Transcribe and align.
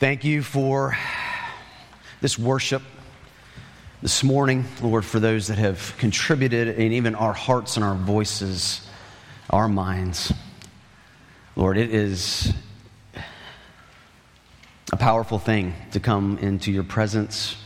Thank 0.00 0.22
you 0.22 0.44
for 0.44 0.96
this 2.20 2.38
worship 2.38 2.82
this 4.00 4.22
morning, 4.22 4.64
Lord, 4.80 5.04
for 5.04 5.18
those 5.18 5.48
that 5.48 5.58
have 5.58 5.92
contributed 5.98 6.68
and 6.68 6.92
even 6.92 7.16
our 7.16 7.32
hearts 7.32 7.74
and 7.74 7.84
our 7.84 7.96
voices, 7.96 8.88
our 9.50 9.68
minds. 9.68 10.32
Lord, 11.56 11.78
it 11.78 11.92
is 11.92 12.54
a 14.92 14.96
powerful 14.96 15.40
thing 15.40 15.74
to 15.90 15.98
come 15.98 16.38
into 16.38 16.70
your 16.70 16.84
presence, 16.84 17.56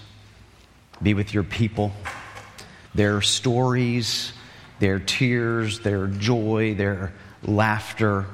be 1.03 1.13
with 1.13 1.35
your 1.35 1.43
people, 1.43 1.93
their 2.95 3.21
stories, 3.21 4.33
their 4.81 5.01
tears, 5.01 5.81
their 5.81 6.07
joy, 6.07 6.77
their 6.77 7.13
laughter 7.43 8.25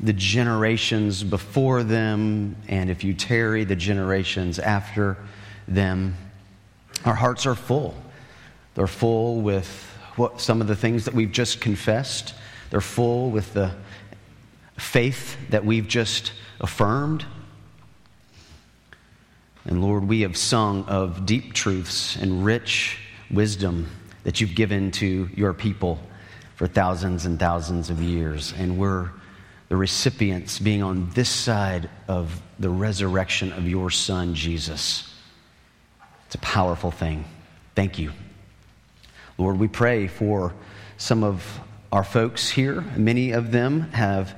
the 0.00 0.12
generations 0.12 1.24
before 1.24 1.82
them, 1.82 2.56
and 2.68 2.88
if 2.90 3.02
you 3.02 3.14
tarry, 3.14 3.64
the 3.64 3.76
generations 3.76 4.58
after 4.58 5.16
them. 5.66 6.14
Our 7.04 7.14
hearts 7.14 7.46
are 7.46 7.54
full. 7.54 7.94
They're 8.74 8.86
full 8.86 9.40
with 9.40 9.66
what, 10.16 10.40
some 10.40 10.60
of 10.60 10.66
the 10.66 10.76
things 10.76 11.04
that 11.04 11.14
we've 11.14 11.32
just 11.32 11.60
confessed, 11.60 12.34
they're 12.70 12.80
full 12.80 13.30
with 13.30 13.54
the 13.54 13.72
faith 14.76 15.36
that 15.50 15.64
we've 15.64 15.88
just 15.88 16.32
affirmed. 16.60 17.24
And 19.64 19.82
Lord, 19.82 20.06
we 20.06 20.20
have 20.20 20.36
sung 20.36 20.84
of 20.84 21.26
deep 21.26 21.52
truths 21.52 22.16
and 22.16 22.44
rich 22.44 22.98
wisdom 23.30 23.88
that 24.24 24.40
you've 24.40 24.54
given 24.54 24.90
to 24.92 25.28
your 25.34 25.52
people 25.52 25.98
for 26.56 26.66
thousands 26.66 27.26
and 27.26 27.38
thousands 27.38 27.90
of 27.90 28.00
years. 28.00 28.54
And 28.56 28.78
we're 28.78 29.10
the 29.68 29.76
recipients 29.76 30.58
being 30.58 30.82
on 30.82 31.10
this 31.10 31.28
side 31.28 31.90
of 32.08 32.40
the 32.58 32.70
resurrection 32.70 33.52
of 33.52 33.68
your 33.68 33.90
son, 33.90 34.34
Jesus. 34.34 35.14
It's 36.26 36.34
a 36.34 36.38
powerful 36.38 36.90
thing. 36.90 37.24
Thank 37.74 37.98
you. 37.98 38.12
Lord, 39.36 39.58
we 39.58 39.68
pray 39.68 40.08
for 40.08 40.54
some 40.96 41.22
of 41.22 41.60
our 41.92 42.04
folks 42.04 42.48
here. 42.48 42.80
Many 42.96 43.32
of 43.32 43.52
them 43.52 43.82
have 43.92 44.34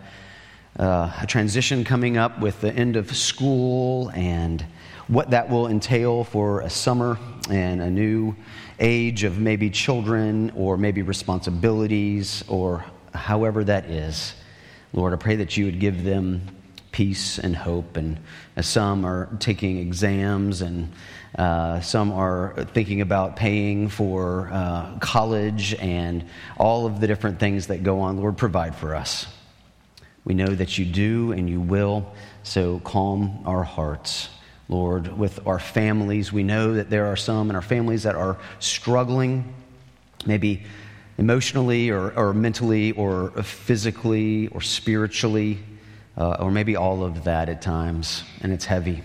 uh, 0.78 1.12
a 1.20 1.26
transition 1.26 1.84
coming 1.84 2.16
up 2.16 2.40
with 2.40 2.60
the 2.60 2.72
end 2.72 2.96
of 2.96 3.14
school 3.16 4.10
and 4.14 4.64
what 5.08 5.30
that 5.30 5.50
will 5.50 5.66
entail 5.66 6.22
for 6.22 6.60
a 6.60 6.70
summer 6.70 7.18
and 7.48 7.80
a 7.80 7.90
new 7.90 8.36
age 8.78 9.24
of 9.24 9.38
maybe 9.38 9.70
children 9.70 10.52
or 10.54 10.76
maybe 10.76 11.02
responsibilities 11.02 12.44
or 12.48 12.84
however 13.14 13.64
that 13.64 13.86
is. 13.86 14.34
Lord, 14.92 15.12
I 15.12 15.16
pray 15.16 15.36
that 15.36 15.56
you 15.56 15.66
would 15.66 15.78
give 15.78 16.04
them 16.04 16.42
peace 16.92 17.38
and 17.38 17.54
hope. 17.54 17.96
And 17.96 18.18
some 18.60 19.04
are 19.04 19.28
taking 19.38 19.78
exams 19.78 20.62
and 20.62 20.92
uh, 21.38 21.80
some 21.80 22.12
are 22.12 22.66
thinking 22.74 23.00
about 23.00 23.36
paying 23.36 23.88
for 23.88 24.48
uh, 24.52 24.98
college 24.98 25.74
and 25.74 26.24
all 26.58 26.86
of 26.86 27.00
the 27.00 27.06
different 27.06 27.38
things 27.38 27.68
that 27.68 27.82
go 27.84 28.00
on, 28.00 28.18
Lord, 28.18 28.36
provide 28.36 28.74
for 28.74 28.94
us. 28.94 29.26
We 30.24 30.34
know 30.34 30.48
that 30.48 30.76
you 30.76 30.84
do 30.84 31.32
and 31.32 31.48
you 31.48 31.60
will, 31.60 32.12
so 32.42 32.80
calm 32.80 33.42
our 33.46 33.62
hearts. 33.62 34.28
Lord, 34.68 35.16
with 35.16 35.46
our 35.46 35.58
families, 35.58 36.32
we 36.32 36.42
know 36.42 36.74
that 36.74 36.90
there 36.90 37.06
are 37.06 37.16
some 37.16 37.50
in 37.50 37.56
our 37.56 37.62
families 37.62 38.02
that 38.04 38.14
are 38.14 38.38
struggling, 38.58 39.54
maybe 40.26 40.64
emotionally 41.20 41.90
or, 41.90 42.12
or 42.18 42.32
mentally 42.32 42.92
or 42.92 43.30
physically 43.42 44.48
or 44.48 44.62
spiritually, 44.62 45.58
uh, 46.16 46.38
or 46.40 46.50
maybe 46.50 46.76
all 46.76 47.04
of 47.04 47.24
that 47.24 47.50
at 47.50 47.60
times, 47.60 48.24
and 48.40 48.52
it's 48.52 48.64
heavy. 48.64 49.02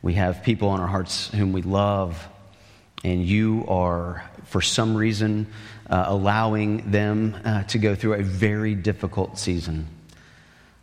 We 0.00 0.14
have 0.14 0.44
people 0.44 0.68
on 0.68 0.78
our 0.78 0.86
hearts 0.86 1.28
whom 1.28 1.52
we 1.52 1.62
love, 1.62 2.26
and 3.02 3.24
you 3.24 3.64
are, 3.66 4.24
for 4.44 4.60
some 4.60 4.96
reason, 4.96 5.48
uh, 5.90 6.04
allowing 6.06 6.92
them 6.92 7.36
uh, 7.44 7.64
to 7.64 7.78
go 7.78 7.96
through 7.96 8.14
a 8.14 8.22
very 8.22 8.76
difficult 8.76 9.36
season. 9.36 9.88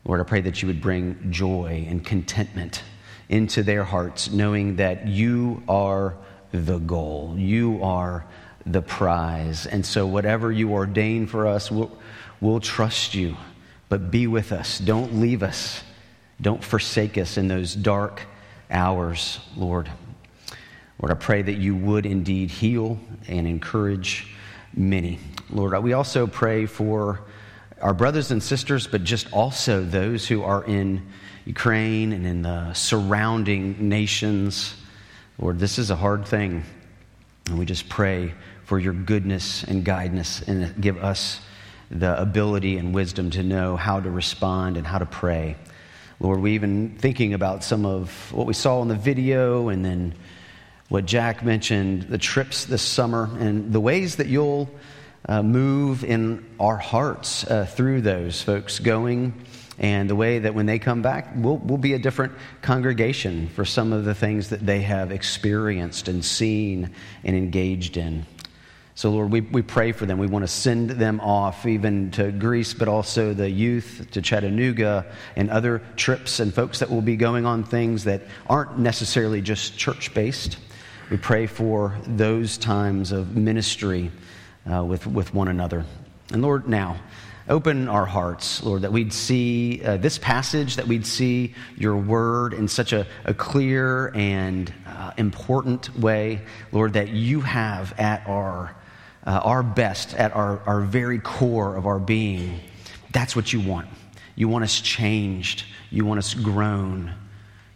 Lord, 0.04 0.20
I 0.20 0.24
pray 0.24 0.42
that 0.42 0.62
you 0.62 0.68
would 0.68 0.82
bring 0.82 1.32
joy 1.32 1.86
and 1.90 2.04
contentment 2.06 2.84
into 3.30 3.64
their 3.64 3.86
hearts, 3.86 4.30
knowing 4.30 4.76
that 4.76 5.08
you 5.08 5.64
are 5.70 6.18
the 6.52 6.80
goal. 6.80 7.36
You 7.38 7.82
are 7.82 8.26
the 8.66 8.82
prize. 8.82 9.66
And 9.66 9.86
so, 9.86 10.08
whatever 10.08 10.52
you 10.52 10.72
ordain 10.72 11.28
for 11.28 11.48
us, 11.48 11.70
we'll, 11.70 11.92
we'll 12.42 12.60
trust 12.60 13.14
you. 13.14 13.38
But 13.90 14.10
be 14.10 14.28
with 14.28 14.52
us. 14.52 14.80
Don't 14.80 15.20
leave 15.22 15.44
us. 15.44 15.84
Don't 16.42 16.64
forsake 16.64 17.18
us 17.18 17.38
in 17.38 17.48
those 17.48 17.76
dark 17.76 18.22
hours, 18.70 19.40
Lord. 19.56 19.90
Lord, 21.00 21.12
I 21.12 21.16
pray 21.16 21.42
that 21.42 21.58
you 21.58 21.76
would 21.76 22.06
indeed 22.06 22.50
heal 22.50 23.00
and 23.28 23.48
encourage 23.48 24.28
many. 24.74 25.20
Lord, 25.50 25.78
we 25.84 25.94
also 25.94 26.26
pray 26.26 26.66
for 26.66 27.22
our 27.82 27.94
brothers 27.94 28.32
and 28.32 28.42
sisters, 28.42 28.88
but 28.88 29.04
just 29.04 29.32
also 29.32 29.84
those 29.84 30.28
who 30.28 30.44
are 30.44 30.64
in 30.64 31.06
Ukraine 31.46 32.12
and 32.14 32.26
in 32.26 32.42
the 32.42 32.74
surrounding 32.74 33.90
nations. 33.90 34.74
Lord, 35.38 35.60
this 35.60 35.78
is 35.78 35.92
a 35.92 35.96
hard 35.96 36.26
thing. 36.26 36.64
And 37.48 37.60
we 37.60 37.66
just 37.66 37.90
pray 37.90 38.34
for 38.66 38.80
your 38.80 38.94
goodness 38.94 39.64
and 39.64 39.86
guidance 39.86 40.42
and 40.42 40.80
give 40.82 40.98
us 40.98 41.40
the 41.90 42.20
ability 42.20 42.78
and 42.78 42.94
wisdom 42.94 43.30
to 43.32 43.44
know 43.44 43.76
how 43.78 44.00
to 44.00 44.10
respond 44.10 44.76
and 44.76 44.86
how 44.86 44.98
to 44.98 45.06
pray. 45.06 45.56
Lord, 46.20 46.40
we 46.40 46.54
even 46.54 46.96
thinking 46.98 47.34
about 47.34 47.64
some 47.64 47.86
of 47.86 48.32
what 48.34 48.48
we 48.48 48.54
saw 48.54 48.82
in 48.82 48.88
the 48.88 48.96
video 48.96 49.70
and 49.70 49.86
then 49.86 50.16
what 50.90 51.06
Jack 51.06 51.44
mentioned, 51.44 52.04
the 52.04 52.18
trips 52.18 52.66
this 52.66 52.82
summer 52.82 53.30
and 53.40 53.72
the 53.72 53.80
ways 53.80 54.18
that 54.18 54.28
you'll 54.28 54.70
uh, 55.28 55.42
move 55.42 56.04
in 56.04 56.46
our 56.60 56.78
hearts 56.78 57.44
uh, 57.46 57.66
through 57.66 58.02
those 58.02 58.42
folks 58.42 58.80
going 58.80 59.34
and 59.78 60.10
the 60.10 60.16
way 60.16 60.40
that 60.40 60.56
when 60.56 60.66
they 60.66 60.80
come 60.80 61.02
back, 61.02 61.34
we'll, 61.36 61.58
we'll 61.58 61.78
be 61.78 61.94
a 61.94 62.00
different 62.00 62.34
congregation 62.62 63.50
for 63.50 63.66
some 63.66 63.92
of 63.92 64.06
the 64.06 64.16
things 64.16 64.50
that 64.50 64.66
they 64.66 64.82
have 64.82 65.12
experienced 65.12 66.08
and 66.08 66.24
seen 66.24 66.92
and 67.24 67.36
engaged 67.36 67.98
in. 67.98 68.26
So, 68.98 69.12
Lord, 69.12 69.30
we, 69.30 69.42
we 69.42 69.62
pray 69.62 69.92
for 69.92 70.06
them. 70.06 70.20
We 70.20 70.28
want 70.28 70.44
to 70.44 70.48
send 70.48 70.92
them 70.92 71.20
off, 71.20 71.66
even 71.66 72.12
to 72.12 72.32
Greece, 72.32 72.74
but 72.74 72.88
also 72.88 73.34
the 73.34 73.50
youth 73.50 74.08
to 74.12 74.22
Chattanooga 74.22 75.06
and 75.36 75.50
other 75.50 75.82
trips 75.98 76.40
and 76.40 76.54
folks 76.54 76.80
that 76.80 76.90
will 76.90 77.02
be 77.02 77.18
going 77.18 77.46
on 77.46 77.66
things 77.66 78.06
that 78.06 78.22
aren't 78.48 78.80
necessarily 78.80 79.42
just 79.42 79.78
church 79.78 80.14
based. 80.14 80.58
We 81.12 81.18
pray 81.18 81.46
for 81.46 81.98
those 82.08 82.58
times 82.58 83.12
of 83.12 83.36
ministry 83.36 84.12
uh, 84.72 84.82
with, 84.86 85.06
with 85.06 85.34
one 85.34 85.50
another. 85.50 85.86
And 86.32 86.42
Lord, 86.42 86.70
now, 86.70 86.96
open 87.50 87.90
our 87.90 88.06
hearts, 88.06 88.64
Lord, 88.64 88.84
that 88.84 88.94
we'd 88.94 89.12
see 89.12 89.84
uh, 89.84 89.98
this 89.98 90.18
passage, 90.18 90.78
that 90.78 90.88
we'd 90.88 91.06
see 91.06 91.54
your 91.76 91.98
word 91.98 92.54
in 92.54 92.70
such 92.70 92.94
a, 92.94 93.06
a 93.26 93.34
clear 93.34 94.14
and 94.16 94.74
uh, 94.88 95.12
important 95.18 95.94
way, 96.00 96.44
Lord, 96.72 96.94
that 96.94 97.10
you 97.10 97.42
have 97.42 97.94
at 98.00 98.26
our 98.26 98.74
uh, 99.26 99.42
our 99.44 99.64
best 99.64 100.14
at 100.14 100.36
our, 100.36 100.60
our 100.66 100.82
very 100.82 101.20
core 101.20 101.76
of 101.76 101.86
our 101.88 102.00
being, 102.00 102.60
that's 103.12 103.36
what 103.36 103.52
you 103.52 103.60
want. 103.60 103.88
You 104.36 104.48
want 104.48 104.64
us 104.64 104.80
changed. 104.80 105.64
You 105.90 106.06
want 106.06 106.20
us 106.20 106.34
grown. 106.34 107.14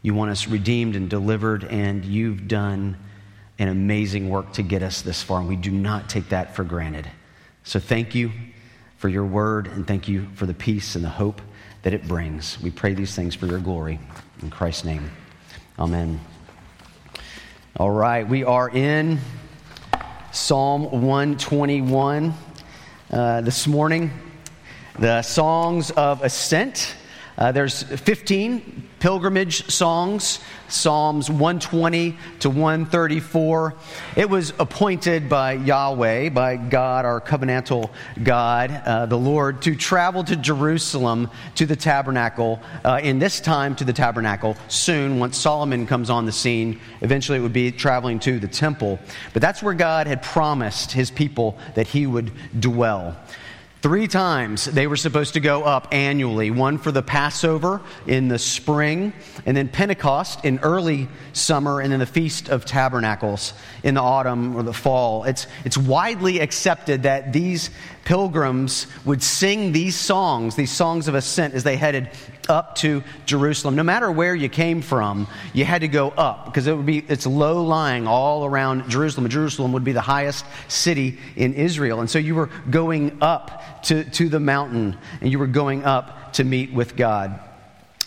You 0.01 0.13
want 0.13 0.31
us 0.31 0.47
redeemed 0.47 0.95
and 0.95 1.09
delivered, 1.09 1.63
and 1.65 2.05
you've 2.05 2.47
done 2.47 2.97
an 3.57 3.67
amazing 3.67 4.29
work 4.29 4.53
to 4.53 4.61
get 4.61 4.81
us 4.81 5.01
this 5.01 5.21
far, 5.21 5.39
and 5.39 5.49
we 5.49 5.57
do 5.57 5.71
not 5.71 6.09
take 6.09 6.29
that 6.29 6.55
for 6.55 6.63
granted. 6.63 7.09
So 7.63 7.79
thank 7.79 8.15
you 8.15 8.31
for 8.97 9.09
your 9.09 9.25
word, 9.25 9.67
and 9.67 9.85
thank 9.85 10.07
you 10.07 10.27
for 10.35 10.45
the 10.45 10.53
peace 10.53 10.95
and 10.95 11.03
the 11.03 11.09
hope 11.09 11.41
that 11.81 11.93
it 11.93 12.07
brings. 12.07 12.61
We 12.61 12.71
pray 12.71 12.93
these 12.93 13.13
things 13.15 13.35
for 13.35 13.47
your 13.47 13.59
glory. 13.59 13.99
In 14.41 14.49
Christ's 14.49 14.85
name, 14.85 15.11
amen. 15.77 16.21
All 17.75 17.91
right, 17.91 18.27
we 18.27 18.43
are 18.45 18.69
in 18.69 19.19
Psalm 20.31 20.83
121 20.91 22.33
uh, 23.11 23.41
this 23.41 23.65
morning. 23.65 24.11
The 24.99 25.23
songs 25.23 25.89
of 25.91 26.23
ascent. 26.23 26.95
Uh, 27.39 27.53
there's 27.53 27.83
15 27.83 28.83
pilgrimage 28.99 29.65
songs, 29.71 30.39
Psalms 30.67 31.29
120 31.29 32.17
to 32.41 32.49
134. 32.49 33.75
It 34.17 34.29
was 34.29 34.51
appointed 34.59 35.29
by 35.29 35.53
Yahweh, 35.53 36.29
by 36.31 36.57
God, 36.57 37.05
our 37.05 37.21
covenantal 37.21 37.91
God, 38.21 38.71
uh, 38.85 39.05
the 39.05 39.17
Lord, 39.17 39.61
to 39.61 39.73
travel 39.73 40.25
to 40.25 40.35
Jerusalem 40.35 41.29
to 41.55 41.65
the 41.65 41.77
tabernacle, 41.77 42.59
uh, 42.83 42.99
in 43.01 43.19
this 43.19 43.39
time 43.39 43.73
to 43.77 43.85
the 43.85 43.93
tabernacle, 43.93 44.57
soon, 44.67 45.17
once 45.17 45.37
Solomon 45.37 45.87
comes 45.87 46.09
on 46.09 46.25
the 46.25 46.33
scene. 46.33 46.77
Eventually, 46.99 47.37
it 47.37 47.41
would 47.41 47.53
be 47.53 47.71
traveling 47.71 48.19
to 48.19 48.37
the 48.37 48.49
temple. 48.49 48.99
But 49.31 49.41
that's 49.41 49.63
where 49.63 49.73
God 49.73 50.07
had 50.07 50.21
promised 50.21 50.91
his 50.91 51.09
people 51.09 51.57
that 51.75 51.87
he 51.87 52.05
would 52.05 52.33
dwell. 52.59 53.15
Three 53.81 54.09
times 54.09 54.65
they 54.65 54.87
were 54.87 54.97
supposed 54.97 55.35
to 55.35 55.39
go 55.39 55.63
up 55.63 55.87
annually 55.93 56.51
one 56.51 56.79
for 56.79 56.91
the 56.91 57.01
Passover 57.01 57.79
in 58.05 58.27
the 58.27 58.37
spring, 58.37 59.13
and 59.45 59.55
then 59.55 59.69
Pentecost 59.69 60.43
in 60.43 60.59
early 60.59 61.07
summer, 61.31 61.79
and 61.79 61.93
then 61.93 61.99
the 61.99 62.05
Feast 62.05 62.49
of 62.49 62.65
Tabernacles 62.65 63.53
in 63.81 63.93
the 63.93 64.01
autumn 64.01 64.57
or 64.57 64.63
the 64.63 64.73
fall. 64.73 65.23
It's, 65.23 65.47
it's 65.63 65.77
widely 65.77 66.39
accepted 66.39 67.03
that 67.03 67.31
these 67.31 67.69
pilgrims 68.03 68.85
would 69.05 69.23
sing 69.23 69.71
these 69.71 69.95
songs, 69.95 70.57
these 70.57 70.71
songs 70.71 71.07
of 71.07 71.15
ascent, 71.15 71.53
as 71.53 71.63
they 71.63 71.77
headed 71.77 72.09
up 72.49 72.75
to 72.75 73.03
Jerusalem. 73.25 73.75
No 73.75 73.83
matter 73.83 74.11
where 74.11 74.35
you 74.35 74.49
came 74.49 74.81
from, 74.81 75.27
you 75.53 75.63
had 75.65 75.81
to 75.81 75.87
go 75.87 76.09
up 76.09 76.45
because 76.45 76.67
it 76.67 76.75
would 76.75 76.85
be 76.85 76.99
it's 77.07 77.25
low 77.25 77.63
lying 77.63 78.07
all 78.07 78.45
around 78.45 78.89
Jerusalem. 78.89 79.29
Jerusalem 79.29 79.71
would 79.73 79.83
be 79.83 79.91
the 79.91 80.01
highest 80.01 80.45
city 80.67 81.17
in 81.35 81.53
Israel. 81.53 81.99
And 81.99 82.09
so 82.09 82.19
you 82.19 82.35
were 82.35 82.49
going 82.69 83.17
up 83.21 83.83
to, 83.83 84.03
to 84.03 84.27
the 84.29 84.39
mountain 84.39 84.97
and 85.21 85.31
you 85.31 85.39
were 85.39 85.47
going 85.47 85.85
up 85.85 86.33
to 86.33 86.43
meet 86.43 86.73
with 86.73 86.95
God. 86.95 87.39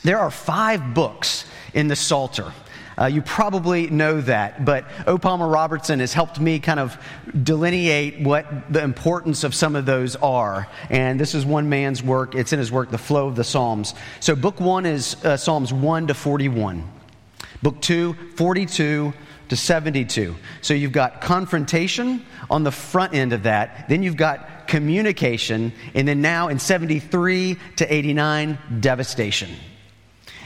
There 0.02 0.18
are 0.18 0.30
five 0.30 0.94
books 0.94 1.44
in 1.74 1.88
the 1.88 1.96
Psalter. 1.96 2.52
Uh, 2.98 3.06
you 3.06 3.22
probably 3.22 3.88
know 3.88 4.20
that, 4.20 4.64
but 4.64 4.84
O. 5.06 5.18
Palmer 5.18 5.48
Robertson 5.48 6.00
has 6.00 6.12
helped 6.12 6.38
me 6.38 6.58
kind 6.58 6.78
of 6.78 6.96
delineate 7.42 8.20
what 8.20 8.46
the 8.72 8.82
importance 8.82 9.44
of 9.44 9.54
some 9.54 9.76
of 9.76 9.86
those 9.86 10.16
are. 10.16 10.68
And 10.90 11.18
this 11.18 11.34
is 11.34 11.46
one 11.46 11.68
man's 11.68 12.02
work. 12.02 12.34
It's 12.34 12.52
in 12.52 12.58
his 12.58 12.70
work, 12.70 12.90
The 12.90 12.98
Flow 12.98 13.28
of 13.28 13.36
the 13.36 13.44
Psalms. 13.44 13.94
So, 14.20 14.36
book 14.36 14.60
one 14.60 14.86
is 14.86 15.22
uh, 15.24 15.36
Psalms 15.36 15.72
1 15.72 16.08
to 16.08 16.14
41, 16.14 16.88
book 17.62 17.80
two, 17.80 18.14
42 18.36 19.12
to 19.48 19.56
72. 19.56 20.36
So, 20.60 20.74
you've 20.74 20.92
got 20.92 21.20
confrontation 21.20 22.24
on 22.50 22.64
the 22.64 22.72
front 22.72 23.14
end 23.14 23.32
of 23.32 23.44
that, 23.44 23.88
then 23.88 24.02
you've 24.02 24.16
got 24.16 24.68
communication, 24.68 25.72
and 25.94 26.06
then 26.06 26.20
now 26.20 26.48
in 26.48 26.58
73 26.58 27.56
to 27.76 27.94
89, 27.94 28.58
devastation 28.80 29.50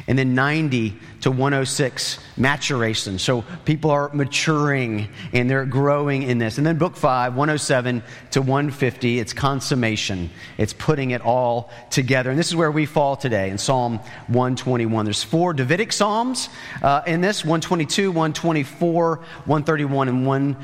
and 0.09 0.19
then 0.19 0.35
90 0.35 0.97
to 1.23 1.31
106 1.31 2.19
maturation. 2.37 3.19
So 3.19 3.45
people 3.65 3.91
are 3.91 4.11
maturing 4.13 5.09
and 5.33 5.51
they're 5.51 5.65
growing 5.65 6.23
in 6.23 6.39
this. 6.39 6.59
And 6.59 6.67
then 6.67 6.79
book 6.79 6.97
5 6.97 7.35
107 7.35 8.03
to 8.33 8.41
150 8.41 9.19
it's 9.19 9.33
consummation. 9.33 10.31
It's 10.59 10.73
putting 10.73 11.11
it 11.11 11.21
all 11.23 11.71
together. 11.91 12.31
And 12.31 12.39
this 12.39 12.49
is 12.49 12.57
where 12.57 12.71
we 12.71 12.87
fall 12.87 13.17
today 13.17 13.51
in 13.51 13.59
psalm 13.59 13.99
121 14.29 15.05
there's 15.05 15.23
four 15.23 15.53
davidic 15.53 15.93
psalms 15.93 16.49
uh, 16.83 17.03
in 17.07 17.21
this 17.21 17.45
122 17.45 18.11
124 18.11 19.17
131 19.17 20.09
and 20.09 20.27
1 20.27 20.57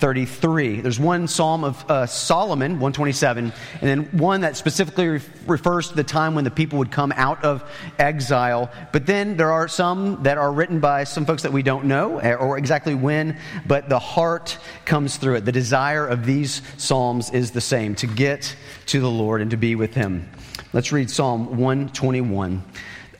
33. 0.00 0.80
There's 0.80 0.98
one 0.98 1.28
Psalm 1.28 1.62
of 1.62 1.90
uh, 1.90 2.06
Solomon, 2.06 2.72
127, 2.72 3.52
and 3.80 3.82
then 3.82 4.18
one 4.18 4.40
that 4.40 4.56
specifically 4.56 5.08
re- 5.08 5.20
refers 5.46 5.90
to 5.90 5.94
the 5.94 6.02
time 6.04 6.34
when 6.34 6.44
the 6.44 6.50
people 6.50 6.78
would 6.78 6.90
come 6.90 7.12
out 7.16 7.44
of 7.44 7.62
exile. 7.98 8.70
But 8.92 9.04
then 9.04 9.36
there 9.36 9.52
are 9.52 9.68
some 9.68 10.22
that 10.22 10.38
are 10.38 10.50
written 10.50 10.80
by 10.80 11.04
some 11.04 11.26
folks 11.26 11.42
that 11.42 11.52
we 11.52 11.62
don't 11.62 11.84
know 11.84 12.18
eh, 12.18 12.34
or 12.34 12.56
exactly 12.56 12.94
when, 12.94 13.38
but 13.66 13.90
the 13.90 13.98
heart 13.98 14.56
comes 14.86 15.18
through 15.18 15.36
it. 15.36 15.44
The 15.44 15.52
desire 15.52 16.06
of 16.06 16.24
these 16.24 16.62
Psalms 16.78 17.30
is 17.30 17.50
the 17.50 17.60
same 17.60 17.94
to 17.96 18.06
get 18.06 18.56
to 18.86 19.00
the 19.00 19.10
Lord 19.10 19.42
and 19.42 19.50
to 19.50 19.58
be 19.58 19.74
with 19.74 19.94
Him. 19.94 20.30
Let's 20.72 20.92
read 20.92 21.10
Psalm 21.10 21.58
121 21.58 22.62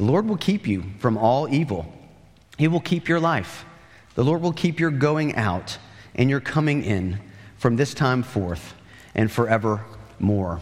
The 0.00 0.06
Lord 0.06 0.26
will 0.26 0.38
keep 0.38 0.66
you 0.66 0.84
from 0.98 1.18
all 1.18 1.46
evil. 1.46 1.92
He 2.56 2.68
will 2.68 2.80
keep 2.80 3.06
your 3.06 3.20
life. 3.20 3.66
The 4.14 4.24
Lord 4.24 4.40
will 4.40 4.54
keep 4.54 4.80
your 4.80 4.90
going 4.90 5.36
out 5.36 5.76
and 6.14 6.30
your 6.30 6.40
coming 6.40 6.82
in 6.82 7.20
from 7.58 7.76
this 7.76 7.92
time 7.92 8.22
forth 8.22 8.72
and 9.14 9.30
forevermore. 9.30 10.60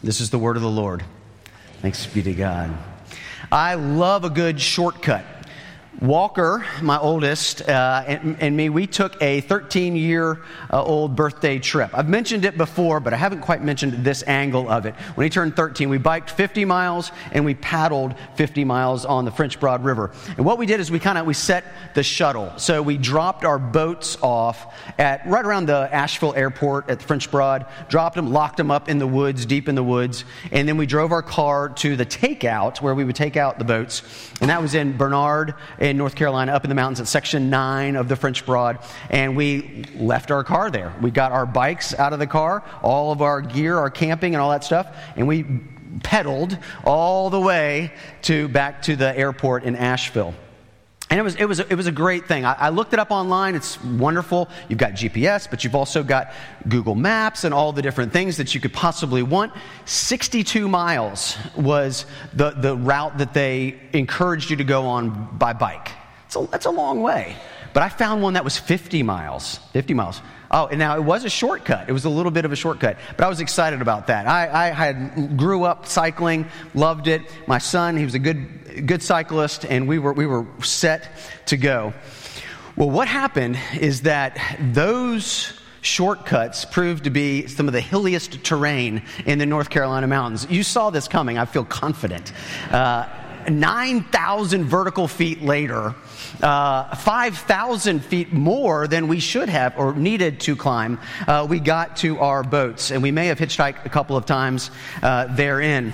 This 0.00 0.20
is 0.20 0.30
the 0.30 0.38
word 0.38 0.54
of 0.54 0.62
the 0.62 0.70
Lord. 0.70 1.02
Thanks 1.82 2.06
be 2.06 2.22
to 2.22 2.32
God. 2.32 2.72
I 3.50 3.74
love 3.74 4.22
a 4.22 4.30
good 4.30 4.60
shortcut. 4.60 5.24
Walker, 6.00 6.64
my 6.80 6.96
oldest, 6.96 7.68
uh, 7.68 8.04
and, 8.06 8.36
and, 8.40 8.56
me, 8.56 8.68
we 8.68 8.86
took 8.86 9.20
a 9.20 9.40
13 9.40 9.96
year 9.96 10.40
uh, 10.70 10.80
old 10.80 11.16
birthday 11.16 11.58
trip. 11.58 11.90
I've 11.92 12.08
mentioned 12.08 12.44
it 12.44 12.56
before, 12.56 13.00
but 13.00 13.12
I 13.12 13.16
haven't 13.16 13.40
quite 13.40 13.64
mentioned 13.64 14.04
this 14.04 14.22
angle 14.28 14.70
of 14.70 14.86
it. 14.86 14.94
When 15.16 15.24
he 15.24 15.30
turned 15.30 15.56
13, 15.56 15.88
we 15.88 15.98
biked 15.98 16.30
50 16.30 16.64
miles 16.66 17.10
and 17.32 17.44
we 17.44 17.54
paddled 17.54 18.14
50 18.36 18.62
miles 18.62 19.04
on 19.04 19.24
the 19.24 19.32
French 19.32 19.58
Broad 19.58 19.82
River. 19.82 20.12
And 20.36 20.46
what 20.46 20.56
we 20.56 20.66
did 20.66 20.78
is 20.78 20.88
we 20.88 21.00
kind 21.00 21.18
of 21.18 21.26
we 21.26 21.34
set 21.34 21.64
the 21.94 22.04
shuttle. 22.04 22.52
So 22.58 22.80
we 22.80 22.96
dropped 22.96 23.44
our 23.44 23.58
boats 23.58 24.16
off 24.22 24.72
at 24.98 25.26
right 25.26 25.44
around 25.44 25.66
the 25.66 25.92
Asheville 25.92 26.34
airport 26.34 26.90
at 26.90 27.00
the 27.00 27.06
French 27.06 27.28
Broad, 27.28 27.66
dropped 27.88 28.14
them, 28.14 28.32
locked 28.32 28.58
them 28.58 28.70
up 28.70 28.88
in 28.88 28.98
the 28.98 29.06
woods, 29.08 29.46
deep 29.46 29.68
in 29.68 29.74
the 29.74 29.82
woods, 29.82 30.24
and 30.52 30.68
then 30.68 30.76
we 30.76 30.86
drove 30.86 31.10
our 31.10 31.22
car 31.22 31.70
to 31.70 31.96
the 31.96 32.06
takeout 32.06 32.80
where 32.80 32.94
we 32.94 33.02
would 33.02 33.16
take 33.16 33.36
out 33.36 33.58
the 33.58 33.64
boats, 33.64 34.02
and 34.40 34.48
that 34.48 34.62
was 34.62 34.76
in 34.76 34.96
Barnard 34.96 35.54
in 35.88 35.96
North 35.96 36.14
Carolina, 36.14 36.52
up 36.52 36.64
in 36.64 36.68
the 36.68 36.74
mountains 36.74 37.00
at 37.00 37.08
section 37.08 37.50
nine 37.50 37.96
of 37.96 38.08
the 38.08 38.16
French 38.16 38.44
Broad, 38.44 38.78
and 39.10 39.36
we 39.36 39.84
left 39.96 40.30
our 40.30 40.44
car 40.44 40.70
there. 40.70 40.94
We 41.00 41.10
got 41.10 41.32
our 41.32 41.46
bikes 41.46 41.94
out 41.94 42.12
of 42.12 42.18
the 42.18 42.26
car, 42.26 42.62
all 42.82 43.12
of 43.12 43.22
our 43.22 43.40
gear, 43.40 43.76
our 43.76 43.90
camping, 43.90 44.34
and 44.34 44.42
all 44.42 44.50
that 44.50 44.64
stuff, 44.64 44.94
and 45.16 45.26
we 45.26 45.44
pedaled 46.02 46.56
all 46.84 47.30
the 47.30 47.40
way 47.40 47.92
to 48.22 48.48
back 48.48 48.82
to 48.82 48.96
the 48.96 49.16
airport 49.18 49.64
in 49.64 49.74
Asheville. 49.74 50.34
And 51.10 51.18
it 51.18 51.22
was, 51.22 51.36
it 51.36 51.46
was, 51.46 51.60
it 51.60 51.74
was 51.74 51.86
a 51.86 51.92
great 51.92 52.28
thing. 52.28 52.44
I, 52.44 52.52
I, 52.52 52.68
looked 52.68 52.92
it 52.92 52.98
up 52.98 53.10
online. 53.10 53.54
It's 53.54 53.82
wonderful. 53.82 54.48
You've 54.68 54.78
got 54.78 54.92
GPS, 54.92 55.48
but 55.48 55.64
you've 55.64 55.74
also 55.74 56.02
got 56.02 56.32
Google 56.68 56.94
Maps 56.94 57.44
and 57.44 57.54
all 57.54 57.72
the 57.72 57.80
different 57.80 58.12
things 58.12 58.36
that 58.36 58.54
you 58.54 58.60
could 58.60 58.74
possibly 58.74 59.22
want. 59.22 59.54
62 59.86 60.68
miles 60.68 61.38
was 61.56 62.04
the, 62.34 62.50
the 62.50 62.76
route 62.76 63.16
that 63.18 63.32
they 63.32 63.80
encouraged 63.94 64.50
you 64.50 64.56
to 64.56 64.64
go 64.64 64.86
on 64.86 65.38
by 65.38 65.54
bike. 65.54 65.88
So 66.28 66.44
that's 66.44 66.66
a 66.66 66.70
long 66.70 67.00
way. 67.00 67.36
But 67.72 67.82
I 67.84 67.88
found 67.88 68.22
one 68.22 68.34
that 68.34 68.44
was 68.44 68.58
50 68.58 69.02
miles. 69.02 69.60
50 69.72 69.94
miles. 69.94 70.20
Oh, 70.50 70.66
and 70.66 70.78
now 70.78 70.96
it 70.96 71.04
was 71.04 71.24
a 71.24 71.30
shortcut. 71.30 71.88
It 71.88 71.92
was 71.92 72.06
a 72.06 72.10
little 72.10 72.32
bit 72.32 72.44
of 72.44 72.52
a 72.52 72.56
shortcut, 72.56 72.96
but 73.16 73.24
I 73.24 73.28
was 73.28 73.40
excited 73.40 73.82
about 73.82 74.06
that. 74.06 74.26
I, 74.26 74.68
I 74.68 74.70
had 74.70 75.36
grew 75.36 75.64
up 75.64 75.86
cycling, 75.86 76.46
loved 76.74 77.06
it. 77.06 77.22
My 77.46 77.58
son, 77.58 77.96
he 77.96 78.04
was 78.04 78.14
a 78.14 78.18
good, 78.18 78.86
good 78.86 79.02
cyclist, 79.02 79.66
and 79.66 79.86
we 79.86 79.98
were, 79.98 80.12
we 80.12 80.26
were 80.26 80.46
set 80.62 81.10
to 81.46 81.56
go. 81.56 81.92
Well, 82.76 82.90
what 82.90 83.08
happened 83.08 83.58
is 83.78 84.02
that 84.02 84.38
those 84.72 85.52
shortcuts 85.80 86.64
proved 86.64 87.04
to 87.04 87.10
be 87.10 87.46
some 87.46 87.66
of 87.66 87.72
the 87.72 87.80
hilliest 87.80 88.42
terrain 88.44 89.02
in 89.26 89.38
the 89.38 89.46
North 89.46 89.70
Carolina 89.70 90.06
mountains. 90.06 90.46
You 90.48 90.62
saw 90.62 90.90
this 90.90 91.08
coming, 91.08 91.38
I 91.38 91.44
feel 91.44 91.64
confident. 91.64 92.32
Uh, 92.70 93.06
9,000 93.48 94.64
vertical 94.64 95.08
feet 95.08 95.42
later, 95.42 95.94
uh, 96.42 96.94
5,000 96.94 98.04
feet 98.04 98.32
more 98.32 98.86
than 98.86 99.08
we 99.08 99.20
should 99.20 99.48
have 99.48 99.78
or 99.78 99.94
needed 99.94 100.40
to 100.40 100.56
climb, 100.56 100.98
uh, 101.26 101.46
we 101.48 101.60
got 101.60 101.96
to 101.98 102.18
our 102.18 102.42
boats. 102.42 102.90
And 102.90 103.02
we 103.02 103.10
may 103.10 103.26
have 103.26 103.38
hitchhiked 103.38 103.84
a 103.84 103.88
couple 103.88 104.16
of 104.16 104.26
times 104.26 104.70
uh, 105.02 105.34
therein. 105.34 105.92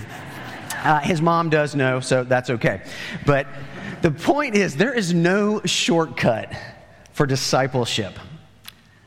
Uh, 0.83 1.01
his 1.01 1.23
mom 1.23 1.51
does 1.51 1.75
know, 1.75 2.01
so 2.01 2.25
that's 2.25 2.51
okay. 2.51 2.83
But 3.25 3.47
the 4.03 4.11
point 4.11 4.55
is, 4.55 4.77
there 4.77 4.93
is 4.93 5.15
no 5.15 5.63
shortcut 5.65 6.53
for 7.13 7.27
discipleship. 7.27 8.19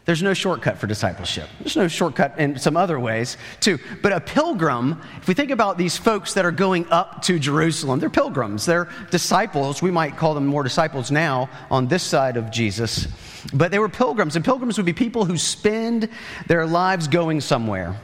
There's 0.07 0.23
no 0.23 0.33
shortcut 0.33 0.77
for 0.77 0.87
discipleship. 0.87 1.49
There's 1.59 1.75
no 1.75 1.89
shortcut 1.89 2.39
in 2.39 2.57
some 2.57 2.77
other 2.77 2.97
ways, 2.97 3.35
too. 3.59 3.77
But 4.01 4.13
a 4.13 4.21
pilgrim, 4.21 5.01
if 5.17 5.27
we 5.27 5.33
think 5.33 5.51
about 5.51 5.77
these 5.77 5.97
folks 5.97 6.33
that 6.35 6.45
are 6.45 6.51
going 6.51 6.87
up 6.89 7.23
to 7.23 7.37
Jerusalem, 7.37 7.99
they're 7.99 8.09
pilgrims. 8.09 8.65
They're 8.65 8.87
disciples. 9.11 9.81
We 9.81 9.91
might 9.91 10.15
call 10.15 10.33
them 10.33 10.45
more 10.45 10.63
disciples 10.63 11.11
now 11.11 11.49
on 11.69 11.89
this 11.89 12.03
side 12.03 12.37
of 12.37 12.51
Jesus. 12.51 13.05
But 13.53 13.69
they 13.69 13.79
were 13.79 13.89
pilgrims, 13.89 14.37
and 14.37 14.45
pilgrims 14.45 14.77
would 14.77 14.85
be 14.85 14.93
people 14.93 15.25
who 15.25 15.37
spend 15.37 16.07
their 16.47 16.65
lives 16.65 17.09
going 17.09 17.41
somewhere, 17.41 17.99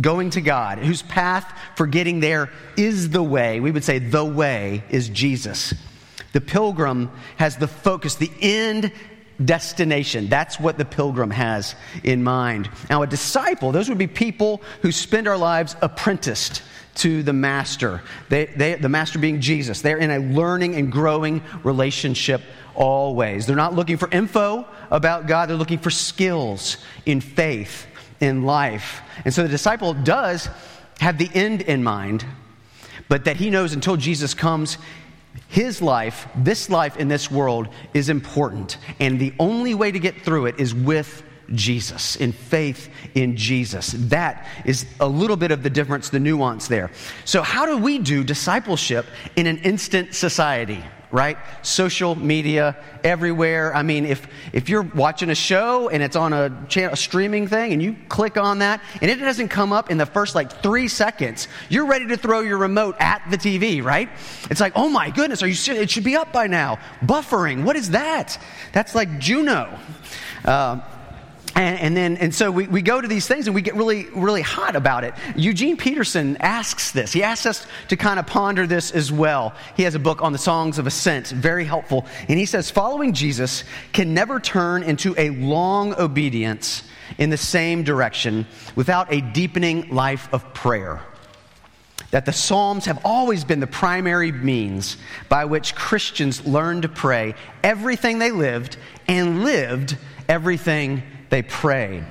going 0.00 0.30
to 0.30 0.40
God, 0.40 0.78
whose 0.78 1.02
path 1.02 1.52
for 1.74 1.88
getting 1.88 2.20
there 2.20 2.48
is 2.76 3.10
the 3.10 3.24
way. 3.24 3.58
We 3.58 3.72
would 3.72 3.82
say 3.82 3.98
the 3.98 4.24
way 4.24 4.84
is 4.88 5.08
Jesus. 5.08 5.74
The 6.32 6.40
pilgrim 6.40 7.10
has 7.38 7.56
the 7.56 7.66
focus, 7.66 8.14
the 8.14 8.30
end 8.40 8.92
destination. 9.44 10.28
That's 10.28 10.60
what 10.60 10.78
the 10.78 10.84
pilgrim 10.84 11.30
has 11.30 11.74
in 12.04 12.22
mind. 12.22 12.70
Now, 12.88 13.02
a 13.02 13.06
disciple, 13.06 13.72
those 13.72 13.88
would 13.88 13.98
be 13.98 14.06
people 14.06 14.62
who 14.82 14.92
spend 14.92 15.28
our 15.28 15.36
lives 15.36 15.76
apprenticed 15.82 16.62
to 16.96 17.22
the 17.22 17.32
master. 17.32 18.02
They, 18.28 18.46
they, 18.46 18.74
the 18.74 18.88
master 18.88 19.18
being 19.18 19.40
Jesus. 19.40 19.80
They're 19.80 19.98
in 19.98 20.10
a 20.10 20.18
learning 20.18 20.74
and 20.74 20.92
growing 20.92 21.42
relationship 21.64 22.42
always. 22.74 23.46
They're 23.46 23.56
not 23.56 23.74
looking 23.74 23.96
for 23.96 24.10
info 24.10 24.66
about 24.90 25.26
God, 25.26 25.48
they're 25.48 25.56
looking 25.56 25.78
for 25.78 25.90
skills 25.90 26.78
in 27.06 27.20
faith, 27.20 27.86
in 28.20 28.44
life. 28.44 29.02
And 29.24 29.32
so 29.32 29.42
the 29.42 29.48
disciple 29.48 29.94
does 29.94 30.48
have 31.00 31.16
the 31.16 31.30
end 31.32 31.62
in 31.62 31.82
mind, 31.82 32.24
but 33.08 33.24
that 33.24 33.36
he 33.36 33.50
knows 33.50 33.72
until 33.72 33.96
Jesus 33.96 34.34
comes, 34.34 34.76
his 35.48 35.82
life, 35.82 36.28
this 36.36 36.70
life 36.70 36.96
in 36.96 37.08
this 37.08 37.30
world, 37.30 37.68
is 37.92 38.08
important. 38.08 38.76
And 39.00 39.18
the 39.18 39.34
only 39.38 39.74
way 39.74 39.90
to 39.90 39.98
get 39.98 40.22
through 40.22 40.46
it 40.46 40.60
is 40.60 40.74
with 40.74 41.22
Jesus, 41.54 42.16
in 42.16 42.32
faith 42.32 42.88
in 43.14 43.36
Jesus. 43.36 43.92
That 43.96 44.46
is 44.64 44.86
a 45.00 45.08
little 45.08 45.36
bit 45.36 45.50
of 45.50 45.62
the 45.62 45.70
difference, 45.70 46.10
the 46.10 46.20
nuance 46.20 46.68
there. 46.68 46.90
So, 47.24 47.42
how 47.42 47.66
do 47.66 47.76
we 47.76 47.98
do 47.98 48.22
discipleship 48.22 49.06
in 49.36 49.46
an 49.46 49.58
instant 49.58 50.14
society? 50.14 50.84
Right? 51.12 51.36
Social 51.62 52.14
media 52.14 52.76
everywhere. 53.02 53.74
I 53.74 53.82
mean, 53.82 54.04
if, 54.04 54.26
if 54.52 54.68
you're 54.68 54.82
watching 54.82 55.30
a 55.30 55.34
show 55.34 55.88
and 55.88 56.02
it's 56.02 56.16
on 56.16 56.32
a, 56.32 56.66
channel, 56.68 56.92
a 56.92 56.96
streaming 56.96 57.48
thing 57.48 57.72
and 57.72 57.82
you 57.82 57.96
click 58.08 58.36
on 58.36 58.60
that 58.60 58.80
and 59.00 59.10
it 59.10 59.16
doesn't 59.16 59.48
come 59.48 59.72
up 59.72 59.90
in 59.90 59.98
the 59.98 60.06
first 60.06 60.34
like 60.34 60.62
three 60.62 60.88
seconds, 60.88 61.48
you're 61.68 61.86
ready 61.86 62.06
to 62.06 62.16
throw 62.16 62.40
your 62.40 62.58
remote 62.58 62.96
at 63.00 63.22
the 63.30 63.36
TV, 63.36 63.82
right? 63.82 64.08
It's 64.50 64.60
like, 64.60 64.72
oh 64.76 64.88
my 64.88 65.10
goodness, 65.10 65.42
are 65.42 65.48
you 65.48 65.54
serious? 65.54 65.84
It 65.84 65.90
should 65.90 66.04
be 66.04 66.16
up 66.16 66.32
by 66.32 66.46
now. 66.46 66.78
Buffering, 67.02 67.64
what 67.64 67.76
is 67.76 67.90
that? 67.90 68.38
That's 68.72 68.94
like 68.94 69.18
Juno. 69.18 69.78
Uh, 70.44 70.80
and, 71.60 71.78
and, 71.78 71.96
then, 71.96 72.16
and 72.16 72.34
so 72.34 72.50
we, 72.50 72.66
we 72.66 72.80
go 72.80 73.00
to 73.00 73.06
these 73.06 73.26
things 73.26 73.46
and 73.46 73.54
we 73.54 73.60
get 73.60 73.74
really, 73.74 74.06
really 74.10 74.40
hot 74.40 74.76
about 74.76 75.04
it. 75.04 75.12
Eugene 75.36 75.76
Peterson 75.76 76.38
asks 76.38 76.90
this. 76.90 77.12
He 77.12 77.22
asks 77.22 77.44
us 77.44 77.66
to 77.88 77.96
kind 77.96 78.18
of 78.18 78.26
ponder 78.26 78.66
this 78.66 78.90
as 78.92 79.12
well. 79.12 79.54
He 79.76 79.82
has 79.82 79.94
a 79.94 79.98
book 79.98 80.22
on 80.22 80.32
the 80.32 80.38
songs 80.38 80.78
of 80.78 80.86
ascent, 80.86 81.28
very 81.28 81.66
helpful. 81.66 82.06
And 82.28 82.38
he 82.38 82.46
says, 82.46 82.70
following 82.70 83.12
Jesus 83.12 83.64
can 83.92 84.14
never 84.14 84.40
turn 84.40 84.82
into 84.82 85.14
a 85.18 85.30
long 85.30 85.94
obedience 85.94 86.82
in 87.18 87.28
the 87.28 87.36
same 87.36 87.82
direction 87.82 88.46
without 88.74 89.12
a 89.12 89.20
deepening 89.20 89.90
life 89.90 90.32
of 90.32 90.54
prayer. 90.54 91.02
That 92.10 92.24
the 92.24 92.32
Psalms 92.32 92.86
have 92.86 93.02
always 93.04 93.44
been 93.44 93.60
the 93.60 93.66
primary 93.66 94.32
means 94.32 94.96
by 95.28 95.44
which 95.44 95.74
Christians 95.74 96.46
learned 96.46 96.82
to 96.82 96.88
pray 96.88 97.34
everything 97.62 98.18
they 98.18 98.30
lived 98.30 98.78
and 99.06 99.44
lived 99.44 99.98
everything 100.26 101.02
they 101.30 101.42
pray 101.42 102.04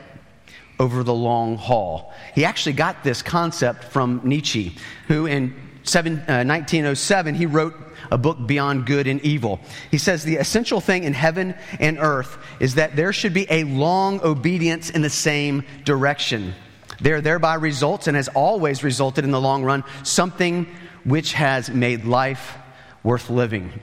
over 0.79 1.03
the 1.03 1.13
long 1.13 1.57
haul. 1.57 2.13
He 2.33 2.45
actually 2.45 2.73
got 2.73 3.03
this 3.03 3.21
concept 3.21 3.83
from 3.83 4.21
Nietzsche, 4.23 4.77
who 5.07 5.25
in 5.25 5.53
seven, 5.83 6.19
uh, 6.19 6.43
1907 6.43 7.35
he 7.35 7.45
wrote 7.45 7.75
a 8.11 8.17
book 8.17 8.37
beyond 8.47 8.85
good 8.85 9.07
and 9.07 9.21
evil. 9.21 9.59
He 9.91 9.97
says 9.97 10.23
the 10.23 10.37
essential 10.37 10.79
thing 10.79 11.03
in 11.03 11.13
heaven 11.13 11.53
and 11.79 11.99
earth 11.99 12.37
is 12.59 12.75
that 12.75 12.95
there 12.95 13.11
should 13.11 13.33
be 13.33 13.45
a 13.49 13.65
long 13.65 14.21
obedience 14.21 14.89
in 14.89 15.01
the 15.01 15.09
same 15.09 15.63
direction. 15.83 16.55
There 17.01 17.21
thereby 17.21 17.55
results 17.55 18.07
and 18.07 18.15
has 18.15 18.29
always 18.29 18.83
resulted 18.83 19.25
in 19.25 19.31
the 19.31 19.41
long 19.41 19.63
run 19.63 19.83
something 20.03 20.67
which 21.03 21.33
has 21.33 21.69
made 21.69 22.05
life 22.05 22.57
worth 23.03 23.29
living. 23.29 23.79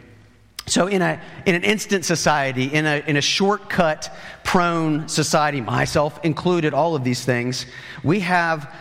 So, 0.68 0.88
in, 0.88 1.00
a, 1.00 1.20
in 1.46 1.54
an 1.54 1.62
instant 1.62 2.04
society, 2.04 2.64
in 2.64 2.86
a, 2.86 3.02
in 3.06 3.16
a 3.16 3.20
shortcut 3.20 4.12
prone 4.42 5.08
society, 5.08 5.60
myself 5.60 6.18
included, 6.24 6.74
all 6.74 6.96
of 6.96 7.04
these 7.04 7.24
things, 7.24 7.66
we 8.02 8.20
have 8.20 8.72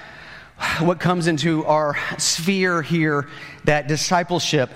what 0.80 1.00
comes 1.00 1.28
into 1.28 1.64
our 1.66 1.96
sphere 2.18 2.82
here 2.82 3.28
that 3.66 3.88
discipleship 3.88 4.72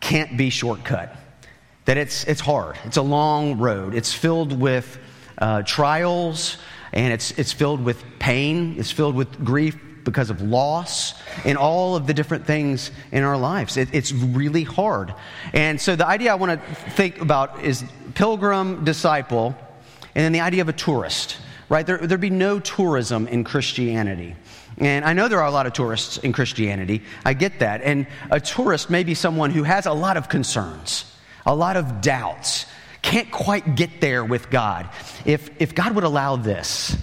can't 0.00 0.36
be 0.36 0.50
shortcut. 0.50 1.16
That 1.84 1.96
it's, 1.96 2.24
it's 2.24 2.40
hard, 2.40 2.76
it's 2.84 2.96
a 2.96 3.02
long 3.02 3.58
road, 3.58 3.94
it's 3.94 4.12
filled 4.12 4.58
with 4.58 4.98
uh, 5.38 5.62
trials, 5.62 6.56
and 6.92 7.12
it's, 7.12 7.30
it's 7.38 7.52
filled 7.52 7.84
with 7.84 8.02
pain, 8.18 8.74
it's 8.78 8.90
filled 8.90 9.14
with 9.14 9.44
grief, 9.44 9.78
because 10.04 10.30
of 10.30 10.42
loss 10.42 11.14
and 11.44 11.58
all 11.58 11.96
of 11.96 12.06
the 12.06 12.14
different 12.14 12.46
things 12.46 12.90
in 13.12 13.22
our 13.22 13.36
lives. 13.36 13.76
It, 13.76 13.88
it's 13.92 14.12
really 14.12 14.64
hard. 14.64 15.14
And 15.52 15.80
so 15.80 15.96
the 15.96 16.06
idea 16.06 16.32
I 16.32 16.34
want 16.34 16.60
to 16.60 16.74
think 16.92 17.20
about 17.20 17.62
is 17.62 17.84
pilgrim, 18.14 18.84
disciple, 18.84 19.56
and 20.14 20.24
then 20.24 20.32
the 20.32 20.40
idea 20.40 20.62
of 20.62 20.68
a 20.68 20.72
tourist, 20.72 21.38
right? 21.68 21.86
There, 21.86 21.98
there'd 21.98 22.20
be 22.20 22.30
no 22.30 22.58
tourism 22.60 23.28
in 23.28 23.44
Christianity. 23.44 24.36
And 24.78 25.04
I 25.04 25.12
know 25.12 25.28
there 25.28 25.40
are 25.40 25.46
a 25.46 25.52
lot 25.52 25.66
of 25.66 25.72
tourists 25.72 26.18
in 26.18 26.32
Christianity. 26.32 27.02
I 27.24 27.34
get 27.34 27.58
that. 27.58 27.82
And 27.82 28.06
a 28.30 28.40
tourist 28.40 28.90
may 28.90 29.04
be 29.04 29.14
someone 29.14 29.50
who 29.50 29.62
has 29.62 29.86
a 29.86 29.92
lot 29.92 30.16
of 30.16 30.28
concerns, 30.28 31.04
a 31.44 31.54
lot 31.54 31.76
of 31.76 32.00
doubts, 32.00 32.66
can't 33.02 33.30
quite 33.30 33.76
get 33.76 34.00
there 34.00 34.24
with 34.24 34.50
God. 34.50 34.88
If, 35.24 35.50
if 35.60 35.74
God 35.74 35.94
would 35.94 36.04
allow 36.04 36.36
this, 36.36 36.96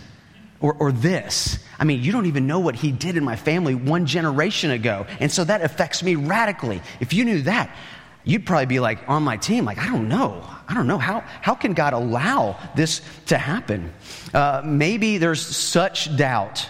or, 0.61 0.73
or 0.73 0.91
this. 0.91 1.59
I 1.79 1.83
mean, 1.83 2.03
you 2.03 2.11
don't 2.11 2.25
even 2.25 2.47
know 2.47 2.59
what 2.59 2.75
he 2.75 2.91
did 2.91 3.17
in 3.17 3.23
my 3.23 3.35
family 3.35 3.75
one 3.75 4.05
generation 4.05 4.71
ago. 4.71 5.05
And 5.19 5.31
so 5.31 5.43
that 5.43 5.61
affects 5.61 6.01
me 6.01 6.15
radically. 6.15 6.81
If 6.99 7.13
you 7.13 7.25
knew 7.25 7.41
that, 7.43 7.75
you'd 8.23 8.45
probably 8.45 8.65
be 8.65 8.79
like 8.79 8.99
on 9.07 9.23
my 9.23 9.37
team, 9.37 9.65
like, 9.65 9.77
I 9.77 9.87
don't 9.87 10.09
know. 10.09 10.43
I 10.67 10.73
don't 10.73 10.87
know. 10.87 10.97
How, 10.97 11.23
how 11.41 11.55
can 11.55 11.73
God 11.73 11.93
allow 11.93 12.57
this 12.75 13.01
to 13.27 13.37
happen? 13.37 13.93
Uh, 14.33 14.61
maybe 14.65 15.17
there's 15.17 15.45
such 15.45 16.15
doubt 16.17 16.67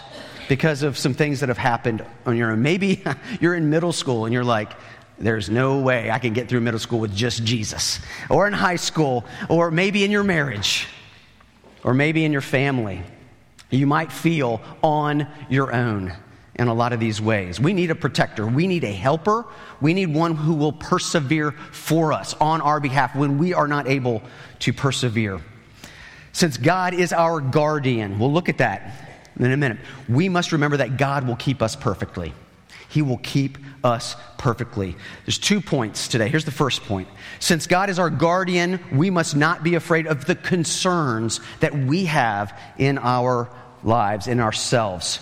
because 0.48 0.82
of 0.82 0.96
some 0.96 1.14
things 1.14 1.40
that 1.40 1.48
have 1.48 1.58
happened 1.58 2.04
on 2.24 2.36
your 2.36 2.52
own. 2.52 2.62
Maybe 2.62 3.02
you're 3.40 3.54
in 3.54 3.70
middle 3.70 3.92
school 3.92 4.24
and 4.24 4.32
you're 4.32 4.44
like, 4.44 4.72
there's 5.18 5.50
no 5.50 5.80
way 5.80 6.10
I 6.12 6.20
can 6.20 6.32
get 6.32 6.48
through 6.48 6.60
middle 6.60 6.78
school 6.78 7.00
with 7.00 7.14
just 7.14 7.42
Jesus. 7.42 7.98
Or 8.30 8.46
in 8.46 8.52
high 8.52 8.76
school, 8.76 9.24
or 9.48 9.70
maybe 9.72 10.04
in 10.04 10.12
your 10.12 10.22
marriage, 10.22 10.86
or 11.82 11.92
maybe 11.92 12.24
in 12.24 12.30
your 12.30 12.40
family 12.40 13.02
you 13.70 13.86
might 13.86 14.12
feel 14.12 14.60
on 14.82 15.26
your 15.48 15.72
own 15.72 16.12
in 16.54 16.68
a 16.68 16.74
lot 16.74 16.92
of 16.92 17.00
these 17.00 17.20
ways. 17.20 17.60
We 17.60 17.72
need 17.72 17.90
a 17.90 17.94
protector. 17.94 18.46
We 18.46 18.66
need 18.66 18.82
a 18.84 18.92
helper. 18.92 19.46
We 19.80 19.94
need 19.94 20.12
one 20.12 20.34
who 20.34 20.54
will 20.54 20.72
persevere 20.72 21.52
for 21.52 22.12
us 22.12 22.34
on 22.40 22.60
our 22.60 22.80
behalf 22.80 23.14
when 23.14 23.38
we 23.38 23.54
are 23.54 23.68
not 23.68 23.86
able 23.86 24.22
to 24.60 24.72
persevere. 24.72 25.40
Since 26.32 26.56
God 26.56 26.94
is 26.94 27.12
our 27.12 27.40
guardian, 27.40 28.18
we'll 28.18 28.32
look 28.32 28.48
at 28.48 28.58
that 28.58 28.92
in 29.38 29.52
a 29.52 29.56
minute. 29.56 29.78
We 30.08 30.28
must 30.28 30.52
remember 30.52 30.78
that 30.78 30.96
God 30.96 31.26
will 31.26 31.36
keep 31.36 31.62
us 31.62 31.76
perfectly. 31.76 32.32
He 32.88 33.02
will 33.02 33.18
keep 33.18 33.58
us 33.84 34.16
perfectly. 34.38 34.96
There's 35.24 35.38
two 35.38 35.60
points 35.60 36.08
today. 36.08 36.28
Here's 36.28 36.44
the 36.44 36.50
first 36.50 36.82
point. 36.84 37.08
Since 37.38 37.66
God 37.66 37.90
is 37.90 37.98
our 37.98 38.10
guardian, 38.10 38.80
we 38.92 39.10
must 39.10 39.36
not 39.36 39.62
be 39.62 39.74
afraid 39.74 40.06
of 40.06 40.24
the 40.24 40.34
concerns 40.34 41.40
that 41.60 41.74
we 41.74 42.06
have 42.06 42.58
in 42.78 42.98
our 42.98 43.50
lives, 43.82 44.26
in 44.26 44.40
ourselves. 44.40 45.20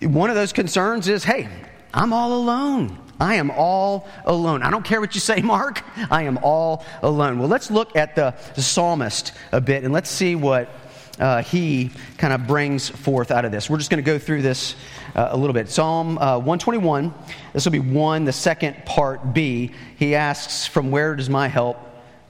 One 0.00 0.30
of 0.30 0.36
those 0.36 0.52
concerns 0.52 1.08
is 1.08 1.24
hey, 1.24 1.48
I'm 1.92 2.12
all 2.12 2.34
alone. 2.34 2.98
I 3.20 3.36
am 3.36 3.50
all 3.50 4.08
alone. 4.24 4.62
I 4.62 4.70
don't 4.70 4.84
care 4.84 5.00
what 5.00 5.14
you 5.14 5.20
say, 5.20 5.40
Mark. 5.42 5.82
I 6.10 6.24
am 6.24 6.38
all 6.42 6.84
alone. 7.02 7.38
Well, 7.38 7.48
let's 7.48 7.70
look 7.70 7.96
at 7.96 8.16
the, 8.16 8.34
the 8.54 8.62
psalmist 8.62 9.32
a 9.52 9.60
bit 9.60 9.84
and 9.84 9.92
let's 9.92 10.10
see 10.10 10.34
what 10.34 10.68
uh, 11.18 11.42
he 11.42 11.90
kind 12.18 12.32
of 12.32 12.46
brings 12.46 12.88
forth 12.88 13.30
out 13.30 13.44
of 13.44 13.52
this. 13.52 13.70
We're 13.70 13.78
just 13.78 13.90
going 13.90 14.02
to 14.02 14.06
go 14.06 14.18
through 14.18 14.42
this 14.42 14.74
uh, 15.14 15.28
a 15.30 15.36
little 15.36 15.54
bit. 15.54 15.70
Psalm 15.70 16.18
uh, 16.18 16.38
121, 16.38 17.14
this 17.52 17.64
will 17.64 17.72
be 17.72 17.78
1, 17.78 18.24
the 18.24 18.32
second 18.32 18.84
part 18.84 19.32
B. 19.32 19.72
He 19.96 20.14
asks, 20.14 20.66
From 20.66 20.90
where 20.90 21.14
does 21.14 21.30
my 21.30 21.46
help 21.46 21.78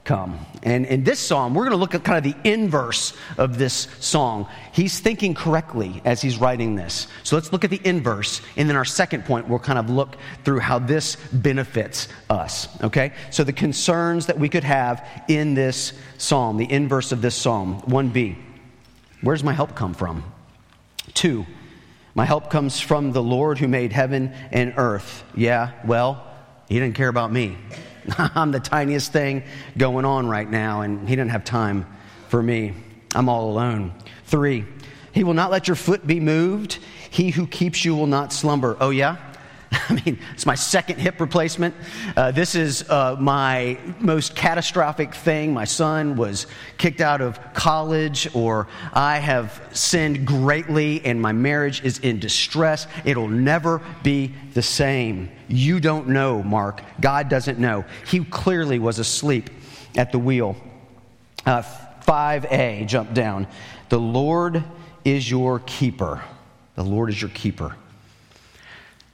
come? 0.03 0.45
And 0.61 0.85
in 0.85 1.03
this 1.03 1.19
psalm, 1.19 1.55
we're 1.55 1.63
going 1.63 1.71
to 1.71 1.77
look 1.77 1.95
at 1.95 2.03
kind 2.03 2.23
of 2.23 2.31
the 2.31 2.49
inverse 2.49 3.13
of 3.39 3.57
this 3.57 3.87
song. 3.99 4.47
He's 4.71 4.99
thinking 4.99 5.33
correctly 5.33 6.01
as 6.05 6.21
he's 6.21 6.37
writing 6.37 6.75
this. 6.75 7.07
So 7.23 7.35
let's 7.35 7.51
look 7.51 7.63
at 7.63 7.71
the 7.71 7.81
inverse. 7.83 8.41
And 8.55 8.69
then 8.69 8.75
our 8.75 8.85
second 8.85 9.25
point, 9.25 9.47
we'll 9.47 9.59
kind 9.59 9.79
of 9.79 9.89
look 9.89 10.15
through 10.43 10.59
how 10.59 10.77
this 10.77 11.15
benefits 11.33 12.07
us. 12.29 12.67
Okay? 12.83 13.13
So 13.31 13.43
the 13.43 13.53
concerns 13.53 14.27
that 14.27 14.37
we 14.37 14.47
could 14.47 14.63
have 14.63 15.07
in 15.27 15.55
this 15.55 15.93
psalm, 16.19 16.57
the 16.57 16.71
inverse 16.71 17.11
of 17.11 17.23
this 17.23 17.35
psalm, 17.35 17.81
1b. 17.81 18.44
Where 19.25 19.35
does 19.35 19.43
my 19.43 19.53
help 19.53 19.73
come 19.73 19.95
from? 19.95 20.23
Two, 21.15 21.47
my 22.13 22.25
help 22.25 22.51
comes 22.51 22.79
from 22.79 23.11
the 23.11 23.23
Lord 23.23 23.57
who 23.57 23.67
made 23.67 23.91
heaven 23.91 24.31
and 24.51 24.75
earth. 24.77 25.23
Yeah, 25.35 25.71
well, 25.83 26.23
he 26.69 26.75
didn't 26.75 26.93
care 26.93 27.07
about 27.07 27.31
me. 27.31 27.57
I'm 28.19 28.51
the 28.51 28.59
tiniest 28.59 29.11
thing 29.11 29.41
going 29.75 30.05
on 30.05 30.27
right 30.27 30.47
now, 30.47 30.81
and 30.81 31.09
he 31.09 31.15
didn't 31.15 31.31
have 31.31 31.43
time 31.43 31.87
for 32.27 32.43
me. 32.43 32.75
I'm 33.15 33.27
all 33.27 33.49
alone. 33.49 33.95
Three, 34.25 34.63
he 35.11 35.23
will 35.23 35.33
not 35.33 35.49
let 35.49 35.67
your 35.67 35.75
foot 35.75 36.05
be 36.05 36.19
moved. 36.19 36.77
He 37.09 37.31
who 37.31 37.47
keeps 37.47 37.83
you 37.83 37.95
will 37.95 38.05
not 38.05 38.31
slumber. 38.31 38.77
Oh, 38.79 38.91
yeah? 38.91 39.17
I 39.89 40.01
mean, 40.05 40.19
it's 40.33 40.45
my 40.45 40.55
second 40.55 40.99
hip 40.99 41.19
replacement. 41.19 41.75
Uh, 42.15 42.31
this 42.31 42.55
is 42.55 42.89
uh, 42.89 43.15
my 43.19 43.77
most 43.99 44.35
catastrophic 44.35 45.13
thing. 45.13 45.53
My 45.53 45.65
son 45.65 46.15
was 46.15 46.47
kicked 46.77 47.01
out 47.01 47.21
of 47.21 47.39
college, 47.53 48.33
or 48.33 48.67
I 48.93 49.17
have 49.17 49.61
sinned 49.71 50.25
greatly, 50.25 51.03
and 51.05 51.21
my 51.21 51.31
marriage 51.31 51.83
is 51.83 51.99
in 51.99 52.19
distress. 52.19 52.87
It'll 53.03 53.27
never 53.27 53.81
be 54.03 54.33
the 54.53 54.61
same. 54.61 55.29
You 55.47 55.79
don't 55.79 56.09
know, 56.09 56.43
Mark. 56.43 56.81
God 56.99 57.29
doesn't 57.29 57.59
know. 57.59 57.85
He 58.07 58.23
clearly 58.25 58.79
was 58.79 58.99
asleep 58.99 59.49
at 59.95 60.11
the 60.11 60.19
wheel. 60.19 60.55
Uh, 61.45 61.63
5a, 62.01 62.87
jump 62.87 63.13
down. 63.13 63.47
The 63.89 63.99
Lord 63.99 64.63
is 65.03 65.29
your 65.29 65.59
keeper. 65.59 66.21
The 66.75 66.83
Lord 66.83 67.09
is 67.09 67.21
your 67.21 67.31
keeper. 67.31 67.75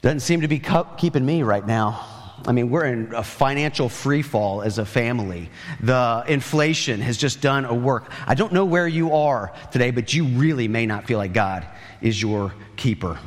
Doesn't 0.01 0.21
seem 0.21 0.41
to 0.41 0.47
be 0.47 0.61
keeping 0.97 1.25
me 1.25 1.43
right 1.43 1.65
now. 1.65 2.07
I 2.47 2.53
mean, 2.53 2.71
we're 2.71 2.85
in 2.85 3.13
a 3.13 3.23
financial 3.23 3.87
free 3.87 4.23
fall 4.23 4.63
as 4.63 4.79
a 4.79 4.85
family. 4.85 5.49
The 5.79 6.23
inflation 6.27 6.99
has 7.01 7.17
just 7.17 7.39
done 7.39 7.65
a 7.65 7.73
work. 7.73 8.11
I 8.25 8.33
don't 8.33 8.51
know 8.51 8.65
where 8.65 8.87
you 8.87 9.13
are 9.13 9.53
today, 9.71 9.91
but 9.91 10.11
you 10.13 10.25
really 10.25 10.67
may 10.67 10.87
not 10.87 11.05
feel 11.05 11.19
like 11.19 11.33
God 11.33 11.67
is 12.01 12.19
your 12.19 12.51
keeper. 12.77 13.19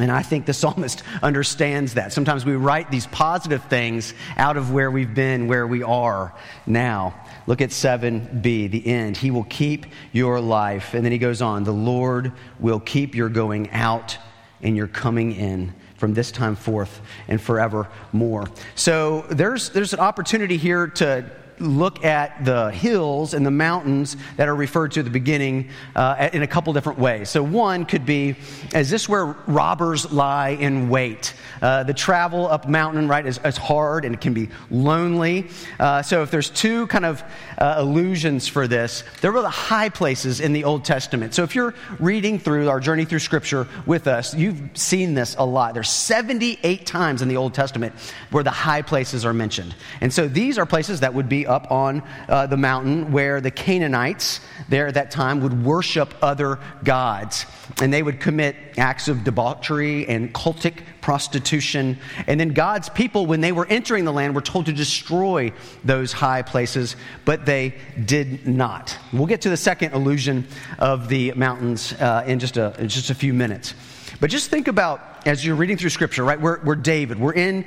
And 0.00 0.10
I 0.10 0.22
think 0.22 0.46
the 0.46 0.54
psalmist 0.54 1.02
understands 1.22 1.94
that. 1.94 2.14
Sometimes 2.14 2.46
we 2.46 2.54
write 2.54 2.90
these 2.90 3.06
positive 3.08 3.64
things 3.64 4.14
out 4.38 4.56
of 4.56 4.72
where 4.72 4.90
we've 4.90 5.12
been, 5.12 5.48
where 5.48 5.66
we 5.66 5.82
are 5.82 6.34
now. 6.66 7.14
Look 7.46 7.60
at 7.60 7.70
7b, 7.70 8.42
the 8.42 8.86
end. 8.86 9.18
He 9.18 9.30
will 9.30 9.44
keep 9.44 9.84
your 10.12 10.40
life. 10.40 10.94
And 10.94 11.04
then 11.04 11.12
he 11.12 11.18
goes 11.18 11.42
on, 11.42 11.64
the 11.64 11.72
Lord 11.72 12.32
will 12.58 12.80
keep 12.80 13.14
your 13.14 13.28
going 13.28 13.70
out 13.70 14.16
and 14.62 14.76
your 14.76 14.86
coming 14.86 15.32
in 15.32 15.72
from 15.96 16.14
this 16.14 16.30
time 16.30 16.56
forth 16.56 17.00
and 17.26 17.40
forevermore. 17.40 18.48
So 18.74 19.22
there's, 19.30 19.70
there's 19.70 19.92
an 19.92 20.00
opportunity 20.00 20.56
here 20.56 20.86
to 20.86 21.30
look 21.60 22.04
at 22.04 22.44
the 22.44 22.70
hills 22.70 23.34
and 23.34 23.44
the 23.44 23.50
mountains 23.50 24.16
that 24.36 24.48
are 24.48 24.54
referred 24.54 24.92
to 24.92 25.00
at 25.00 25.04
the 25.04 25.10
beginning 25.10 25.68
uh, 25.96 26.28
in 26.32 26.42
a 26.42 26.46
couple 26.46 26.72
different 26.72 26.98
ways. 26.98 27.28
So, 27.28 27.42
one 27.42 27.84
could 27.84 28.06
be 28.06 28.36
is 28.74 28.90
this 28.90 29.08
where 29.08 29.26
robbers 29.46 30.10
lie 30.12 30.50
in 30.50 30.88
wait? 30.88 31.34
Uh, 31.60 31.82
the 31.82 31.94
travel 31.94 32.46
up 32.46 32.68
mountain, 32.68 33.08
right, 33.08 33.26
is, 33.26 33.40
is, 33.44 33.56
hard 33.56 34.04
and 34.04 34.14
it 34.14 34.20
can 34.20 34.32
be 34.32 34.48
lonely. 34.70 35.48
Uh, 35.80 36.02
so, 36.02 36.22
if 36.22 36.30
there's 36.30 36.50
two 36.50 36.86
kind 36.86 37.04
of 37.04 37.22
uh, 37.58 37.76
illusions 37.80 38.46
for 38.46 38.68
this, 38.68 39.02
there 39.20 39.32
were 39.32 39.42
the 39.42 39.50
high 39.50 39.88
places 39.88 40.40
in 40.40 40.52
the 40.52 40.64
Old 40.64 40.84
Testament. 40.84 41.34
So, 41.34 41.42
if 41.42 41.54
you're 41.54 41.74
reading 41.98 42.38
through 42.38 42.68
our 42.68 42.80
journey 42.80 43.04
through 43.04 43.18
Scripture 43.18 43.66
with 43.86 44.06
us, 44.06 44.34
you've 44.34 44.60
seen 44.74 45.14
this 45.14 45.34
a 45.38 45.44
lot. 45.44 45.74
There's 45.74 45.90
78 45.90 46.86
times 46.86 47.22
in 47.22 47.28
the 47.28 47.36
Old 47.36 47.54
Testament 47.54 47.94
where 48.30 48.44
the 48.44 48.50
high 48.50 48.82
places 48.82 49.24
are 49.24 49.34
mentioned. 49.34 49.74
And 50.00 50.12
so, 50.12 50.28
these 50.28 50.58
are 50.58 50.66
places 50.66 51.00
that 51.00 51.14
would 51.14 51.28
be 51.28 51.46
up 51.48 51.70
on 51.70 52.02
uh, 52.28 52.46
the 52.46 52.56
mountain 52.56 53.10
where 53.10 53.40
the 53.40 53.50
Canaanites 53.50 54.40
there 54.68 54.86
at 54.86 54.94
that 54.94 55.10
time 55.10 55.40
would 55.40 55.64
worship 55.64 56.14
other 56.22 56.58
gods. 56.84 57.46
And 57.80 57.92
they 57.92 58.02
would 58.02 58.20
commit 58.20 58.56
acts 58.76 59.08
of 59.08 59.24
debauchery 59.24 60.06
and 60.06 60.32
cultic 60.32 60.82
prostitution. 61.00 61.98
And 62.26 62.38
then 62.38 62.50
God's 62.50 62.88
people, 62.88 63.26
when 63.26 63.40
they 63.40 63.52
were 63.52 63.66
entering 63.66 64.04
the 64.04 64.12
land, 64.12 64.34
were 64.34 64.40
told 64.40 64.66
to 64.66 64.72
destroy 64.72 65.52
those 65.84 66.12
high 66.12 66.42
places, 66.42 66.96
but 67.24 67.46
they 67.46 67.74
did 68.04 68.46
not. 68.46 68.96
We'll 69.12 69.26
get 69.26 69.42
to 69.42 69.50
the 69.50 69.56
second 69.56 69.94
illusion 69.94 70.46
of 70.78 71.08
the 71.08 71.32
mountains 71.32 71.92
uh, 71.94 72.24
in, 72.26 72.38
just 72.38 72.56
a, 72.56 72.74
in 72.78 72.88
just 72.88 73.10
a 73.10 73.14
few 73.14 73.32
minutes. 73.32 73.74
But 74.20 74.30
just 74.30 74.50
think 74.50 74.68
about 74.68 75.17
as 75.28 75.44
you're 75.44 75.56
reading 75.56 75.76
through 75.76 75.90
Scripture, 75.90 76.24
right? 76.24 76.40
We're, 76.40 76.58
we're 76.64 76.74
David. 76.74 77.20
We're 77.20 77.34
in 77.34 77.66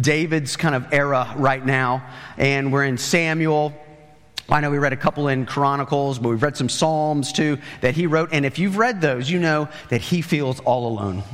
David's 0.00 0.54
kind 0.56 0.76
of 0.76 0.92
era 0.92 1.34
right 1.36 1.64
now, 1.64 2.06
and 2.36 2.72
we're 2.72 2.84
in 2.84 2.96
Samuel. 2.96 3.74
I 4.48 4.60
know 4.60 4.70
we 4.70 4.78
read 4.78 4.92
a 4.92 4.96
couple 4.96 5.26
in 5.26 5.44
Chronicles, 5.44 6.20
but 6.20 6.28
we've 6.28 6.42
read 6.42 6.56
some 6.56 6.68
Psalms 6.68 7.32
too 7.32 7.58
that 7.80 7.96
he 7.96 8.06
wrote. 8.06 8.28
And 8.32 8.46
if 8.46 8.60
you've 8.60 8.76
read 8.76 9.00
those, 9.00 9.28
you 9.28 9.40
know 9.40 9.68
that 9.88 10.00
he 10.00 10.22
feels 10.22 10.60
all 10.60 10.86
alone. 10.86 11.24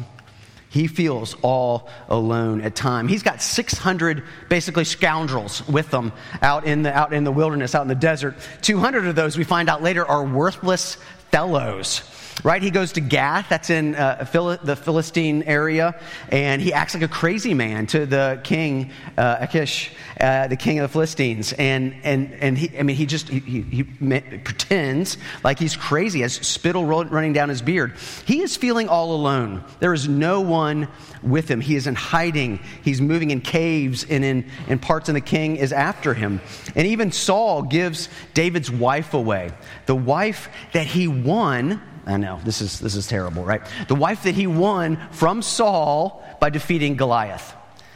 He 0.71 0.87
feels 0.87 1.37
all 1.43 1.91
alone 2.09 2.63
at 2.63 2.75
time. 2.75 3.07
He's 3.07 3.23
got 3.23 3.43
600 3.43 4.25
basically 4.49 4.85
scoundrels 4.85 5.69
with 5.69 5.93
him 5.93 6.13
out 6.41 6.65
in 6.65 6.83
the, 6.83 6.95
out 6.95 7.13
in 7.13 7.25
the 7.25 7.33
wilderness, 7.33 7.75
out 7.75 7.83
in 7.83 7.89
the 7.89 7.95
desert. 7.95 8.37
200 8.63 9.05
of 9.05 9.17
those 9.17 9.37
we 9.37 9.45
find 9.45 9.69
out 9.69 9.83
later 9.83 10.07
are 10.07 10.25
worthless 10.25 10.97
fellows 11.31 12.01
right? 12.45 12.63
He 12.63 12.71
goes 12.71 12.93
to 12.93 13.01
Gath, 13.01 13.49
that's 13.49 13.71
in 13.71 13.95
uh, 13.95 14.25
Phil- 14.25 14.59
the 14.63 14.77
Philistine 14.77 15.43
area, 15.45 15.99
and 16.31 16.63
he 16.63 16.73
acts 16.73 16.95
like 16.95 17.03
a 17.03 17.09
crazy 17.09 17.55
man 17.55 17.87
to 17.89 18.07
the 18.07 18.41
king, 18.45 18.91
uh, 19.17 19.39
Achish, 19.41 19.93
uh, 20.21 20.49
the 20.49 20.57
king 20.57 20.79
of 20.79 20.85
the 20.85 20.93
Philistines. 20.93 21.53
And, 21.53 21.95
and, 22.03 22.33
and 22.35 22.59
he, 22.59 22.79
I 22.79 22.83
mean, 22.83 22.97
he 22.97 23.07
just, 23.07 23.29
he, 23.29 23.41
he, 23.41 23.63
he 23.63 23.83
pretends 23.83 25.19
like 25.45 25.59
he's 25.59 25.77
crazy, 25.77 26.21
has 26.21 26.35
spittle 26.35 26.85
running 26.85 27.33
down 27.33 27.49
his 27.49 27.63
beard. 27.63 27.95
He 28.25 28.41
is 28.41 28.57
feeling 28.57 28.89
all 28.89 29.13
alone. 29.13 29.65
There 29.81 29.95
is 29.95 30.09
no 30.09 30.41
one 30.41 30.89
with 31.23 31.51
him. 31.51 31.61
He 31.61 31.77
is 31.77 31.87
in 31.87 31.95
hiding. 31.95 32.61
He's 32.83 33.01
moving 33.01 33.31
in 33.31 33.41
caves 33.41 34.05
and 34.09 34.25
in, 34.25 34.51
in 34.69 34.79
parts, 34.79 35.09
and 35.09 35.17
the 35.17 35.21
king 35.21 35.57
is 35.57 35.73
after 35.73 36.15
him. 36.15 36.41
And 36.77 36.87
even 36.87 37.13
Saul 37.13 37.63
gives 37.63 38.09
David's 38.35 38.71
wife 38.71 39.15
away. 39.15 39.51
The 39.87 39.97
wife 39.97 40.49
that 40.73 40.87
he 40.87 41.09
won 41.09 41.83
I 42.09 42.17
know, 42.17 42.41
this 42.43 42.63
is, 42.63 42.81
this 42.81 42.95
is 42.95 43.07
terrible, 43.07 43.45
right? 43.45 43.61
The 43.87 43.95
wife 43.95 44.23
that 44.23 44.35
he 44.35 44.47
won 44.47 44.99
from 45.11 45.43
Saul 45.43 46.25
by 46.41 46.49
defeating 46.49 46.97
Goliath. 46.97 47.55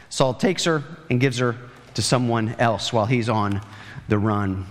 Saul 0.09 0.35
takes 0.35 0.65
her 0.65 0.83
and 1.09 1.19
gives 1.19 1.39
her 1.39 1.55
to 1.95 2.01
someone 2.03 2.55
else 2.59 2.93
while 2.93 3.07
he's 3.07 3.27
on 3.27 3.61
the 4.07 4.19
run. 4.19 4.67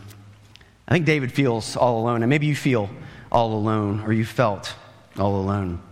I 0.87 0.93
think 0.93 1.07
David 1.07 1.33
feels 1.33 1.77
all 1.77 2.01
alone, 2.01 2.23
and 2.23 2.31
maybe 2.31 2.47
you 2.47 2.55
feel 2.55 2.89
all 3.33 3.55
alone, 3.55 4.01
or 4.03 4.13
you 4.13 4.25
felt 4.25 4.75
all 5.19 5.35
alone. 5.35 5.83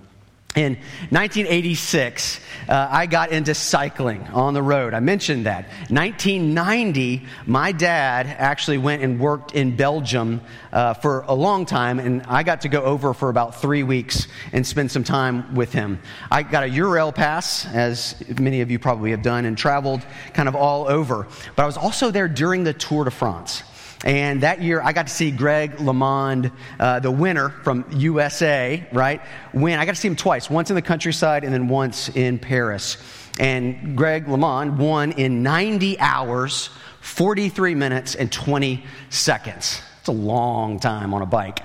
In 0.56 0.72
1986, 1.10 2.40
uh, 2.68 2.88
I 2.90 3.06
got 3.06 3.30
into 3.30 3.54
cycling 3.54 4.26
on 4.32 4.52
the 4.52 4.62
road. 4.62 4.94
I 4.94 5.00
mentioned 5.00 5.46
that. 5.46 5.68
1990, 5.90 7.24
my 7.46 7.70
dad 7.70 8.26
actually 8.26 8.78
went 8.78 9.04
and 9.04 9.20
worked 9.20 9.54
in 9.54 9.76
Belgium 9.76 10.40
uh, 10.72 10.94
for 10.94 11.20
a 11.28 11.34
long 11.34 11.66
time, 11.66 12.00
and 12.00 12.22
I 12.22 12.42
got 12.42 12.62
to 12.62 12.68
go 12.68 12.82
over 12.82 13.14
for 13.14 13.28
about 13.28 13.60
three 13.60 13.84
weeks 13.84 14.26
and 14.52 14.66
spend 14.66 14.90
some 14.90 15.04
time 15.04 15.54
with 15.54 15.72
him. 15.72 16.00
I 16.32 16.42
got 16.42 16.64
a 16.64 16.68
Eurail 16.68 17.14
pass, 17.14 17.64
as 17.66 18.20
many 18.40 18.60
of 18.60 18.72
you 18.72 18.80
probably 18.80 19.12
have 19.12 19.22
done, 19.22 19.44
and 19.44 19.56
traveled 19.56 20.04
kind 20.34 20.48
of 20.48 20.56
all 20.56 20.88
over. 20.88 21.28
But 21.54 21.62
I 21.62 21.66
was 21.66 21.76
also 21.76 22.10
there 22.10 22.26
during 22.26 22.64
the 22.64 22.72
Tour 22.72 23.04
de 23.04 23.12
France. 23.12 23.62
And 24.04 24.42
that 24.42 24.62
year, 24.62 24.80
I 24.80 24.92
got 24.92 25.08
to 25.08 25.12
see 25.12 25.30
Greg 25.30 25.76
LeMond, 25.76 26.52
uh, 26.78 27.00
the 27.00 27.10
winner 27.10 27.50
from 27.50 27.84
USA, 27.92 28.86
right? 28.92 29.20
Win. 29.52 29.78
I 29.78 29.84
got 29.84 29.94
to 29.94 30.00
see 30.00 30.08
him 30.08 30.16
twice, 30.16 30.48
once 30.48 30.70
in 30.70 30.76
the 30.76 30.82
countryside 30.82 31.44
and 31.44 31.52
then 31.52 31.68
once 31.68 32.08
in 32.08 32.38
Paris. 32.38 32.96
And 33.38 33.96
Greg 33.96 34.24
LeMond 34.24 34.78
won 34.78 35.12
in 35.12 35.42
90 35.42 35.98
hours, 36.00 36.70
43 37.02 37.74
minutes, 37.74 38.14
and 38.14 38.32
20 38.32 38.84
seconds. 39.10 39.82
It's 40.00 40.08
a 40.08 40.12
long 40.12 40.80
time 40.80 41.12
on 41.12 41.20
a 41.20 41.26
bike. 41.26 41.60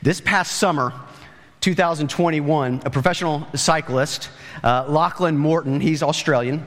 This 0.00 0.22
past 0.22 0.56
summer, 0.56 0.94
2021, 1.60 2.82
a 2.86 2.90
professional 2.90 3.46
cyclist, 3.54 4.30
uh, 4.64 4.86
Lachlan 4.88 5.36
Morton, 5.36 5.80
he's 5.80 6.02
Australian, 6.02 6.64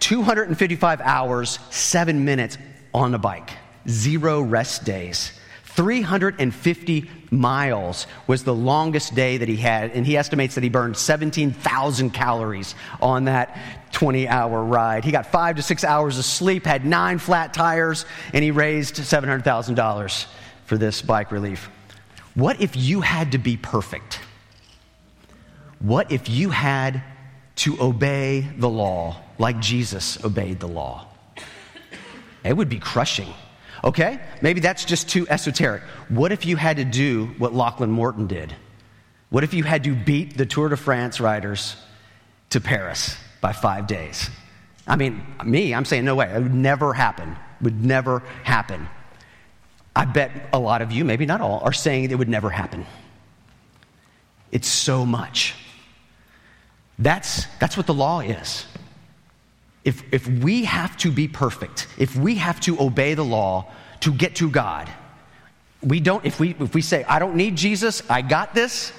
255 0.00 1.00
hours, 1.00 1.60
seven 1.70 2.24
minutes 2.24 2.58
on 2.92 3.14
a 3.14 3.18
bike, 3.18 3.50
zero 3.88 4.42
rest 4.42 4.84
days. 4.84 5.32
350 5.74 7.10
miles 7.32 8.06
was 8.28 8.44
the 8.44 8.54
longest 8.54 9.14
day 9.14 9.38
that 9.38 9.48
he 9.48 9.56
had, 9.56 9.90
and 9.90 10.06
he 10.06 10.16
estimates 10.16 10.54
that 10.54 10.62
he 10.62 10.70
burned 10.70 10.96
17,000 10.96 12.10
calories 12.10 12.76
on 13.02 13.24
that 13.24 13.58
20 13.90 14.28
hour 14.28 14.62
ride. 14.62 15.04
He 15.04 15.10
got 15.10 15.26
five 15.26 15.56
to 15.56 15.62
six 15.62 15.82
hours 15.82 16.16
of 16.16 16.24
sleep, 16.24 16.64
had 16.64 16.86
nine 16.86 17.18
flat 17.18 17.52
tires, 17.52 18.06
and 18.32 18.44
he 18.44 18.52
raised 18.52 18.96
$700,000 18.96 20.26
for 20.64 20.78
this 20.78 21.02
bike 21.02 21.32
relief. 21.32 21.68
What 22.34 22.60
if 22.60 22.76
you 22.76 23.00
had 23.00 23.32
to 23.32 23.38
be 23.38 23.56
perfect? 23.56 24.20
What 25.80 26.12
if 26.12 26.28
you 26.28 26.50
had 26.50 27.02
to 27.56 27.80
obey 27.80 28.48
the 28.58 28.68
law 28.68 29.20
like 29.38 29.58
Jesus 29.60 30.24
obeyed 30.24 30.60
the 30.60 30.68
law? 30.68 31.08
It 32.44 32.56
would 32.56 32.68
be 32.68 32.78
crushing. 32.78 33.32
Okay? 33.84 34.18
Maybe 34.40 34.60
that's 34.60 34.84
just 34.84 35.08
too 35.08 35.28
esoteric. 35.28 35.82
What 36.08 36.32
if 36.32 36.46
you 36.46 36.56
had 36.56 36.78
to 36.78 36.84
do 36.84 37.26
what 37.38 37.52
Lachlan 37.52 37.90
Morton 37.90 38.26
did? 38.26 38.54
What 39.28 39.44
if 39.44 39.52
you 39.52 39.62
had 39.62 39.84
to 39.84 39.94
beat 39.94 40.38
the 40.38 40.46
Tour 40.46 40.70
de 40.70 40.76
France 40.76 41.20
riders 41.20 41.76
to 42.50 42.60
Paris 42.60 43.16
by 43.42 43.52
five 43.52 43.86
days? 43.86 44.30
I 44.86 44.96
mean, 44.96 45.22
me, 45.44 45.74
I'm 45.74 45.84
saying 45.84 46.04
no 46.04 46.14
way. 46.14 46.30
It 46.30 46.42
would 46.42 46.54
never 46.54 46.94
happen. 46.94 47.36
Would 47.60 47.84
never 47.84 48.20
happen. 48.42 48.88
I 49.94 50.06
bet 50.06 50.30
a 50.52 50.58
lot 50.58 50.82
of 50.82 50.90
you, 50.90 51.04
maybe 51.04 51.26
not 51.26 51.40
all, 51.40 51.60
are 51.64 51.72
saying 51.72 52.10
it 52.10 52.18
would 52.18 52.28
never 52.28 52.50
happen. 52.50 52.86
It's 54.50 54.68
so 54.68 55.04
much. 55.04 55.54
That's, 56.98 57.46
that's 57.60 57.76
what 57.76 57.86
the 57.86 57.94
law 57.94 58.20
is. 58.20 58.66
If, 59.84 60.02
if 60.12 60.26
we 60.26 60.64
have 60.64 60.96
to 60.98 61.10
be 61.10 61.28
perfect, 61.28 61.86
if 61.98 62.16
we 62.16 62.36
have 62.36 62.58
to 62.60 62.80
obey 62.80 63.14
the 63.14 63.24
law 63.24 63.70
to 64.00 64.12
get 64.12 64.36
to 64.36 64.50
God, 64.50 64.90
we 65.82 66.00
don't, 66.00 66.24
if 66.24 66.40
we, 66.40 66.56
if 66.58 66.74
we 66.74 66.80
say, 66.80 67.04
I 67.04 67.18
don't 67.18 67.36
need 67.36 67.56
Jesus, 67.56 68.02
I 68.08 68.22
got 68.22 68.54
this, 68.54 68.92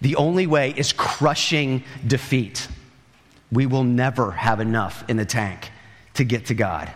the 0.00 0.16
only 0.16 0.46
way 0.46 0.70
is 0.76 0.92
crushing 0.92 1.82
defeat. 2.06 2.68
We 3.50 3.66
will 3.66 3.84
never 3.84 4.30
have 4.30 4.60
enough 4.60 5.04
in 5.08 5.16
the 5.16 5.24
tank 5.24 5.70
to 6.14 6.24
get 6.24 6.46
to 6.46 6.54
God 6.54 6.92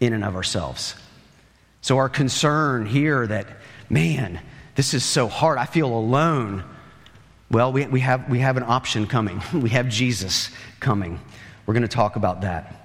in 0.00 0.12
and 0.12 0.24
of 0.24 0.36
ourselves. 0.36 0.94
So, 1.80 1.98
our 1.98 2.08
concern 2.08 2.86
here 2.86 3.26
that, 3.26 3.46
man, 3.90 4.40
this 4.74 4.94
is 4.94 5.04
so 5.04 5.28
hard, 5.28 5.58
I 5.58 5.64
feel 5.66 5.88
alone. 5.88 6.64
Well, 7.50 7.72
we, 7.72 7.86
we, 7.86 8.00
have, 8.00 8.28
we 8.28 8.38
have 8.38 8.56
an 8.56 8.62
option 8.62 9.06
coming. 9.06 9.42
We 9.52 9.70
have 9.70 9.88
Jesus 9.88 10.50
coming. 10.80 11.20
We're 11.66 11.74
going 11.74 11.82
to 11.82 11.88
talk 11.88 12.16
about 12.16 12.40
that. 12.42 12.82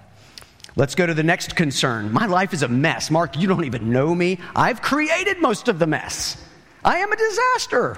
Let's 0.75 0.93
go 0.93 1.07
to 1.07 1.13
the 1.15 1.23
next 1.23 1.55
concern. 1.55 2.13
My 2.13 2.27
life 2.27 2.53
is 2.53 2.61
a 2.61 2.67
mess. 2.67 3.09
Mark, 3.09 3.35
you 3.35 3.47
don't 3.47 3.65
even 3.65 3.91
know 3.91 4.13
me. 4.13 4.39
I've 4.55 4.81
created 4.83 5.41
most 5.41 5.67
of 5.67 5.79
the 5.79 5.87
mess. 5.87 6.37
I 6.85 6.97
am 6.97 7.11
a 7.11 7.15
disaster. 7.15 7.97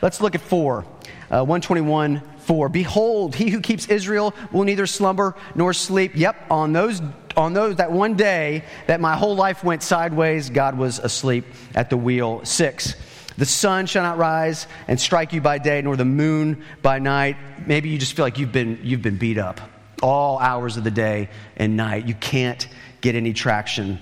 Let's 0.00 0.22
look 0.22 0.34
at 0.34 0.40
4. 0.40 0.86
Uh, 1.30 1.44
121 1.44 2.22
4. 2.38 2.68
Behold, 2.70 3.34
he 3.34 3.50
who 3.50 3.60
keeps 3.60 3.86
Israel 3.88 4.34
will 4.52 4.64
neither 4.64 4.86
slumber 4.86 5.34
nor 5.54 5.74
sleep. 5.74 6.12
Yep, 6.14 6.50
on 6.50 6.72
those 6.72 7.02
on 7.36 7.52
those 7.52 7.76
that 7.76 7.90
one 7.92 8.14
day 8.14 8.64
that 8.86 9.00
my 9.00 9.16
whole 9.16 9.34
life 9.34 9.62
went 9.64 9.82
sideways, 9.82 10.50
God 10.50 10.78
was 10.78 10.98
asleep 10.98 11.44
at 11.74 11.90
the 11.90 11.96
wheel. 11.96 12.44
6. 12.44 12.94
The 13.36 13.46
sun 13.46 13.86
shall 13.86 14.02
not 14.02 14.16
rise 14.16 14.66
and 14.88 15.00
strike 15.00 15.32
you 15.32 15.40
by 15.40 15.58
day, 15.58 15.82
nor 15.82 15.96
the 15.96 16.04
moon 16.04 16.62
by 16.80 17.00
night. 17.00 17.36
Maybe 17.66 17.88
you 17.88 17.98
just 17.98 18.14
feel 18.14 18.24
like 18.24 18.38
you've 18.38 18.52
been, 18.52 18.78
you've 18.82 19.02
been 19.02 19.16
beat 19.16 19.38
up 19.38 19.60
all 20.02 20.38
hours 20.38 20.76
of 20.76 20.84
the 20.84 20.90
day 20.90 21.28
and 21.56 21.76
night. 21.76 22.06
You 22.06 22.14
can't 22.14 22.66
get 23.00 23.14
any 23.14 23.32
traction. 23.32 23.98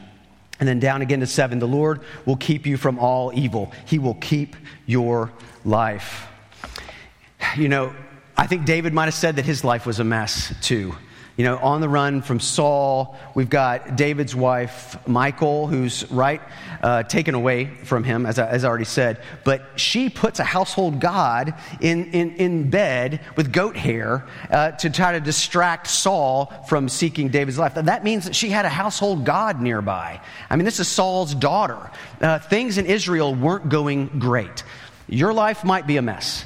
And 0.60 0.68
then 0.68 0.78
down 0.78 1.02
again 1.02 1.20
to 1.20 1.26
seven, 1.26 1.58
the 1.58 1.68
Lord 1.68 2.00
will 2.24 2.36
keep 2.36 2.66
you 2.66 2.76
from 2.76 2.98
all 2.98 3.32
evil. 3.34 3.72
He 3.86 3.98
will 3.98 4.14
keep 4.14 4.56
your 4.86 5.32
life. 5.64 6.26
You 7.56 7.68
know, 7.68 7.94
I 8.36 8.46
think 8.46 8.64
David 8.64 8.92
might 8.92 9.06
have 9.06 9.14
said 9.14 9.36
that 9.36 9.44
his 9.44 9.64
life 9.64 9.86
was 9.86 9.98
a 9.98 10.04
mess 10.04 10.54
too 10.62 10.94
you 11.36 11.44
know, 11.44 11.56
on 11.58 11.80
the 11.80 11.88
run 11.88 12.20
from 12.20 12.40
Saul. 12.40 13.16
We've 13.34 13.48
got 13.48 13.96
David's 13.96 14.34
wife, 14.34 14.96
Michal, 15.08 15.66
who's 15.66 16.10
right, 16.10 16.42
uh, 16.82 17.04
taken 17.04 17.34
away 17.34 17.66
from 17.84 18.04
him, 18.04 18.26
as 18.26 18.38
I, 18.38 18.48
as 18.48 18.64
I 18.64 18.68
already 18.68 18.84
said. 18.84 19.22
But 19.44 19.62
she 19.76 20.10
puts 20.10 20.40
a 20.40 20.44
household 20.44 21.00
god 21.00 21.54
in, 21.80 22.12
in, 22.12 22.36
in 22.36 22.70
bed 22.70 23.20
with 23.36 23.52
goat 23.52 23.76
hair 23.76 24.26
uh, 24.50 24.72
to 24.72 24.90
try 24.90 25.12
to 25.12 25.20
distract 25.20 25.86
Saul 25.86 26.52
from 26.68 26.88
seeking 26.88 27.28
David's 27.28 27.58
life. 27.58 27.74
That 27.74 28.04
means 28.04 28.26
that 28.26 28.36
she 28.36 28.50
had 28.50 28.66
a 28.66 28.70
household 28.70 29.24
god 29.24 29.60
nearby. 29.60 30.20
I 30.50 30.56
mean, 30.56 30.66
this 30.66 30.80
is 30.80 30.88
Saul's 30.88 31.34
daughter. 31.34 31.90
Uh, 32.20 32.38
things 32.38 32.76
in 32.76 32.86
Israel 32.86 33.34
weren't 33.34 33.68
going 33.68 34.18
great. 34.18 34.64
Your 35.08 35.32
life 35.32 35.64
might 35.64 35.86
be 35.86 35.96
a 35.96 36.02
mess, 36.02 36.44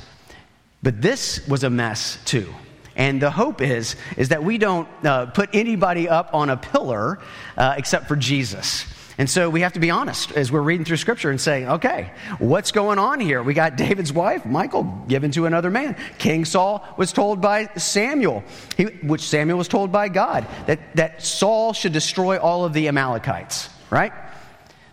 but 0.82 1.02
this 1.02 1.46
was 1.46 1.64
a 1.64 1.70
mess 1.70 2.18
too. 2.24 2.52
And 2.96 3.20
the 3.20 3.30
hope 3.30 3.60
is, 3.60 3.94
is 4.16 4.30
that 4.30 4.42
we 4.42 4.58
don't 4.58 4.88
uh, 5.04 5.26
put 5.26 5.50
anybody 5.52 6.08
up 6.08 6.30
on 6.34 6.50
a 6.50 6.56
pillar 6.56 7.18
uh, 7.56 7.74
except 7.76 8.08
for 8.08 8.16
Jesus. 8.16 8.86
And 9.18 9.30
so 9.30 9.48
we 9.48 9.62
have 9.62 9.72
to 9.74 9.80
be 9.80 9.90
honest 9.90 10.32
as 10.32 10.52
we're 10.52 10.60
reading 10.60 10.84
through 10.84 10.98
scripture 10.98 11.30
and 11.30 11.40
saying, 11.40 11.68
okay, 11.68 12.10
what's 12.38 12.70
going 12.70 12.98
on 12.98 13.18
here? 13.18 13.42
We 13.42 13.54
got 13.54 13.76
David's 13.76 14.12
wife, 14.12 14.44
Michal, 14.44 14.82
given 15.08 15.30
to 15.32 15.46
another 15.46 15.70
man. 15.70 15.96
King 16.18 16.44
Saul 16.44 16.86
was 16.98 17.12
told 17.12 17.40
by 17.40 17.70
Samuel, 17.76 18.44
he, 18.76 18.84
which 18.84 19.22
Samuel 19.22 19.56
was 19.56 19.68
told 19.68 19.90
by 19.90 20.08
God, 20.08 20.46
that, 20.66 20.96
that 20.96 21.22
Saul 21.22 21.72
should 21.72 21.94
destroy 21.94 22.38
all 22.38 22.66
of 22.66 22.74
the 22.74 22.88
Amalekites, 22.88 23.70
right? 23.90 24.12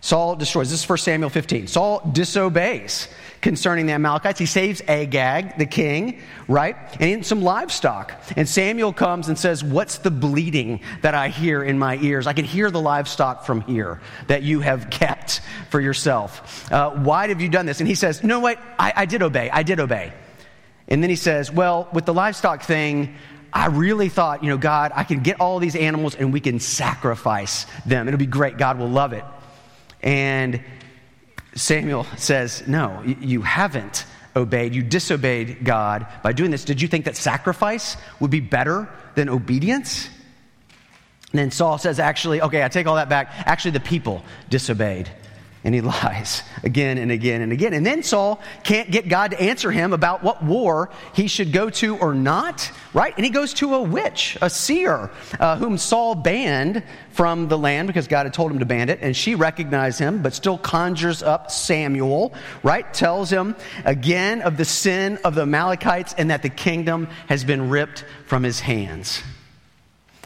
Saul 0.04 0.36
destroys. 0.36 0.68
This 0.68 0.82
is 0.82 0.86
1 0.86 0.98
Samuel 0.98 1.30
15. 1.30 1.66
Saul 1.66 2.02
disobeys 2.12 3.08
concerning 3.40 3.86
the 3.86 3.94
Amalekites. 3.94 4.38
He 4.38 4.44
saves 4.44 4.82
Agag, 4.86 5.56
the 5.56 5.64
king, 5.64 6.20
right? 6.46 6.76
And 7.00 7.24
some 7.24 7.40
livestock. 7.40 8.12
And 8.36 8.46
Samuel 8.46 8.92
comes 8.92 9.28
and 9.28 9.38
says, 9.38 9.64
What's 9.64 9.96
the 9.96 10.10
bleeding 10.10 10.80
that 11.00 11.14
I 11.14 11.28
hear 11.28 11.64
in 11.64 11.78
my 11.78 11.96
ears? 11.96 12.26
I 12.26 12.34
can 12.34 12.44
hear 12.44 12.70
the 12.70 12.82
livestock 12.82 13.46
from 13.46 13.62
here 13.62 14.02
that 14.26 14.42
you 14.42 14.60
have 14.60 14.90
kept 14.90 15.40
for 15.70 15.80
yourself. 15.80 16.70
Uh, 16.70 16.90
why 16.90 17.28
have 17.28 17.40
you 17.40 17.48
done 17.48 17.64
this? 17.64 17.80
And 17.80 17.88
he 17.88 17.94
says, 17.94 18.22
No, 18.22 18.40
wait, 18.40 18.58
I, 18.78 18.92
I 18.94 19.06
did 19.06 19.22
obey. 19.22 19.48
I 19.48 19.62
did 19.62 19.80
obey. 19.80 20.12
And 20.86 21.02
then 21.02 21.08
he 21.08 21.16
says, 21.16 21.50
Well, 21.50 21.88
with 21.94 22.04
the 22.04 22.12
livestock 22.12 22.62
thing, 22.62 23.14
I 23.54 23.68
really 23.68 24.10
thought, 24.10 24.44
you 24.44 24.50
know, 24.50 24.58
God, 24.58 24.92
I 24.94 25.04
can 25.04 25.20
get 25.20 25.40
all 25.40 25.60
these 25.60 25.76
animals 25.76 26.14
and 26.14 26.30
we 26.30 26.40
can 26.40 26.60
sacrifice 26.60 27.64
them. 27.86 28.06
It'll 28.06 28.18
be 28.18 28.26
great. 28.26 28.58
God 28.58 28.78
will 28.78 28.90
love 28.90 29.14
it. 29.14 29.24
And 30.04 30.62
Samuel 31.54 32.04
says, 32.16 32.62
No, 32.68 33.02
you 33.02 33.42
haven't 33.42 34.04
obeyed. 34.36 34.74
You 34.74 34.82
disobeyed 34.82 35.64
God 35.64 36.06
by 36.22 36.32
doing 36.32 36.50
this. 36.50 36.64
Did 36.64 36.82
you 36.82 36.88
think 36.88 37.06
that 37.06 37.16
sacrifice 37.16 37.96
would 38.20 38.30
be 38.30 38.40
better 38.40 38.88
than 39.14 39.28
obedience? 39.28 40.08
And 41.32 41.38
then 41.38 41.50
Saul 41.50 41.78
says, 41.78 41.98
Actually, 41.98 42.42
okay, 42.42 42.62
I 42.62 42.68
take 42.68 42.86
all 42.86 42.96
that 42.96 43.08
back. 43.08 43.32
Actually, 43.46 43.72
the 43.72 43.80
people 43.80 44.22
disobeyed 44.50 45.10
and 45.64 45.74
he 45.74 45.80
lies 45.80 46.42
again 46.62 46.98
and 46.98 47.10
again 47.10 47.40
and 47.40 47.52
again. 47.52 47.72
And 47.72 47.84
then 47.84 48.02
Saul 48.02 48.40
can't 48.62 48.90
get 48.90 49.08
God 49.08 49.32
to 49.32 49.40
answer 49.40 49.70
him 49.70 49.92
about 49.92 50.22
what 50.22 50.44
war 50.44 50.90
he 51.14 51.26
should 51.26 51.52
go 51.52 51.70
to 51.70 51.96
or 51.96 52.14
not, 52.14 52.70
right? 52.92 53.14
And 53.16 53.24
he 53.24 53.30
goes 53.30 53.54
to 53.54 53.74
a 53.74 53.82
witch, 53.82 54.36
a 54.40 54.50
seer, 54.50 55.10
uh, 55.40 55.56
whom 55.56 55.78
Saul 55.78 56.14
banned 56.14 56.84
from 57.10 57.48
the 57.48 57.58
land 57.58 57.88
because 57.88 58.06
God 58.06 58.26
had 58.26 58.34
told 58.34 58.50
him 58.50 58.58
to 58.58 58.66
ban 58.66 58.90
it. 58.90 58.98
And 59.00 59.16
she 59.16 59.34
recognized 59.34 59.98
him, 59.98 60.22
but 60.22 60.34
still 60.34 60.58
conjures 60.58 61.22
up 61.22 61.50
Samuel, 61.50 62.34
right? 62.62 62.92
Tells 62.92 63.30
him 63.30 63.56
again 63.84 64.42
of 64.42 64.56
the 64.56 64.64
sin 64.64 65.18
of 65.24 65.34
the 65.34 65.42
Amalekites 65.42 66.14
and 66.18 66.30
that 66.30 66.42
the 66.42 66.50
kingdom 66.50 67.08
has 67.28 67.44
been 67.44 67.70
ripped 67.70 68.04
from 68.26 68.42
his 68.42 68.60
hands. 68.60 69.22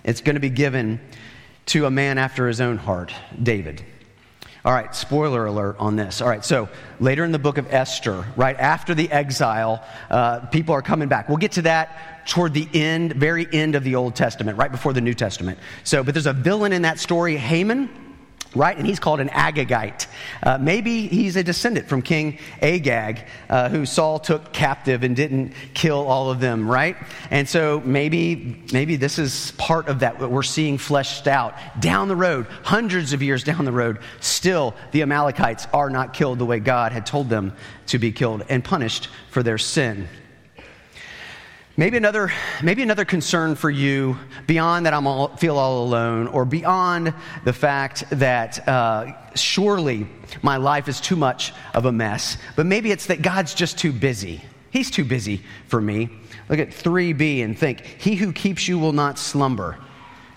It's 0.05 0.21
going 0.21 0.35
to 0.35 0.41
be 0.41 0.51
given 0.51 1.01
to 1.67 1.85
a 1.85 1.91
man 1.91 2.17
after 2.17 2.49
his 2.49 2.61
own 2.61 2.79
heart, 2.79 3.13
David. 3.41 3.85
All 4.69 4.75
right, 4.75 4.95
spoiler 4.95 5.47
alert 5.47 5.77
on 5.79 5.97
this. 5.97 6.21
All 6.21 6.29
right, 6.29 6.45
so 6.45 6.69
later 7.01 7.25
in 7.25 7.33
the 7.33 7.39
book 7.39 7.57
of 7.57 7.73
Esther, 7.73 8.27
right 8.37 8.55
after 8.55 8.95
the 8.95 9.11
exile, 9.11 9.83
uh, 10.11 10.41
people 10.41 10.75
are 10.75 10.83
coming 10.83 11.09
back. 11.09 11.27
We'll 11.31 11.39
get 11.39 11.53
to 11.53 11.63
that 11.63 12.27
toward 12.27 12.53
the 12.53 12.69
end, 12.75 13.15
very 13.15 13.49
end 13.51 13.77
of 13.77 13.83
the 13.83 13.95
Old 13.95 14.15
Testament, 14.15 14.59
right 14.59 14.71
before 14.71 14.93
the 14.93 15.01
New 15.01 15.15
Testament. 15.15 15.59
So, 15.85 16.05
but 16.05 16.13
there's 16.13 16.27
a 16.27 16.35
villain 16.35 16.75
in 16.75 16.83
that 16.83 16.99
story, 16.99 17.39
Haman. 17.39 18.08
Right? 18.55 18.77
And 18.77 18.87
he's 18.87 18.99
called 18.99 19.21
an 19.21 19.29
Agagite. 19.29 20.07
Uh, 20.43 20.59
maybe 20.59 21.07
he's 21.07 21.37
a 21.37 21.45
descendant 21.45 21.89
from 21.89 22.03
King 22.03 22.39
Agag, 22.63 23.27
uh, 23.49 23.69
who 23.69 23.85
Saul 23.85 24.19
took 24.19 24.53
captive 24.53 25.03
and 25.03 25.15
didn't 25.15 25.53
kill 25.75 26.07
all 26.07 26.31
of 26.31 26.41
them, 26.41 26.69
right? 26.69 26.97
And 27.31 27.49
so 27.49 27.83
maybe, 27.85 28.65
maybe 28.73 28.97
this 28.97 29.19
is 29.19 29.53
part 29.53 29.89
of 29.89 30.01
that 30.01 30.19
what 30.19 30.31
we're 30.31 30.43
seeing 30.43 30.79
fleshed 30.79 31.29
out 31.29 31.55
down 31.81 32.09
the 32.09 32.17
road, 32.17 32.47
hundreds 32.65 33.13
of 33.13 33.23
years 33.23 33.45
down 33.45 33.65
the 33.65 33.73
road. 33.73 33.99
Still, 34.21 34.75
the 34.93 35.03
Amalekites 35.03 35.67
are 35.73 35.91
not 35.91 36.15
killed 36.15 36.39
the 36.39 36.47
way 36.47 36.59
God 36.59 36.93
had 36.93 37.07
told 37.07 37.29
them 37.29 37.55
to 37.89 37.99
be 37.99 38.13
killed 38.13 38.45
and 38.49 38.65
punished 38.65 39.09
for 39.31 39.43
their 39.43 39.59
sin. 39.59 40.09
Maybe 41.79 41.97
another, 41.97 42.33
maybe 42.61 42.83
another 42.83 43.05
concern 43.05 43.55
for 43.55 43.71
you 43.71 44.19
beyond 44.49 44.87
that 44.87 44.95
I 44.95 44.97
am 44.97 45.37
feel 45.37 45.57
all 45.57 45.85
alone, 45.85 46.27
or 46.27 46.45
beyond 46.45 47.15
the 47.45 47.53
fact 47.53 48.03
that 48.11 48.67
uh, 48.67 49.13
surely 49.37 50.09
my 50.43 50.57
life 50.57 50.89
is 50.89 51.01
too 51.01 51.15
much 51.15 51.53
of 51.75 51.85
a 51.85 51.93
mess, 51.93 52.37
but 52.57 52.67
maybe 52.67 52.91
it's 52.91 53.07
that 53.07 53.23
God's 53.23 53.55
just 53.55 53.79
too 53.79 53.93
busy. 53.93 54.43
He's 54.71 54.91
too 54.91 55.05
busy 55.05 55.45
for 55.69 55.81
me. 55.81 56.09
Look 56.49 56.59
at 56.59 56.71
3b 56.71 57.45
and 57.45 57.57
think, 57.57 57.83
He 57.83 58.17
who 58.17 58.33
keeps 58.33 58.67
you 58.67 58.77
will 58.77 58.93
not 58.93 59.17
slumber. 59.17 59.79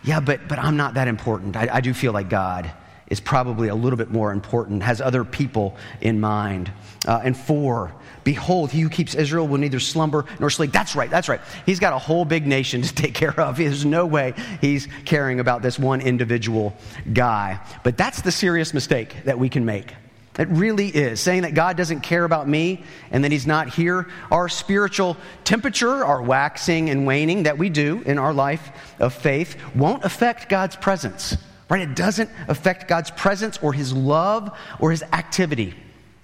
Yeah, 0.04 0.19
but, 0.19 0.47
but 0.47 0.60
I'm 0.60 0.77
not 0.77 0.93
that 0.93 1.08
important. 1.08 1.56
I, 1.56 1.69
I 1.73 1.82
do 1.82 1.91
feel 1.91 2.13
like 2.13 2.30
God 2.30 2.71
is 3.08 3.19
probably 3.19 3.69
a 3.69 3.75
little 3.75 3.97
bit 3.97 4.12
more 4.12 4.32
important, 4.32 4.84
has 4.84 5.01
other 5.01 5.23
people 5.23 5.75
in 6.01 6.19
mind. 6.19 6.71
Uh, 7.08 7.19
and 7.23 7.36
four, 7.36 7.95
Behold, 8.23 8.71
he 8.71 8.81
who 8.81 8.89
keeps 8.89 9.15
Israel 9.15 9.47
will 9.47 9.57
neither 9.57 9.79
slumber 9.79 10.25
nor 10.39 10.49
sleep. 10.49 10.71
That's 10.71 10.95
right, 10.95 11.10
that's 11.10 11.27
right. 11.27 11.41
He's 11.65 11.79
got 11.79 11.93
a 11.93 11.97
whole 11.97 12.25
big 12.25 12.45
nation 12.45 12.81
to 12.81 12.93
take 13.01 13.13
care 13.13 13.38
of. 13.39 13.57
There's 13.57 13.86
no 13.86 14.05
way 14.05 14.34
he's 14.60 14.88
caring 15.05 15.39
about 15.39 15.62
this 15.62 15.79
one 15.79 16.01
individual 16.01 16.75
guy. 17.12 17.60
But 17.84 17.97
that's 17.97 18.21
the 18.21 18.31
serious 18.31 18.73
mistake 18.73 19.15
that 19.25 19.39
we 19.39 19.49
can 19.49 19.65
make. 19.65 19.93
It 20.39 20.47
really 20.47 20.88
is. 20.88 21.19
Saying 21.19 21.41
that 21.41 21.53
God 21.55 21.75
doesn't 21.75 22.01
care 22.01 22.23
about 22.23 22.47
me 22.47 22.84
and 23.12 23.23
that 23.23 23.31
He's 23.31 23.45
not 23.45 23.67
here. 23.67 24.07
Our 24.31 24.47
spiritual 24.47 25.17
temperature, 25.43 26.05
our 26.05 26.21
waxing 26.21 26.89
and 26.89 27.05
waning 27.05 27.43
that 27.43 27.57
we 27.57 27.69
do 27.69 28.01
in 28.05 28.17
our 28.17 28.34
life 28.34 28.71
of 28.99 29.13
faith, 29.13 29.57
won't 29.75 30.05
affect 30.05 30.47
God's 30.47 30.77
presence, 30.77 31.36
right? 31.69 31.81
It 31.81 31.95
doesn't 31.95 32.29
affect 32.47 32.88
God's 32.88 33.12
presence 33.12 33.60
or 33.62 33.73
His 33.73 33.91
love 33.91 34.57
or 34.79 34.91
His 34.91 35.03
activity 35.03 35.73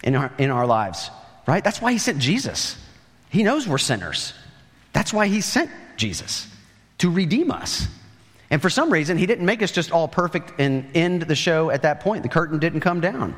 in 0.03 0.15
our, 0.15 0.31
in 0.37 0.51
our 0.51 0.65
lives 0.65 1.11
right? 1.47 1.63
That's 1.63 1.81
why 1.81 1.91
he 1.91 1.97
sent 1.97 2.19
Jesus. 2.19 2.77
He 3.29 3.43
knows 3.43 3.67
we're 3.67 3.77
sinners. 3.77 4.33
That's 4.93 5.13
why 5.13 5.27
he 5.27 5.41
sent 5.41 5.71
Jesus 5.95 6.47
to 6.99 7.09
redeem 7.09 7.51
us. 7.51 7.87
And 8.49 8.61
for 8.61 8.69
some 8.69 8.91
reason, 8.91 9.17
he 9.17 9.25
didn't 9.25 9.45
make 9.45 9.61
us 9.61 9.71
just 9.71 9.91
all 9.91 10.07
perfect 10.07 10.53
and 10.59 10.85
end 10.95 11.23
the 11.23 11.35
show 11.35 11.69
at 11.69 11.81
that 11.81 11.99
point. 11.99 12.23
The 12.23 12.29
curtain 12.29 12.59
didn't 12.59 12.81
come 12.81 13.01
down. 13.01 13.35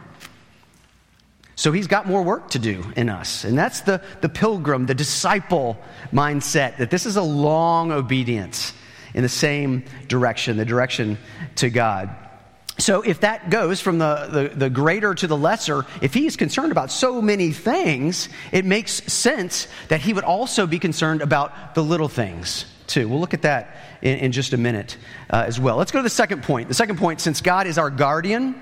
So 1.55 1.71
he's 1.71 1.87
got 1.87 2.07
more 2.07 2.23
work 2.23 2.51
to 2.51 2.59
do 2.59 2.85
in 2.95 3.09
us. 3.09 3.43
And 3.43 3.57
that's 3.57 3.81
the, 3.81 4.01
the 4.21 4.29
pilgrim, 4.29 4.85
the 4.85 4.95
disciple 4.95 5.77
mindset 6.13 6.77
that 6.77 6.89
this 6.89 7.05
is 7.05 7.17
a 7.17 7.21
long 7.21 7.91
obedience 7.91 8.73
in 9.13 9.23
the 9.23 9.29
same 9.29 9.83
direction, 10.07 10.55
the 10.55 10.63
direction 10.63 11.17
to 11.55 11.69
God. 11.69 12.15
So, 12.79 13.01
if 13.01 13.19
that 13.21 13.49
goes 13.49 13.81
from 13.81 13.97
the, 13.97 14.27
the, 14.31 14.55
the, 14.55 14.69
greater 14.69 15.13
to 15.13 15.27
the 15.27 15.35
lesser, 15.35 15.85
if 16.01 16.13
he 16.13 16.25
is 16.25 16.37
concerned 16.37 16.71
about 16.71 16.91
so 16.91 17.21
many 17.21 17.51
things, 17.51 18.29
it 18.53 18.63
makes 18.63 18.93
sense 19.11 19.67
that 19.89 19.99
he 19.99 20.13
would 20.13 20.23
also 20.23 20.65
be 20.65 20.79
concerned 20.79 21.21
about 21.21 21.75
the 21.75 21.83
little 21.83 22.07
things, 22.07 22.65
too. 22.87 23.09
We'll 23.09 23.19
look 23.19 23.33
at 23.33 23.41
that 23.41 23.75
in, 24.01 24.19
in 24.19 24.31
just 24.31 24.53
a 24.53 24.57
minute 24.57 24.95
uh, 25.29 25.43
as 25.45 25.59
well. 25.59 25.75
Let's 25.75 25.91
go 25.91 25.99
to 25.99 26.03
the 26.03 26.09
second 26.09 26.43
point. 26.43 26.69
The 26.69 26.73
second 26.73 26.99
point 26.99 27.19
since 27.19 27.41
God 27.41 27.67
is 27.67 27.77
our 27.77 27.89
guardian, 27.89 28.61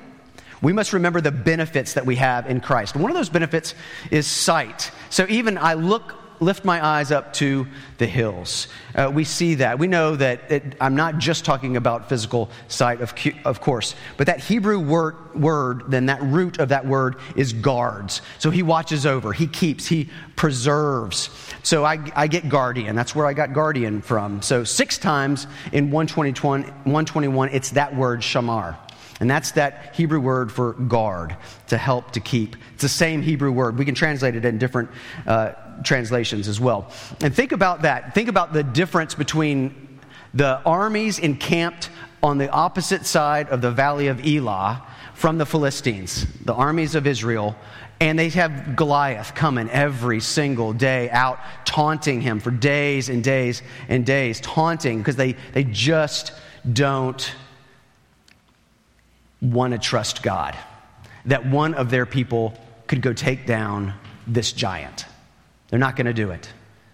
we 0.63 0.73
must 0.73 0.93
remember 0.93 1.21
the 1.21 1.31
benefits 1.31 1.93
that 1.93 2.07
we 2.07 2.15
have 2.15 2.49
in 2.49 2.59
Christ. 2.59 2.95
One 2.95 3.11
of 3.11 3.15
those 3.15 3.29
benefits 3.29 3.75
is 4.09 4.25
sight. 4.25 4.89
So, 5.11 5.27
even 5.29 5.59
I 5.59 5.75
look 5.75 6.16
lift 6.39 6.65
my 6.65 6.85
eyes 6.85 7.11
up 7.11 7.33
to 7.33 7.67
the 7.97 8.05
hills. 8.05 8.67
Uh, 8.95 9.11
we 9.13 9.23
see 9.23 9.55
that. 9.55 9.79
We 9.79 9.87
know 9.87 10.15
that 10.15 10.51
it, 10.51 10.75
I'm 10.79 10.95
not 10.95 11.17
just 11.17 11.45
talking 11.45 11.77
about 11.77 12.09
physical 12.09 12.49
sight, 12.67 13.01
of, 13.01 13.13
of 13.45 13.61
course, 13.61 13.95
but 14.17 14.27
that 14.27 14.39
Hebrew 14.39 14.79
word, 14.79 15.35
word, 15.35 15.83
then 15.87 16.07
that 16.07 16.21
root 16.21 16.59
of 16.59 16.69
that 16.69 16.85
word 16.85 17.17
is 17.35 17.53
guards. 17.53 18.21
So 18.39 18.49
he 18.49 18.63
watches 18.63 19.05
over, 19.05 19.33
he 19.33 19.47
keeps, 19.47 19.87
he 19.87 20.09
preserves. 20.35 21.29
So 21.63 21.83
I, 21.83 21.99
I 22.15 22.27
get 22.27 22.49
guardian. 22.49 22.95
That's 22.95 23.15
where 23.15 23.25
I 23.25 23.33
got 23.33 23.53
guardian 23.53 24.01
from. 24.01 24.41
So 24.41 24.63
six 24.63 24.97
times 24.97 25.47
in 25.71 25.91
121, 25.91 27.49
it's 27.49 27.71
that 27.71 27.95
word 27.95 28.21
shamar. 28.21 28.77
And 29.19 29.29
that's 29.29 29.51
that 29.53 29.95
Hebrew 29.95 30.19
word 30.19 30.51
for 30.51 30.73
guard, 30.73 31.35
to 31.67 31.77
help, 31.77 32.11
to 32.11 32.19
keep. 32.19 32.55
It's 32.73 32.83
the 32.83 32.89
same 32.89 33.21
Hebrew 33.23 33.51
word. 33.51 33.77
We 33.77 33.85
can 33.85 33.95
translate 33.95 34.35
it 34.35 34.45
in 34.45 34.59
different 34.59 34.91
uh, 35.25 35.53
translations 35.83 36.47
as 36.47 36.59
well. 36.59 36.91
And 37.21 37.33
think 37.33 37.51
about 37.51 37.81
that. 37.83 38.13
Think 38.13 38.29
about 38.29 38.53
the 38.53 38.63
difference 38.63 39.15
between 39.15 39.99
the 40.33 40.61
armies 40.65 41.19
encamped 41.19 41.89
on 42.21 42.37
the 42.37 42.49
opposite 42.49 43.05
side 43.05 43.49
of 43.49 43.61
the 43.61 43.71
valley 43.71 44.07
of 44.07 44.25
Elah 44.25 44.85
from 45.13 45.37
the 45.37 45.45
Philistines, 45.45 46.25
the 46.45 46.53
armies 46.53 46.95
of 46.95 47.07
Israel. 47.07 47.55
And 47.99 48.19
they 48.19 48.29
have 48.29 48.75
Goliath 48.75 49.33
coming 49.33 49.69
every 49.71 50.19
single 50.19 50.71
day 50.71 51.09
out, 51.09 51.39
taunting 51.65 52.21
him 52.21 52.39
for 52.39 52.51
days 52.51 53.09
and 53.09 53.23
days 53.23 53.63
and 53.89 54.05
days, 54.05 54.39
taunting 54.41 54.99
because 54.99 55.15
they, 55.15 55.35
they 55.53 55.63
just 55.63 56.33
don't 56.71 57.33
want 59.41 59.73
to 59.73 59.79
trust 59.79 60.21
God. 60.21 60.55
That 61.25 61.45
one 61.47 61.73
of 61.73 61.89
their 61.89 62.05
people 62.05 62.53
could 62.85 63.01
go 63.01 63.13
take 63.13 63.47
down 63.47 63.93
this 64.27 64.51
giant. 64.51 65.05
They're 65.69 65.79
not 65.79 65.95
going 65.95 66.05
to 66.05 66.13
do 66.13 66.31
it. 66.31 66.49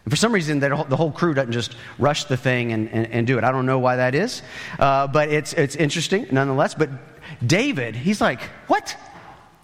And 0.06 0.12
for 0.12 0.18
some 0.18 0.34
reason, 0.34 0.60
the 0.60 0.98
whole 0.98 1.12
crew 1.12 1.34
doesn't 1.34 1.54
just 1.54 1.76
rush 1.98 2.26
the 2.26 2.36
thing 2.36 2.74
and, 2.74 2.90
and, 2.90 3.08
and 3.08 3.28
do 3.28 3.38
it. 3.38 3.44
I 3.44 3.52
don't 3.52 3.66
know 3.66 3.80
why 3.80 3.98
that 3.98 4.16
is, 4.16 4.42
uh, 4.78 5.08
but 5.08 5.30
it's, 5.30 5.54
it's 5.54 5.76
interesting 5.76 6.28
nonetheless. 6.30 6.74
But 6.74 6.90
David, 7.46 7.96
he's 7.96 8.20
like, 8.20 8.42
what? 8.68 8.98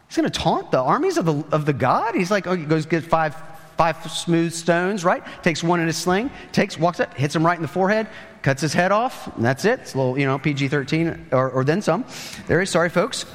He's 0.07 0.17
going 0.17 0.29
to 0.29 0.39
taunt 0.39 0.71
the 0.71 0.79
armies 0.79 1.17
of 1.17 1.25
the, 1.25 1.43
of 1.51 1.65
the 1.65 1.73
God? 1.73 2.15
He's 2.15 2.31
like, 2.31 2.47
oh, 2.47 2.55
he 2.55 2.63
goes 2.63 2.85
get 2.85 3.03
five, 3.03 3.35
five 3.77 4.01
smooth 4.09 4.53
stones, 4.53 5.03
right? 5.03 5.23
Takes 5.43 5.61
one 5.61 5.81
in 5.81 5.87
his 5.87 5.97
sling, 5.97 6.31
takes, 6.53 6.79
walks 6.79 7.01
up, 7.01 7.13
hits 7.15 7.35
him 7.35 7.45
right 7.45 7.57
in 7.57 7.61
the 7.61 7.67
forehead, 7.67 8.07
cuts 8.41 8.61
his 8.61 8.73
head 8.73 8.93
off, 8.93 9.35
and 9.35 9.43
that's 9.43 9.65
it. 9.65 9.81
It's 9.81 9.93
a 9.93 9.97
little, 9.97 10.17
you 10.17 10.25
know, 10.25 10.39
PG 10.39 10.69
13 10.69 11.27
or, 11.31 11.49
or 11.49 11.63
then 11.65 11.81
some. 11.81 12.05
There 12.47 12.61
is, 12.61 12.69
sorry, 12.69 12.89
folks. 12.89 13.25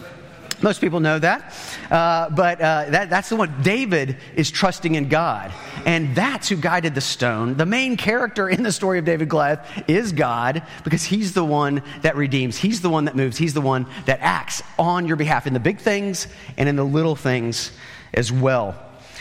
Most 0.65 0.81
people 0.81 1.01
know 1.01 1.19
that. 1.19 1.53
Uh, 1.91 2.31
but 2.31 2.59
uh, 2.59 2.87
that, 2.89 3.11
that's 3.11 3.29
the 3.29 3.37
one. 3.37 3.55
David 3.61 4.17
is 4.35 4.51
trusting 4.51 4.95
in 4.95 5.11
God. 5.11 5.53
And 5.85 6.17
that's 6.17 6.49
who 6.49 6.57
guided 6.57 6.95
the 6.95 7.03
stone. 7.03 7.59
The 7.59 7.67
main 7.67 7.99
character 7.99 8.49
in 8.49 8.63
the 8.63 8.73
story 8.73 8.99
of 8.99 9.05
David 9.05 9.29
Goliath 9.29 9.61
is 9.89 10.13
God 10.13 10.63
because 10.83 11.05
he's 11.05 11.35
the 11.35 11.45
one 11.45 11.83
that 12.01 12.17
redeems. 12.17 12.57
He's 12.57 12.81
the 12.81 12.89
one 12.89 13.05
that 13.05 13.15
moves. 13.15 13.37
He's 13.37 13.53
the 13.53 13.61
one 13.61 13.85
that 14.07 14.21
acts 14.23 14.63
on 14.79 15.07
your 15.07 15.19
behalf 15.19 15.47
in 15.47 15.53
the 15.53 15.61
big 15.61 15.81
things 15.81 16.29
and 16.57 16.67
in 16.67 16.77
the 16.77 16.85
little 16.85 17.15
things 17.15 17.71
as 18.15 18.33
well. 18.33 18.75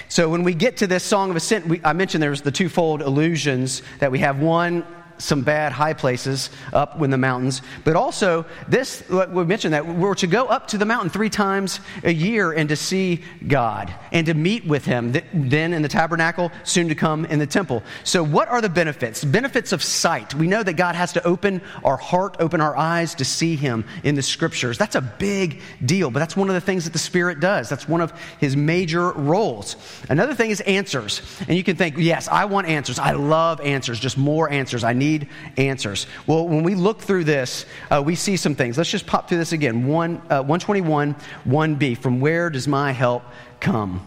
So 0.08 0.30
when 0.30 0.44
we 0.44 0.54
get 0.54 0.78
to 0.78 0.88
this 0.88 1.04
Song 1.04 1.30
of 1.30 1.36
Ascent, 1.36 1.68
we, 1.68 1.82
I 1.84 1.92
mentioned 1.92 2.24
there's 2.24 2.42
the 2.42 2.52
twofold 2.52 3.02
illusions 3.02 3.82
that 4.00 4.14
we 4.14 4.20
have. 4.20 4.40
One 4.40 4.86
some 5.24 5.42
bad 5.42 5.72
high 5.72 5.94
places 5.94 6.50
up 6.74 7.02
in 7.02 7.10
the 7.10 7.18
mountains, 7.18 7.62
but 7.84 7.96
also 7.96 8.46
this, 8.68 9.04
we 9.10 9.46
mentioned 9.46 9.74
that 9.74 9.88
we're 9.88 10.14
to 10.16 10.28
go 10.28 10.46
up 10.46 10.68
to 10.68 10.78
the 10.78 10.86
mountain 10.86 11.10
three 11.10 11.30
times 11.30 11.80
a 12.04 12.14
year 12.14 12.52
and 12.52 12.68
to 12.70 12.76
see 12.76 13.24
God 13.48 13.94
and 14.12 14.26
to 14.28 14.34
meet 14.34 14.66
with 14.66 14.84
Him, 14.86 15.14
then 15.34 15.74
in 15.74 15.82
the 15.82 15.88
tabernacle, 15.88 16.52
soon 16.64 16.90
to 16.90 16.96
come 16.96 17.26
in 17.26 17.40
the 17.40 17.48
temple. 17.48 17.84
So, 18.04 18.22
what 18.22 18.50
are 18.50 18.62
the 18.62 18.70
benefits? 18.70 19.24
Benefits 19.24 19.72
of 19.72 19.82
sight. 19.82 20.36
We 20.36 20.48
know 20.48 20.62
that 20.62 20.74
God 20.74 20.96
has 20.96 21.14
to 21.14 21.26
open 21.26 21.62
our 21.86 21.98
heart, 21.98 22.36
open 22.40 22.60
our 22.60 22.76
eyes 22.76 23.16
to 23.16 23.26
see 23.26 23.56
Him 23.56 23.86
in 24.04 24.16
the 24.16 24.22
scriptures. 24.22 24.78
That's 24.78 24.96
a 24.96 25.02
big 25.02 25.62
deal, 25.86 26.12
but 26.12 26.20
that's 26.20 26.36
one 26.36 26.50
of 26.50 26.56
the 26.56 26.62
things 26.62 26.84
that 26.84 26.94
the 26.94 27.00
Spirit 27.00 27.40
does. 27.40 27.70
That's 27.70 27.88
one 27.88 28.02
of 28.02 28.12
His 28.40 28.58
major 28.58 29.12
roles. 29.12 29.78
Another 30.10 30.36
thing 30.36 30.50
is 30.50 30.60
answers. 30.62 31.22
And 31.48 31.58
you 31.58 31.64
can 31.64 31.78
think, 31.78 31.96
yes, 31.98 32.28
I 32.28 32.46
want 32.46 32.68
answers. 32.68 33.00
I 33.00 33.12
love 33.12 33.62
answers, 33.62 34.00
just 34.00 34.18
more 34.18 34.50
answers. 34.50 34.84
I 34.84 34.94
need 34.94 35.13
answers. 35.58 36.08
Well, 36.28 36.48
when 36.48 36.64
we 36.64 36.76
look 36.76 37.02
through 37.02 37.26
this, 37.26 37.66
uh, 37.90 38.02
we 38.06 38.16
see 38.16 38.38
some 38.38 38.56
things. 38.56 38.78
Let's 38.78 38.92
just 38.92 39.06
pop 39.06 39.30
through 39.30 39.40
this 39.40 39.54
again. 39.54 39.88
One, 39.88 40.18
uh, 40.30 40.44
121, 40.44 41.16
1b. 41.48 41.98
From 41.98 42.20
where 42.20 42.50
does 42.50 42.68
my 42.68 42.92
help 42.92 43.24
come? 43.60 44.02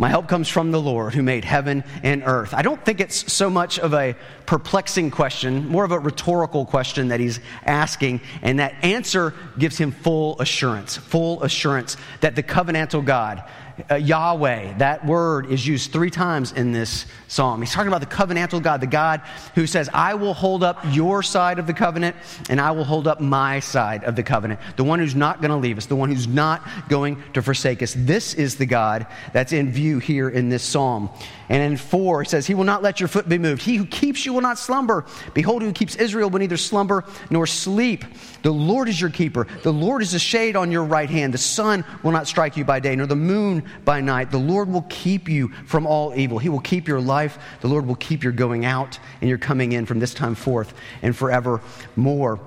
My 0.00 0.08
help 0.08 0.28
comes 0.28 0.48
from 0.48 0.70
the 0.70 0.80
Lord 0.80 1.12
who 1.12 1.22
made 1.22 1.44
heaven 1.44 1.84
and 2.02 2.22
earth. 2.24 2.54
I 2.54 2.62
don't 2.62 2.82
think 2.82 3.00
it's 3.00 3.30
so 3.30 3.50
much 3.50 3.78
of 3.78 3.92
a 3.92 4.16
perplexing 4.46 5.10
question, 5.10 5.68
more 5.68 5.84
of 5.84 5.92
a 5.92 5.98
rhetorical 5.98 6.64
question 6.64 7.08
that 7.08 7.20
he's 7.20 7.38
asking, 7.66 8.22
and 8.40 8.60
that 8.60 8.82
answer 8.82 9.34
gives 9.58 9.76
him 9.76 9.92
full 9.92 10.40
assurance, 10.40 10.96
full 10.96 11.42
assurance 11.42 11.98
that 12.22 12.34
the 12.34 12.42
covenantal 12.42 13.04
God 13.04 13.44
uh, 13.90 13.94
Yahweh. 13.94 14.78
That 14.78 15.04
word 15.06 15.46
is 15.46 15.66
used 15.66 15.92
three 15.92 16.10
times 16.10 16.52
in 16.52 16.72
this 16.72 17.06
psalm. 17.28 17.60
He's 17.60 17.72
talking 17.72 17.88
about 17.88 18.00
the 18.00 18.06
covenantal 18.06 18.62
God, 18.62 18.80
the 18.80 18.86
God 18.86 19.20
who 19.54 19.66
says, 19.66 19.88
I 19.92 20.14
will 20.14 20.34
hold 20.34 20.62
up 20.62 20.78
your 20.90 21.22
side 21.22 21.58
of 21.58 21.66
the 21.66 21.74
covenant 21.74 22.16
and 22.48 22.60
I 22.60 22.72
will 22.72 22.84
hold 22.84 23.06
up 23.06 23.20
my 23.20 23.60
side 23.60 24.04
of 24.04 24.16
the 24.16 24.22
covenant. 24.22 24.60
The 24.76 24.84
one 24.84 24.98
who's 24.98 25.14
not 25.14 25.40
going 25.40 25.50
to 25.50 25.56
leave 25.56 25.78
us, 25.78 25.86
the 25.86 25.96
one 25.96 26.10
who's 26.10 26.28
not 26.28 26.66
going 26.88 27.22
to 27.34 27.42
forsake 27.42 27.82
us. 27.82 27.94
This 27.96 28.34
is 28.34 28.56
the 28.56 28.66
God 28.66 29.06
that's 29.32 29.52
in 29.52 29.70
view 29.70 29.98
here 29.98 30.28
in 30.28 30.48
this 30.48 30.62
psalm. 30.62 31.10
And 31.50 31.62
in 31.64 31.76
four, 31.76 32.22
it 32.22 32.28
says, 32.28 32.46
He 32.46 32.54
will 32.54 32.64
not 32.64 32.80
let 32.80 33.00
your 33.00 33.08
foot 33.08 33.28
be 33.28 33.36
moved. 33.36 33.62
He 33.62 33.74
who 33.76 33.84
keeps 33.84 34.24
you 34.24 34.32
will 34.32 34.40
not 34.40 34.56
slumber. 34.56 35.04
Behold, 35.34 35.62
who 35.62 35.72
keeps 35.72 35.96
Israel 35.96 36.30
will 36.30 36.38
neither 36.38 36.56
slumber 36.56 37.04
nor 37.28 37.44
sleep. 37.46 38.04
The 38.42 38.52
Lord 38.52 38.88
is 38.88 39.00
your 39.00 39.10
keeper. 39.10 39.48
The 39.64 39.72
Lord 39.72 40.00
is 40.00 40.14
a 40.14 40.18
shade 40.20 40.54
on 40.54 40.70
your 40.70 40.84
right 40.84 41.10
hand. 41.10 41.34
The 41.34 41.38
sun 41.38 41.84
will 42.04 42.12
not 42.12 42.28
strike 42.28 42.56
you 42.56 42.64
by 42.64 42.78
day, 42.78 42.94
nor 42.94 43.06
the 43.06 43.16
moon 43.16 43.64
by 43.84 44.00
night. 44.00 44.30
The 44.30 44.38
Lord 44.38 44.68
will 44.68 44.86
keep 44.88 45.28
you 45.28 45.48
from 45.66 45.86
all 45.86 46.14
evil. 46.14 46.38
He 46.38 46.48
will 46.48 46.60
keep 46.60 46.88
your 46.88 47.00
life. 47.00 47.38
The 47.60 47.68
Lord 47.68 47.86
will 47.86 47.96
keep 47.96 48.22
your 48.22 48.32
going 48.32 48.64
out 48.64 48.98
and 49.20 49.28
your 49.28 49.38
coming 49.38 49.72
in 49.72 49.86
from 49.86 49.98
this 49.98 50.14
time 50.14 50.34
forth 50.34 50.74
and 51.02 51.16
forevermore. 51.16 52.40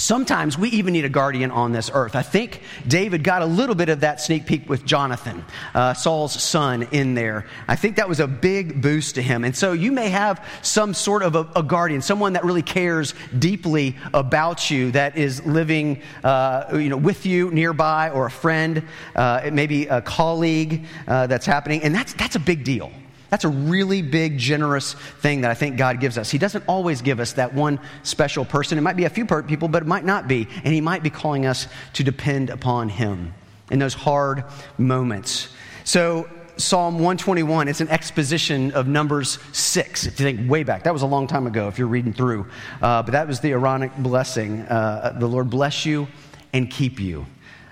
Sometimes 0.00 0.56
we 0.56 0.70
even 0.70 0.94
need 0.94 1.04
a 1.04 1.10
guardian 1.10 1.50
on 1.50 1.72
this 1.72 1.90
earth. 1.92 2.16
I 2.16 2.22
think 2.22 2.62
David 2.88 3.22
got 3.22 3.42
a 3.42 3.46
little 3.46 3.74
bit 3.74 3.88
of 3.90 4.00
that 4.00 4.20
sneak 4.20 4.46
peek 4.46 4.68
with 4.68 4.86
Jonathan, 4.86 5.44
uh, 5.74 5.94
Saul's 5.94 6.32
son, 6.42 6.88
in 6.90 7.14
there. 7.14 7.46
I 7.68 7.76
think 7.76 7.96
that 7.96 8.08
was 8.08 8.18
a 8.18 8.26
big 8.26 8.80
boost 8.80 9.16
to 9.16 9.22
him. 9.22 9.44
And 9.44 9.54
so 9.54 9.72
you 9.72 9.92
may 9.92 10.08
have 10.08 10.44
some 10.62 10.94
sort 10.94 11.22
of 11.22 11.34
a, 11.34 11.48
a 11.54 11.62
guardian, 11.62 12.00
someone 12.00 12.32
that 12.32 12.44
really 12.44 12.62
cares 12.62 13.14
deeply 13.38 13.96
about 14.14 14.70
you, 14.70 14.90
that 14.92 15.16
is 15.16 15.44
living 15.44 16.00
uh, 16.24 16.64
you 16.72 16.88
know, 16.88 16.96
with 16.96 17.26
you 17.26 17.50
nearby, 17.50 18.10
or 18.10 18.26
a 18.26 18.30
friend, 18.30 18.82
uh, 19.14 19.50
maybe 19.52 19.86
a 19.86 20.00
colleague 20.00 20.86
uh, 21.06 21.26
that's 21.26 21.46
happening. 21.46 21.82
And 21.82 21.94
that's, 21.94 22.14
that's 22.14 22.36
a 22.36 22.40
big 22.40 22.64
deal. 22.64 22.90
That's 23.30 23.44
a 23.44 23.48
really 23.48 24.02
big, 24.02 24.38
generous 24.38 24.94
thing 24.94 25.42
that 25.42 25.50
I 25.50 25.54
think 25.54 25.76
God 25.76 26.00
gives 26.00 26.18
us. 26.18 26.30
He 26.30 26.38
doesn't 26.38 26.64
always 26.66 27.00
give 27.00 27.20
us 27.20 27.34
that 27.34 27.54
one 27.54 27.80
special 28.02 28.44
person. 28.44 28.76
It 28.76 28.80
might 28.80 28.96
be 28.96 29.04
a 29.04 29.10
few 29.10 29.24
people, 29.24 29.68
but 29.68 29.82
it 29.82 29.86
might 29.86 30.04
not 30.04 30.28
be. 30.28 30.48
And 30.64 30.74
He 30.74 30.80
might 30.80 31.02
be 31.02 31.10
calling 31.10 31.46
us 31.46 31.68
to 31.94 32.02
depend 32.02 32.50
upon 32.50 32.88
Him 32.88 33.32
in 33.70 33.78
those 33.78 33.94
hard 33.94 34.44
moments. 34.78 35.48
So, 35.84 36.28
Psalm 36.56 36.94
121, 36.94 37.68
it's 37.68 37.80
an 37.80 37.88
exposition 37.88 38.72
of 38.72 38.86
Numbers 38.86 39.38
6. 39.52 40.06
If 40.06 40.20
you 40.20 40.26
think 40.26 40.50
way 40.50 40.62
back, 40.62 40.82
that 40.82 40.92
was 40.92 41.00
a 41.00 41.06
long 41.06 41.26
time 41.26 41.46
ago 41.46 41.68
if 41.68 41.78
you're 41.78 41.88
reading 41.88 42.12
through. 42.12 42.46
Uh, 42.82 43.02
but 43.02 43.12
that 43.12 43.26
was 43.26 43.40
the 43.40 43.52
Aaronic 43.52 43.96
blessing. 43.96 44.60
Uh, 44.62 45.16
the 45.18 45.26
Lord 45.26 45.48
bless 45.48 45.86
you 45.86 46.06
and 46.52 46.70
keep 46.70 47.00
you. 47.00 47.24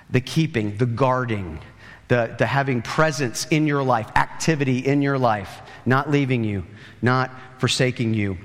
The 0.08 0.22
keeping, 0.22 0.78
the 0.78 0.86
guarding, 0.86 1.60
the, 2.08 2.34
the 2.38 2.46
having 2.46 2.82
presence 2.82 3.46
in 3.46 3.66
your 3.66 3.82
life, 3.82 4.10
activity 4.16 4.78
in 4.78 5.02
your 5.02 5.18
life, 5.18 5.60
not 5.86 6.10
leaving 6.10 6.42
you, 6.42 6.64
not 7.02 7.30
forsaking 7.58 8.14
you. 8.14 8.36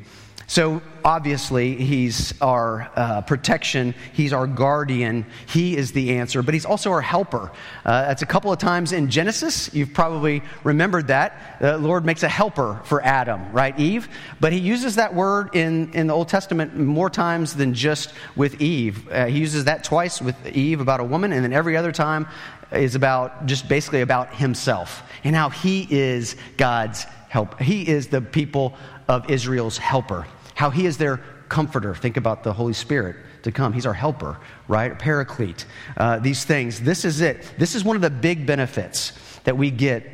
So, 0.46 0.82
obviously, 1.06 1.76
he's 1.76 2.40
our 2.42 2.92
uh, 2.96 3.22
protection. 3.22 3.96
He's 4.12 4.34
our 4.34 4.46
guardian. 4.46 5.26
He 5.48 5.76
is 5.76 5.94
the 5.94 6.18
answer, 6.18 6.44
but 6.44 6.54
he's 6.54 6.66
also 6.66 6.92
our 6.92 7.02
helper. 7.02 7.52
Uh, 7.86 8.04
that's 8.04 8.22
a 8.22 8.26
couple 8.26 8.52
of 8.52 8.60
times 8.60 8.92
in 8.92 9.10
Genesis. 9.10 9.74
You've 9.74 9.94
probably 9.94 10.44
remembered 10.64 11.08
that. 11.08 11.58
The 11.60 11.78
Lord 11.78 12.06
makes 12.06 12.24
a 12.24 12.30
helper 12.30 12.82
for 12.84 13.02
Adam, 13.04 13.52
right? 13.52 13.78
Eve. 13.80 14.10
But 14.40 14.54
he 14.54 14.60
uses 14.60 14.96
that 14.96 15.16
word 15.16 15.56
in, 15.56 15.92
in 15.94 16.08
the 16.08 16.14
Old 16.14 16.28
Testament 16.28 16.78
more 16.78 17.10
times 17.10 17.56
than 17.56 17.74
just 17.74 18.14
with 18.36 18.62
Eve. 18.62 19.10
Uh, 19.10 19.26
he 19.26 19.40
uses 19.40 19.66
that 19.66 19.84
twice 19.84 20.22
with 20.22 20.36
Eve 20.46 20.82
about 20.82 21.00
a 21.00 21.06
woman, 21.06 21.32
and 21.32 21.44
then 21.44 21.54
every 21.54 21.78
other 21.78 21.94
time 21.94 22.28
is 22.74 22.96
about 22.96 23.46
just 23.46 23.68
basically 23.68 24.02
about 24.02 24.34
himself 24.36 25.04
and 25.24 25.36
how 25.36 25.50
he 25.50 25.88
is 25.90 26.36
God's 26.58 27.04
help. 27.30 27.60
He 27.60 27.88
is 27.88 28.08
the 28.08 28.22
people 28.22 28.76
of 29.08 29.30
Israel's 29.30 29.78
helper, 29.78 30.28
how 30.56 30.70
he 30.70 30.86
is 30.86 30.98
their 30.98 31.18
comforter. 31.50 31.94
Think 31.96 32.18
about 32.18 32.44
the 32.44 32.54
Holy 32.54 32.74
Spirit 32.74 33.16
to 33.44 33.52
come. 33.52 33.74
He's 33.74 33.86
our 33.86 33.94
helper, 33.94 34.38
right? 34.68 34.98
Paraclete. 34.98 35.66
Uh, 35.98 36.20
these 36.20 36.44
things. 36.44 36.82
This 36.82 37.06
is 37.06 37.22
it. 37.22 37.54
This 37.58 37.76
is 37.76 37.84
one 37.84 37.96
of 37.96 38.02
the 38.02 38.10
big 38.10 38.46
benefits 38.46 39.14
that 39.44 39.58
we 39.58 39.70
get 39.70 40.06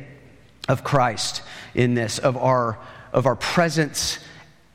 of 0.68 0.84
Christ 0.84 1.42
in 1.74 1.94
this, 1.94 2.18
of 2.18 2.36
our, 2.36 2.78
of 3.12 3.26
our 3.26 3.36
presence 3.36 4.18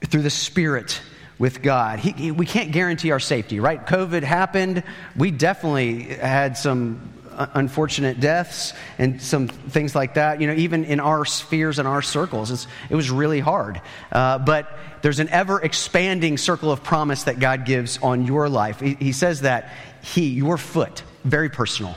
through 0.05 0.23
the 0.23 0.29
Spirit 0.29 1.01
with 1.37 1.61
God. 1.61 1.99
He, 1.99 2.11
he, 2.11 2.31
we 2.31 2.45
can't 2.45 2.71
guarantee 2.71 3.11
our 3.11 3.19
safety, 3.19 3.59
right? 3.59 3.85
COVID 3.85 4.23
happened. 4.23 4.83
We 5.15 5.31
definitely 5.31 6.03
had 6.03 6.57
some 6.57 7.11
unfortunate 7.53 8.19
deaths 8.19 8.73
and 8.97 9.21
some 9.21 9.47
things 9.47 9.95
like 9.95 10.15
that. 10.15 10.41
You 10.41 10.47
know, 10.47 10.53
even 10.53 10.85
in 10.85 10.99
our 10.99 11.25
spheres 11.25 11.79
and 11.79 11.87
our 11.87 12.01
circles, 12.01 12.67
it 12.89 12.95
was 12.95 13.09
really 13.09 13.39
hard. 13.39 13.81
Uh, 14.11 14.39
but 14.39 14.77
there's 15.01 15.19
an 15.19 15.29
ever 15.29 15.61
expanding 15.61 16.37
circle 16.37 16.71
of 16.71 16.83
promise 16.83 17.23
that 17.23 17.39
God 17.39 17.65
gives 17.65 17.97
on 17.99 18.25
your 18.25 18.49
life. 18.49 18.79
He, 18.79 18.95
he 18.95 19.11
says 19.11 19.41
that 19.41 19.71
He, 20.01 20.29
your 20.29 20.57
foot, 20.57 21.03
very 21.23 21.49
personal, 21.49 21.95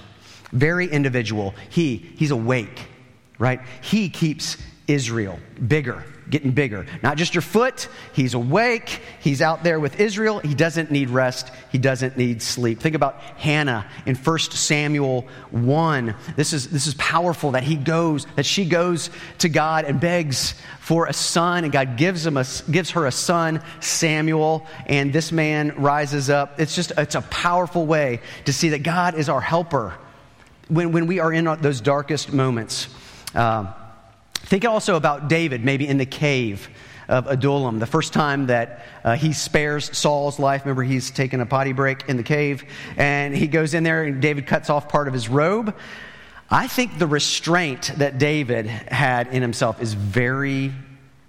very 0.53 0.87
individual. 0.87 1.55
He, 1.71 1.97
He's 1.97 2.31
awake, 2.31 2.87
right? 3.39 3.61
He 3.83 4.09
keeps 4.09 4.57
Israel 4.89 5.39
bigger 5.67 6.05
getting 6.31 6.51
bigger. 6.51 6.87
Not 7.03 7.17
just 7.17 7.35
your 7.35 7.43
foot, 7.43 7.89
he's 8.13 8.35
awake, 8.35 9.01
he's 9.21 9.41
out 9.41 9.65
there 9.65 9.81
with 9.81 9.99
Israel. 10.01 10.39
He 10.41 10.55
doesn't 10.55 10.91
need 10.91 11.11
rest, 11.11 11.51
he 11.71 11.79
doesn't 11.79 12.17
need 12.17 12.43
sleep. 12.43 12.81
Think 12.81 12.95
about 12.95 13.21
Hannah 13.37 13.87
in 14.07 14.15
1 14.15 14.39
Samuel 14.39 15.27
1. 15.51 16.15
This 16.37 16.53
is, 16.53 16.69
this 16.69 16.87
is 16.87 16.95
powerful 16.95 17.53
that 17.53 17.63
he 17.63 17.77
goes, 17.77 18.27
that 18.37 18.47
she 18.47 18.65
goes 18.65 19.11
to 19.39 19.49
God 19.49 19.85
and 19.85 20.01
begs 20.01 20.55
for 20.81 21.07
a 21.07 21.13
son, 21.13 21.65
and 21.65 21.73
God 21.73 21.97
gives, 21.97 22.27
him 22.27 22.37
a, 22.37 22.45
gives 22.71 22.91
her 22.91 23.07
a 23.07 23.13
son, 23.13 23.63
Samuel, 23.81 24.67
and 24.87 25.13
this 25.13 25.33
man 25.33 25.75
rises 25.77 26.31
up. 26.31 26.61
It's 26.61 26.75
just, 26.75 26.93
it's 26.97 27.15
a 27.15 27.23
powerful 27.23 27.87
way 27.87 28.21
to 28.45 28.53
see 28.53 28.71
that 28.71 28.83
God 28.83 29.15
is 29.15 29.29
our 29.29 29.41
helper 29.41 29.95
when, 30.69 30.93
when 30.93 31.07
we 31.07 31.21
are 31.21 31.33
in 31.33 31.45
those 31.61 31.81
darkest 31.81 32.33
moments. 32.33 32.89
Um, 33.35 33.69
Think 34.49 34.65
also 34.65 34.97
about 34.97 35.29
David, 35.29 35.63
maybe 35.63 35.87
in 35.87 35.99
the 35.99 36.07
cave 36.07 36.71
of 37.07 37.27
Adullam, 37.27 37.81
the 37.81 37.87
first 37.87 38.15
time 38.15 38.47
that 38.47 38.83
uh, 39.05 39.15
he 39.15 39.35
spares 39.35 39.95
Saul's 39.95 40.39
life. 40.39 40.63
Remember, 40.65 40.83
he's 40.83 41.11
taking 41.11 41.43
a 41.43 41.45
potty 41.45 41.73
break 41.73 42.09
in 42.09 42.17
the 42.17 42.23
cave, 42.23 42.65
and 42.97 43.37
he 43.37 43.47
goes 43.47 43.75
in 43.75 43.83
there, 43.83 44.05
and 44.05 44.23
David 44.23 44.47
cuts 44.47 44.71
off 44.71 44.89
part 44.89 45.07
of 45.07 45.13
his 45.13 45.29
robe. 45.29 45.77
I 46.49 46.67
think 46.67 46.99
the 46.99 47.07
restraint 47.07 47.93
that 47.99 48.17
David 48.17 48.65
had 48.65 49.27
in 49.35 49.43
himself 49.43 49.83
is 49.83 49.93
very 49.93 50.73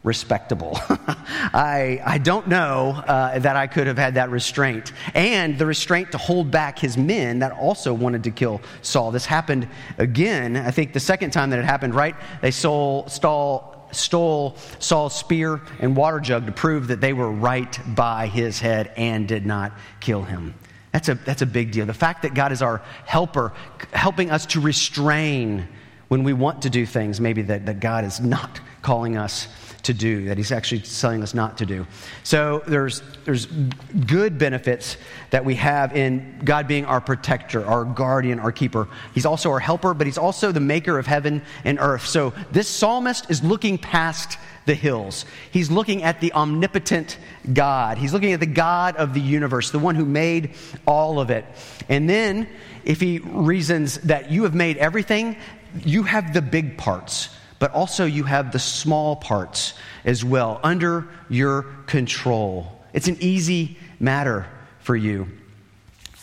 respectable. 0.04 0.80
I, 0.90 2.02
I 2.06 2.18
don't 2.20 2.48
know 2.48 2.92
uh, 3.06 3.40
that 3.40 3.56
I 3.56 3.68
could 3.68 3.88
have 3.88 3.98
had 3.98 4.14
that 4.14 4.30
restraint. 4.30 4.94
And 5.14 5.58
the 5.58 5.66
restraint 5.66 6.14
to 6.14 6.18
hold 6.18 6.52
back 6.52 6.80
his 6.80 6.98
men 6.98 7.40
that 7.40 7.52
also 7.52 7.94
wanted 7.94 8.24
to 8.24 8.32
kill 8.32 8.62
Saul. 8.82 9.12
This 9.12 9.26
happened 9.26 9.68
again, 9.98 10.56
I 10.56 10.72
think 10.72 10.94
the 10.94 11.00
second 11.00 11.32
time 11.32 11.50
that 11.50 11.60
it 11.60 11.66
happened, 11.66 11.96
right? 11.96 12.16
They 12.42 12.52
stole, 12.52 13.08
stole, 13.10 13.88
stole 13.92 14.56
Saul's 14.80 15.16
spear 15.16 15.62
and 15.80 15.96
water 15.98 16.20
jug 16.20 16.46
to 16.46 16.52
prove 16.54 16.88
that 16.88 17.02
they 17.02 17.12
were 17.12 17.32
right 17.32 17.80
by 17.94 18.28
his 18.28 18.60
head 18.60 18.94
and 18.96 19.28
did 19.28 19.46
not 19.46 19.74
kill 20.00 20.24
him. 20.24 20.54
That's 20.94 21.10
a, 21.10 21.16
that's 21.16 21.42
a 21.42 21.46
big 21.46 21.72
deal. 21.72 21.86
The 21.86 21.94
fact 21.94 22.22
that 22.22 22.34
God 22.34 22.52
is 22.52 22.62
our 22.62 22.82
helper, 23.06 23.54
helping 23.92 24.32
us 24.32 24.46
to 24.48 24.62
restrain 24.62 25.68
when 26.08 26.24
we 26.24 26.34
want 26.34 26.64
to 26.64 26.70
do 26.70 26.86
things, 26.86 27.22
maybe 27.22 27.44
that, 27.44 27.66
that 27.68 27.80
God 27.80 28.06
is 28.06 28.20
not 28.20 28.60
calling 28.82 29.18
us 29.18 29.48
to 29.84 29.94
do, 29.94 30.26
that 30.26 30.38
he's 30.38 30.52
actually 30.52 30.82
telling 30.82 31.24
us 31.24 31.34
not 31.34 31.58
to 31.60 31.66
do. 31.66 31.86
So 32.24 32.64
there's, 32.68 33.02
there's 33.26 33.46
good 33.46 34.38
benefits 34.38 34.98
that 35.30 35.46
we 35.46 35.56
have 35.56 35.96
in 35.96 36.42
God 36.44 36.68
being 36.68 36.86
our 36.86 37.02
protector, 37.02 37.66
our 37.66 37.86
guardian, 37.86 38.40
our 38.40 38.52
keeper. 38.52 38.88
He's 39.14 39.26
also 39.26 39.52
our 39.52 39.60
helper, 39.60 39.94
but 39.94 40.08
he's 40.08 40.18
also 40.18 40.52
the 40.52 40.60
maker 40.60 41.00
of 41.00 41.08
heaven 41.08 41.42
and 41.64 41.80
earth. 41.80 42.06
So 42.06 42.34
this 42.52 42.68
psalmist 42.68 43.30
is 43.30 43.44
looking 43.44 43.78
past 43.78 44.38
the 44.66 44.76
hills. 44.76 45.26
He's 45.52 45.72
looking 45.72 46.04
at 46.04 46.22
the 46.22 46.34
omnipotent 46.34 47.18
God. 47.54 47.98
He's 47.98 48.14
looking 48.14 48.34
at 48.34 48.40
the 48.40 48.46
God 48.46 48.96
of 48.98 49.14
the 49.14 49.22
universe, 49.22 49.72
the 49.72 49.80
one 49.80 49.96
who 49.96 50.06
made 50.06 50.52
all 50.86 51.20
of 51.20 51.30
it. 51.32 51.46
And 51.88 52.08
then, 52.10 52.48
if 52.86 53.00
he 53.00 53.20
reasons 53.20 53.98
that 54.02 54.30
you 54.30 54.44
have 54.44 54.54
made 54.54 54.78
everything, 54.78 55.38
you 55.84 56.04
have 56.04 56.34
the 56.34 56.42
big 56.42 56.78
parts 56.78 57.30
but 57.60 57.72
also 57.72 58.06
you 58.06 58.24
have 58.24 58.52
the 58.52 58.60
small 58.60 59.16
parts 59.16 59.74
as 60.06 60.24
well 60.24 60.60
under 60.64 61.08
your 61.30 61.64
control. 61.86 62.80
It's 62.94 63.08
an 63.08 63.18
easy 63.20 63.78
matter 64.00 64.48
for 64.80 64.96
you. 64.96 65.28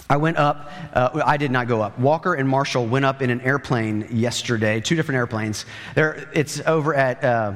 I 0.09 0.17
went 0.17 0.37
up, 0.37 0.71
uh, 0.93 1.21
I 1.25 1.37
did 1.37 1.51
not 1.51 1.67
go 1.67 1.83
up. 1.83 1.99
Walker 1.99 2.35
and 2.35 2.49
Marshall 2.49 2.87
went 2.87 3.05
up 3.05 3.23
in 3.23 3.31
an 3.31 3.41
airplane 3.41 4.09
yesterday, 4.11 4.81
two 4.81 4.95
different 4.95 5.17
airplanes. 5.17 5.67
There, 5.95 6.29
it's 6.33 6.61
over 6.61 6.95
at, 6.95 7.23
uh, 7.25 7.55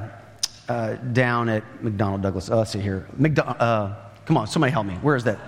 uh, 0.67 0.95
down 0.95 1.49
at 1.49 1.63
McDonnell 1.81 2.21
Douglas. 2.21 2.49
Oh, 2.49 2.57
let's 2.57 2.71
see 2.71 2.81
here. 2.81 3.07
McDo- 3.19 3.55
uh, 3.59 3.95
come 4.25 4.37
on, 4.37 4.47
somebody 4.47 4.71
help 4.71 4.85
me. 4.85 4.95
Where 4.95 5.15
is 5.15 5.23
that? 5.23 5.39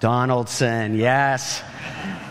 Donaldson, 0.00 0.94
yes. 0.94 1.62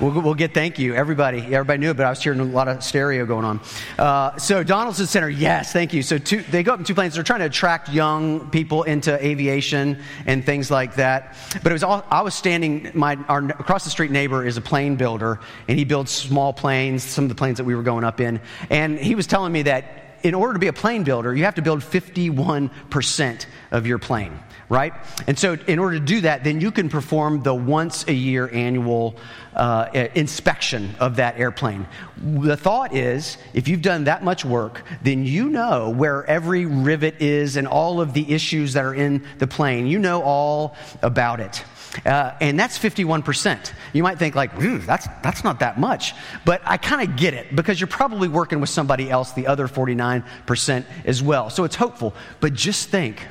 We'll, 0.01 0.21
we'll, 0.21 0.33
get 0.33 0.55
thank 0.55 0.79
you. 0.79 0.95
Everybody, 0.95 1.39
everybody 1.53 1.77
knew 1.77 1.91
it, 1.91 1.97
but 1.97 2.05
I 2.07 2.09
was 2.09 2.23
hearing 2.23 2.39
a 2.39 2.43
lot 2.43 2.67
of 2.67 2.83
stereo 2.83 3.27
going 3.27 3.45
on. 3.45 3.59
Uh, 3.97 4.35
so 4.37 4.63
Donaldson 4.63 5.05
Center, 5.05 5.29
yes, 5.29 5.71
thank 5.71 5.93
you. 5.93 6.01
So 6.01 6.17
two, 6.17 6.41
they 6.41 6.63
go 6.63 6.73
up 6.73 6.79
in 6.79 6.85
two 6.85 6.95
planes. 6.95 7.13
They're 7.13 7.23
trying 7.23 7.41
to 7.41 7.45
attract 7.45 7.89
young 7.89 8.49
people 8.49 8.83
into 8.83 9.23
aviation 9.23 10.01
and 10.25 10.43
things 10.43 10.71
like 10.71 10.95
that. 10.95 11.35
But 11.61 11.71
it 11.71 11.73
was 11.73 11.83
all, 11.83 12.03
I 12.09 12.21
was 12.21 12.33
standing. 12.33 12.89
My 12.95 13.17
our 13.27 13.43
across 13.43 13.83
the 13.83 13.91
street 13.91 14.09
neighbor 14.09 14.43
is 14.43 14.57
a 14.57 14.61
plane 14.61 14.95
builder, 14.95 15.39
and 15.67 15.77
he 15.77 15.85
builds 15.85 16.11
small 16.11 16.53
planes. 16.53 17.03
Some 17.03 17.25
of 17.25 17.29
the 17.29 17.35
planes 17.35 17.57
that 17.57 17.65
we 17.65 17.75
were 17.75 17.83
going 17.83 18.03
up 18.03 18.19
in, 18.19 18.41
and 18.71 18.97
he 18.97 19.13
was 19.13 19.27
telling 19.27 19.51
me 19.51 19.63
that 19.63 20.08
in 20.23 20.33
order 20.33 20.53
to 20.53 20.59
be 20.59 20.67
a 20.67 20.73
plane 20.73 21.03
builder, 21.03 21.35
you 21.35 21.45
have 21.45 21.55
to 21.55 21.61
build 21.61 21.81
51% 21.81 23.45
of 23.71 23.87
your 23.87 23.99
plane 23.99 24.39
right? 24.69 24.93
And 25.25 25.37
so, 25.37 25.57
in 25.67 25.79
order 25.79 25.99
to 25.99 26.05
do 26.05 26.21
that, 26.21 26.43
then 26.43 26.61
you 26.61 26.71
can 26.71 26.89
perform 26.89 27.41
the 27.41 27.53
once 27.53 28.07
a 28.07 28.13
year 28.13 28.49
annual 28.53 29.15
uh, 29.55 30.07
inspection 30.13 30.95
of 30.99 31.17
that 31.17 31.39
airplane. 31.39 31.87
The 32.17 32.55
thought 32.55 32.95
is 32.95 33.37
if 33.53 33.67
you've 33.67 33.81
done 33.81 34.03
that 34.05 34.23
much 34.23 34.45
work, 34.45 34.83
then 35.01 35.25
you 35.25 35.49
know 35.49 35.89
where 35.89 36.23
every 36.25 36.65
rivet 36.65 37.21
is 37.21 37.57
and 37.57 37.67
all 37.67 37.99
of 37.99 38.13
the 38.13 38.31
issues 38.31 38.73
that 38.73 38.85
are 38.85 38.93
in 38.93 39.25
the 39.39 39.47
plane. 39.47 39.87
You 39.87 39.99
know 39.99 40.21
all 40.21 40.75
about 41.01 41.39
it. 41.39 41.63
Uh, 42.05 42.33
and 42.39 42.59
that's 42.59 42.77
51%. 42.77 43.73
You 43.93 44.03
might 44.03 44.19
think 44.19 44.35
like, 44.35 44.57
that's, 44.85 45.07
that's 45.23 45.43
not 45.43 45.59
that 45.59 45.79
much. 45.79 46.13
But 46.45 46.61
I 46.65 46.77
kind 46.77 47.07
of 47.07 47.15
get 47.15 47.33
it 47.33 47.55
because 47.55 47.79
you're 47.79 47.87
probably 47.87 48.27
working 48.27 48.59
with 48.61 48.69
somebody 48.69 49.09
else, 49.09 49.31
the 49.31 49.47
other 49.47 49.67
49% 49.67 50.85
as 51.05 51.23
well. 51.23 51.49
So 51.49 51.63
it's 51.63 51.75
hopeful. 51.75 52.13
But 52.39 52.53
just 52.53 52.89
think, 52.89 53.25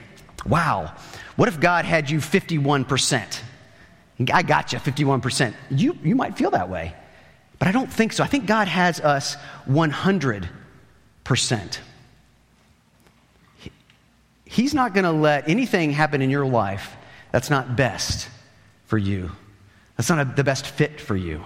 wow, 0.45 0.95
what 1.37 1.49
if 1.49 1.61
God 1.61 1.85
had 1.85 2.11
you 2.11 2.19
51%? 2.19 3.43
I 4.33 4.43
got 4.43 4.73
you 4.73 4.79
51%. 4.81 5.55
You, 5.71 5.97
you 6.03 6.17
might 6.17 6.37
feel 6.37 6.51
that 6.51 6.69
way. 6.69 6.95
But 7.59 7.69
I 7.69 7.73
don't 7.73 7.93
think 7.93 8.13
so. 8.13 8.25
I 8.25 8.27
think 8.27 8.47
God 8.47 8.67
has 8.69 9.01
us 9.01 9.37
100%. 9.69 10.49
He's 14.45 14.75
not 14.75 14.95
going 14.95 15.05
to 15.05 15.13
let 15.13 15.49
anything 15.49 15.93
happen 15.93 16.23
in 16.23 16.31
your 16.31 16.47
life 16.47 16.97
that's 17.31 17.51
not 17.51 17.77
best 17.77 18.29
for 18.89 18.99
you. 18.99 19.31
That's 19.97 20.09
not 20.09 20.19
a, 20.19 20.25
the 20.25 20.43
best 20.43 20.67
fit 20.67 21.01
for 21.01 21.15
you. 21.15 21.45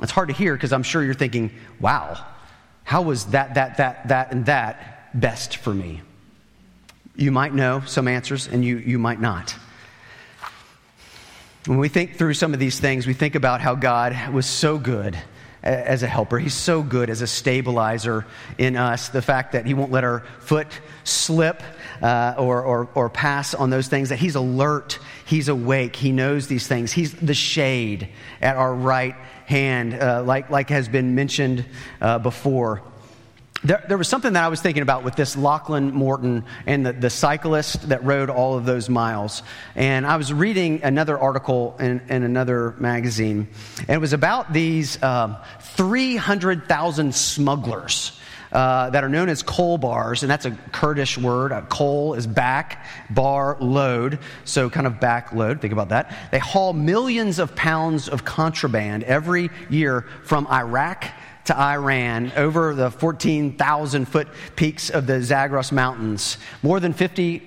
It's 0.00 0.12
hard 0.12 0.28
to 0.28 0.34
hear 0.34 0.54
because 0.54 0.72
I'm 0.72 0.82
sure 0.82 1.04
you're 1.04 1.12
thinking, 1.12 1.50
wow, 1.78 2.24
how 2.84 3.02
was 3.02 3.26
that, 3.26 3.54
that, 3.54 3.76
that, 3.76 4.08
that, 4.08 4.32
and 4.32 4.46
that 4.46 5.20
best 5.20 5.58
for 5.58 5.74
me? 5.74 6.00
You 7.16 7.32
might 7.32 7.52
know 7.52 7.82
some 7.86 8.08
answers 8.08 8.46
and 8.46 8.64
you, 8.64 8.78
you 8.78 8.98
might 8.98 9.20
not. 9.20 9.54
When 11.66 11.78
we 11.78 11.88
think 11.88 12.16
through 12.16 12.34
some 12.34 12.54
of 12.54 12.60
these 12.60 12.80
things, 12.80 13.06
we 13.06 13.12
think 13.12 13.34
about 13.34 13.60
how 13.60 13.74
God 13.74 14.32
was 14.32 14.46
so 14.46 14.78
good 14.78 15.18
as 15.62 16.02
a 16.02 16.06
helper. 16.06 16.38
He's 16.38 16.54
so 16.54 16.82
good 16.82 17.10
as 17.10 17.22
a 17.22 17.26
stabilizer 17.26 18.26
in 18.58 18.76
us. 18.76 19.08
The 19.08 19.22
fact 19.22 19.52
that 19.52 19.66
He 19.66 19.74
won't 19.74 19.92
let 19.92 20.04
our 20.04 20.20
foot 20.40 20.68
slip 21.04 21.62
uh, 22.02 22.34
or, 22.38 22.62
or, 22.62 22.88
or 22.94 23.10
pass 23.10 23.54
on 23.54 23.70
those 23.70 23.88
things, 23.88 24.08
that 24.08 24.18
He's 24.18 24.34
alert, 24.34 24.98
He's 25.26 25.48
awake, 25.48 25.96
He 25.96 26.12
knows 26.12 26.46
these 26.46 26.66
things. 26.66 26.92
He's 26.92 27.12
the 27.12 27.34
shade 27.34 28.08
at 28.40 28.56
our 28.56 28.74
right 28.74 29.14
hand, 29.46 29.94
uh, 29.94 30.22
like, 30.22 30.50
like 30.50 30.70
has 30.70 30.88
been 30.88 31.14
mentioned 31.14 31.66
uh, 32.00 32.18
before. 32.18 32.82
There, 33.62 33.84
there, 33.88 33.98
was 33.98 34.08
something 34.08 34.32
that 34.32 34.42
I 34.42 34.48
was 34.48 34.62
thinking 34.62 34.82
about 34.82 35.04
with 35.04 35.16
this 35.16 35.36
Lachlan 35.36 35.92
Morton 35.92 36.46
and 36.64 36.86
the, 36.86 36.94
the, 36.94 37.10
cyclist 37.10 37.90
that 37.90 38.02
rode 38.02 38.30
all 38.30 38.56
of 38.56 38.64
those 38.64 38.88
miles. 38.88 39.42
And 39.74 40.06
I 40.06 40.16
was 40.16 40.32
reading 40.32 40.82
another 40.82 41.18
article 41.18 41.76
in, 41.78 42.00
in 42.08 42.22
another 42.22 42.74
magazine, 42.78 43.48
and 43.80 43.90
it 43.90 44.00
was 44.00 44.14
about 44.14 44.54
these 44.54 45.02
um, 45.02 45.36
300,000 45.60 47.14
smugglers. 47.14 48.16
Uh, 48.52 48.90
that 48.90 49.04
are 49.04 49.08
known 49.08 49.28
as 49.28 49.44
kolbars, 49.44 50.22
and 50.22 50.30
that's 50.30 50.44
a 50.44 50.50
Kurdish 50.72 51.16
word. 51.16 51.52
Uh, 51.52 51.60
coal 51.66 52.14
is 52.14 52.26
back, 52.26 52.84
bar, 53.08 53.56
load, 53.60 54.18
so 54.44 54.68
kind 54.68 54.88
of 54.88 54.98
back 54.98 55.32
load. 55.32 55.60
Think 55.60 55.72
about 55.72 55.90
that. 55.90 56.12
They 56.32 56.40
haul 56.40 56.72
millions 56.72 57.38
of 57.38 57.54
pounds 57.54 58.08
of 58.08 58.24
contraband 58.24 59.04
every 59.04 59.50
year 59.68 60.04
from 60.24 60.48
Iraq 60.48 61.04
to 61.46 61.58
Iran 61.58 62.32
over 62.36 62.74
the 62.74 62.90
14,000 62.90 64.04
foot 64.06 64.28
peaks 64.56 64.90
of 64.90 65.06
the 65.06 65.22
Zagros 65.22 65.72
Mountains. 65.72 66.38
More 66.62 66.80
than 66.80 66.92
50 66.92 67.42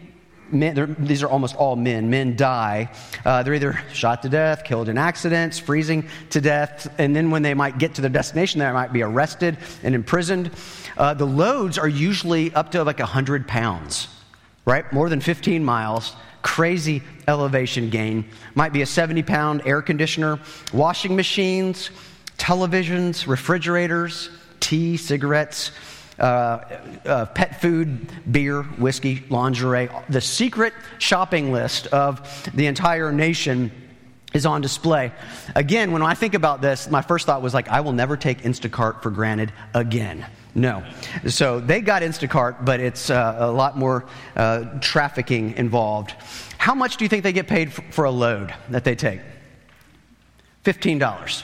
men, 0.51 0.95
these 0.99 1.23
are 1.23 1.29
almost 1.29 1.55
all 1.55 1.75
men, 1.75 2.09
men 2.09 2.35
die. 2.35 2.91
Uh, 3.25 3.43
they're 3.43 3.53
either 3.53 3.79
shot 3.91 4.21
to 4.23 4.29
death, 4.29 4.63
killed 4.63 4.89
in 4.89 4.97
accidents, 4.97 5.59
freezing 5.59 6.07
to 6.29 6.41
death, 6.41 6.93
and 6.97 7.15
then 7.15 7.31
when 7.31 7.41
they 7.41 7.53
might 7.53 7.77
get 7.77 7.95
to 7.95 8.01
their 8.01 8.09
destination, 8.09 8.59
they 8.59 8.71
might 8.71 8.93
be 8.93 9.01
arrested 9.01 9.57
and 9.83 9.95
imprisoned. 9.95 10.51
Uh, 10.97 11.13
the 11.13 11.25
loads 11.25 11.77
are 11.77 11.87
usually 11.87 12.53
up 12.53 12.71
to 12.71 12.83
like 12.83 12.99
100 12.99 13.47
pounds, 13.47 14.07
right? 14.65 14.91
More 14.93 15.09
than 15.09 15.21
15 15.21 15.63
miles 15.63 16.15
crazy 16.43 17.01
elevation 17.27 17.89
gain. 17.89 18.25
Might 18.53 18.73
be 18.73 18.83
a 18.83 18.85
70 18.85 19.23
pound 19.23 19.63
air 19.65 19.81
conditioner, 19.81 20.39
washing 20.71 21.15
machines, 21.15 21.89
televisions, 22.43 23.25
refrigerators, 23.25 24.29
tea, 24.59 24.97
cigarettes, 24.97 25.71
uh, 26.19 26.59
uh, 27.05 27.25
pet 27.27 27.61
food, 27.61 28.05
beer, 28.29 28.63
whiskey, 28.63 29.23
lingerie. 29.29 29.87
The 30.09 30.19
secret 30.19 30.73
shopping 30.99 31.53
list 31.53 31.87
of 31.87 32.51
the 32.53 32.67
entire 32.67 33.13
nation 33.13 33.71
is 34.33 34.45
on 34.45 34.59
display. 34.59 35.13
Again, 35.55 35.93
when 35.93 36.01
I 36.01 36.15
think 36.15 36.33
about 36.33 36.61
this, 36.61 36.89
my 36.89 37.01
first 37.01 37.25
thought 37.25 37.41
was 37.41 37.53
like, 37.53 37.69
I 37.69 37.79
will 37.79 37.93
never 37.93 38.17
take 38.17 38.41
Instacart 38.41 39.01
for 39.01 39.09
granted 39.09 39.53
again. 39.73 40.25
No. 40.53 40.83
So 41.27 41.61
they 41.61 41.79
got 41.79 42.01
Instacart, 42.01 42.65
but 42.65 42.81
it's 42.81 43.09
uh, 43.09 43.37
a 43.39 43.51
lot 43.51 43.77
more 43.77 44.05
uh, 44.35 44.65
trafficking 44.81 45.55
involved. 45.55 46.11
How 46.57 46.75
much 46.75 46.97
do 46.97 47.05
you 47.05 47.09
think 47.09 47.23
they 47.23 47.31
get 47.31 47.47
paid 47.47 47.71
for 47.71 48.03
a 48.03 48.11
load 48.11 48.53
that 48.69 48.83
they 48.83 48.95
take? 48.95 49.21
$15. 50.65 51.43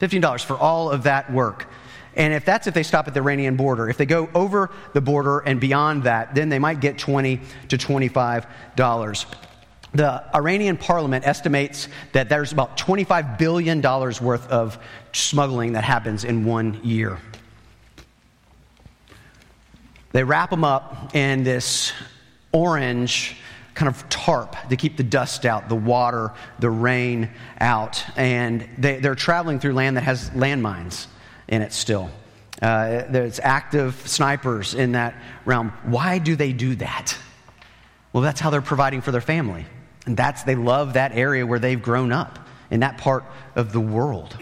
$15 0.00 0.44
for 0.44 0.56
all 0.56 0.90
of 0.90 1.04
that 1.04 1.32
work. 1.32 1.66
And 2.14 2.32
if 2.32 2.44
that's 2.44 2.66
if 2.66 2.74
they 2.74 2.82
stop 2.82 3.06
at 3.06 3.14
the 3.14 3.20
Iranian 3.20 3.56
border, 3.56 3.88
if 3.88 3.96
they 3.96 4.06
go 4.06 4.28
over 4.34 4.70
the 4.94 5.00
border 5.00 5.38
and 5.40 5.60
beyond 5.60 6.04
that, 6.04 6.34
then 6.34 6.48
they 6.48 6.58
might 6.58 6.80
get 6.80 6.98
20 6.98 7.40
to 7.68 7.78
$25. 7.78 9.26
The 9.92 10.24
Iranian 10.34 10.76
parliament 10.76 11.26
estimates 11.26 11.88
that 12.12 12.28
there's 12.28 12.52
about 12.52 12.76
$25 12.76 13.38
billion 13.38 13.80
worth 13.82 14.48
of 14.48 14.78
smuggling 15.12 15.72
that 15.72 15.84
happens 15.84 16.24
in 16.24 16.44
one 16.44 16.80
year. 16.84 17.18
They 20.12 20.24
wrap 20.24 20.50
them 20.50 20.64
up 20.64 21.14
in 21.14 21.44
this 21.44 21.92
orange 22.52 23.36
kind 23.80 23.88
of 23.88 24.06
tarp 24.10 24.56
to 24.68 24.76
keep 24.76 24.98
the 24.98 25.02
dust 25.02 25.46
out, 25.46 25.70
the 25.70 25.74
water, 25.74 26.34
the 26.58 26.68
rain 26.68 27.30
out. 27.58 28.04
And 28.14 28.68
they, 28.76 28.98
are 28.98 29.14
traveling 29.14 29.58
through 29.58 29.72
land 29.72 29.96
that 29.96 30.02
has 30.02 30.28
landmines 30.30 31.06
in 31.48 31.62
it 31.62 31.72
still. 31.72 32.10
Uh, 32.60 33.04
there's 33.08 33.40
active 33.40 33.94
snipers 34.06 34.74
in 34.74 34.92
that 34.92 35.14
realm. 35.46 35.70
Why 35.84 36.18
do 36.18 36.36
they 36.36 36.52
do 36.52 36.74
that? 36.74 37.16
Well, 38.12 38.22
that's 38.22 38.38
how 38.38 38.50
they're 38.50 38.60
providing 38.60 39.00
for 39.00 39.12
their 39.12 39.22
family. 39.22 39.64
And 40.04 40.14
that's, 40.14 40.42
they 40.42 40.56
love 40.56 40.92
that 40.92 41.12
area 41.12 41.46
where 41.46 41.58
they've 41.58 41.80
grown 41.80 42.12
up, 42.12 42.38
in 42.70 42.80
that 42.80 42.98
part 42.98 43.24
of 43.56 43.72
the 43.72 43.80
world. 43.80 44.36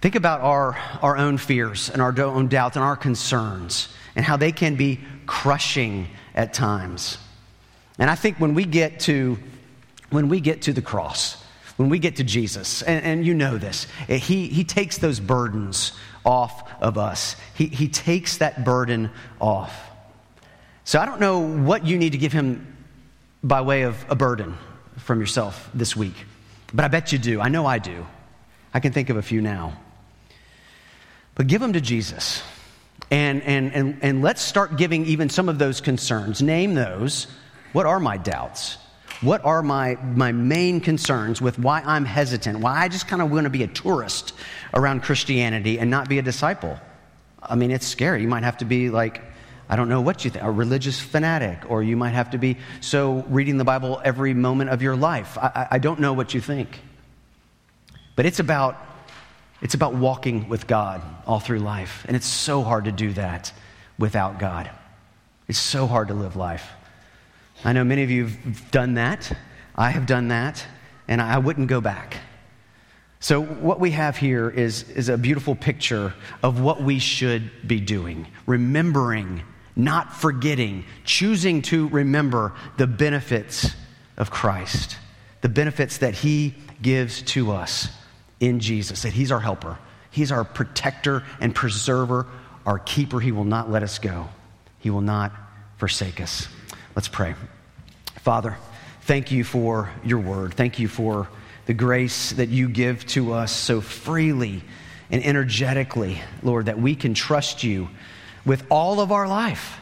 Think 0.00 0.14
about 0.14 0.40
our, 0.40 0.78
our 1.02 1.18
own 1.18 1.36
fears 1.36 1.90
and 1.90 2.00
our 2.00 2.18
own 2.18 2.48
doubts 2.48 2.76
and 2.76 2.82
our 2.82 2.96
concerns 2.96 3.88
and 4.16 4.24
how 4.24 4.38
they 4.38 4.50
can 4.50 4.76
be 4.76 4.98
crushing 5.26 6.08
at 6.34 6.54
times. 6.54 7.18
And 8.00 8.10
I 8.10 8.14
think 8.14 8.40
when 8.40 8.54
we 8.54 8.64
get 8.64 9.00
to, 9.00 9.38
when 10.08 10.28
we 10.30 10.40
get 10.40 10.62
to 10.62 10.72
the 10.72 10.82
cross, 10.82 11.36
when 11.76 11.90
we 11.90 11.98
get 11.98 12.16
to 12.16 12.24
Jesus, 12.24 12.82
and, 12.82 13.04
and 13.04 13.26
you 13.26 13.34
know 13.34 13.58
this, 13.58 13.86
eh, 14.08 14.16
he, 14.16 14.48
he 14.48 14.64
takes 14.64 14.98
those 14.98 15.20
burdens 15.20 15.92
off 16.24 16.68
of 16.80 16.96
us. 16.98 17.36
He, 17.54 17.66
he 17.66 17.88
takes 17.88 18.38
that 18.38 18.64
burden 18.64 19.10
off. 19.38 19.90
So 20.84 20.98
I 20.98 21.04
don't 21.04 21.20
know 21.20 21.38
what 21.38 21.86
you 21.86 21.98
need 21.98 22.12
to 22.12 22.18
give 22.18 22.32
him 22.32 22.76
by 23.44 23.60
way 23.60 23.82
of 23.82 24.02
a 24.08 24.14
burden 24.14 24.56
from 24.96 25.20
yourself 25.20 25.70
this 25.74 25.94
week, 25.94 26.14
but 26.72 26.84
I 26.84 26.88
bet 26.88 27.12
you 27.12 27.18
do. 27.18 27.40
I 27.40 27.48
know 27.48 27.66
I 27.66 27.78
do. 27.78 28.06
I 28.72 28.80
can 28.80 28.92
think 28.92 29.10
of 29.10 29.16
a 29.16 29.22
few 29.22 29.42
now. 29.42 29.78
But 31.34 31.48
give 31.48 31.60
them 31.60 31.74
to 31.74 31.80
Jesus. 31.80 32.42
And, 33.10 33.42
and, 33.42 33.72
and, 33.74 33.98
and 34.02 34.22
let's 34.22 34.40
start 34.40 34.76
giving 34.76 35.04
even 35.06 35.28
some 35.28 35.48
of 35.48 35.58
those 35.58 35.80
concerns. 35.80 36.40
Name 36.40 36.74
those 36.74 37.26
what 37.72 37.86
are 37.86 38.00
my 38.00 38.16
doubts? 38.16 38.78
What 39.20 39.44
are 39.44 39.62
my, 39.62 39.96
my 39.96 40.32
main 40.32 40.80
concerns 40.80 41.40
with 41.42 41.58
why 41.58 41.80
I'm 41.80 42.04
hesitant? 42.04 42.60
Why 42.60 42.80
I 42.80 42.88
just 42.88 43.06
kind 43.06 43.20
of 43.20 43.30
want 43.30 43.44
to 43.44 43.50
be 43.50 43.62
a 43.62 43.66
tourist 43.66 44.32
around 44.72 45.02
Christianity 45.02 45.78
and 45.78 45.90
not 45.90 46.08
be 46.08 46.18
a 46.18 46.22
disciple? 46.22 46.78
I 47.42 47.54
mean, 47.54 47.70
it's 47.70 47.86
scary. 47.86 48.22
You 48.22 48.28
might 48.28 48.44
have 48.44 48.58
to 48.58 48.64
be 48.64 48.90
like, 48.90 49.20
I 49.68 49.76
don't 49.76 49.88
know 49.88 50.00
what 50.00 50.24
you 50.24 50.30
think, 50.30 50.44
a 50.44 50.50
religious 50.50 50.98
fanatic, 50.98 51.70
or 51.70 51.82
you 51.82 51.96
might 51.96 52.10
have 52.10 52.30
to 52.30 52.38
be 52.38 52.56
so 52.80 53.24
reading 53.28 53.58
the 53.58 53.64
Bible 53.64 54.00
every 54.04 54.34
moment 54.34 54.70
of 54.70 54.82
your 54.82 54.96
life. 54.96 55.38
I, 55.38 55.68
I 55.72 55.78
don't 55.78 56.00
know 56.00 56.12
what 56.12 56.34
you 56.34 56.40
think. 56.40 56.80
But 58.16 58.26
it's 58.26 58.40
about 58.40 58.76
It's 59.62 59.74
about 59.74 59.94
walking 59.94 60.48
with 60.48 60.66
God 60.66 61.02
all 61.26 61.40
through 61.40 61.60
life. 61.60 62.06
And 62.08 62.16
it's 62.16 62.26
so 62.26 62.62
hard 62.62 62.86
to 62.86 62.92
do 62.92 63.12
that 63.12 63.52
without 63.98 64.38
God. 64.38 64.70
It's 65.48 65.58
so 65.58 65.86
hard 65.86 66.08
to 66.08 66.14
live 66.14 66.34
life. 66.34 66.66
I 67.64 67.72
know 67.72 67.84
many 67.84 68.02
of 68.02 68.10
you 68.10 68.26
have 68.26 68.70
done 68.70 68.94
that. 68.94 69.30
I 69.76 69.90
have 69.90 70.06
done 70.06 70.28
that, 70.28 70.64
and 71.08 71.20
I 71.20 71.38
wouldn't 71.38 71.68
go 71.68 71.80
back. 71.80 72.16
So, 73.22 73.42
what 73.42 73.80
we 73.80 73.90
have 73.90 74.16
here 74.16 74.48
is, 74.48 74.88
is 74.90 75.10
a 75.10 75.18
beautiful 75.18 75.54
picture 75.54 76.14
of 76.42 76.60
what 76.60 76.82
we 76.82 76.98
should 76.98 77.50
be 77.66 77.78
doing 77.78 78.26
remembering, 78.46 79.42
not 79.76 80.14
forgetting, 80.14 80.84
choosing 81.04 81.60
to 81.62 81.88
remember 81.88 82.54
the 82.78 82.86
benefits 82.86 83.74
of 84.16 84.30
Christ, 84.30 84.96
the 85.42 85.50
benefits 85.50 85.98
that 85.98 86.14
He 86.14 86.54
gives 86.80 87.20
to 87.22 87.52
us 87.52 87.88
in 88.40 88.58
Jesus, 88.58 89.02
that 89.02 89.12
He's 89.12 89.30
our 89.30 89.40
helper, 89.40 89.78
He's 90.10 90.32
our 90.32 90.44
protector 90.44 91.22
and 91.40 91.54
preserver, 91.54 92.26
our 92.64 92.78
keeper. 92.78 93.20
He 93.20 93.32
will 93.32 93.44
not 93.44 93.70
let 93.70 93.82
us 93.82 93.98
go, 93.98 94.30
He 94.78 94.88
will 94.88 95.02
not 95.02 95.32
forsake 95.76 96.22
us. 96.22 96.48
Let's 97.00 97.08
pray. 97.08 97.34
Father, 98.16 98.58
thank 99.04 99.32
you 99.32 99.42
for 99.42 99.88
your 100.04 100.18
word. 100.18 100.52
Thank 100.52 100.78
you 100.78 100.86
for 100.86 101.30
the 101.64 101.72
grace 101.72 102.32
that 102.32 102.50
you 102.50 102.68
give 102.68 103.06
to 103.06 103.32
us 103.32 103.52
so 103.52 103.80
freely 103.80 104.62
and 105.10 105.24
energetically, 105.24 106.20
Lord, 106.42 106.66
that 106.66 106.78
we 106.78 106.94
can 106.94 107.14
trust 107.14 107.64
you 107.64 107.88
with 108.44 108.66
all 108.70 109.00
of 109.00 109.12
our 109.12 109.26
life, 109.26 109.80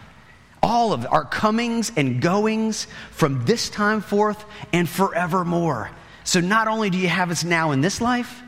all 0.62 0.92
of 0.92 1.08
our 1.10 1.24
comings 1.24 1.90
and 1.96 2.22
goings 2.22 2.86
from 3.10 3.44
this 3.46 3.68
time 3.68 4.00
forth 4.00 4.44
and 4.72 4.88
forevermore. 4.88 5.90
So 6.22 6.38
not 6.38 6.68
only 6.68 6.88
do 6.88 6.98
you 6.98 7.08
have 7.08 7.32
us 7.32 7.42
now 7.42 7.72
in 7.72 7.80
this 7.80 8.00
life, 8.00 8.44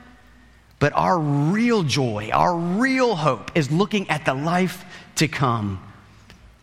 but 0.79 0.93
our 0.93 1.19
real 1.19 1.83
joy, 1.83 2.31
our 2.33 2.57
real 2.57 3.17
hope 3.17 3.51
is 3.57 3.69
looking 3.73 4.09
at 4.11 4.25
the 4.25 4.35
life 4.35 4.85
to 5.17 5.27
come. 5.27 5.83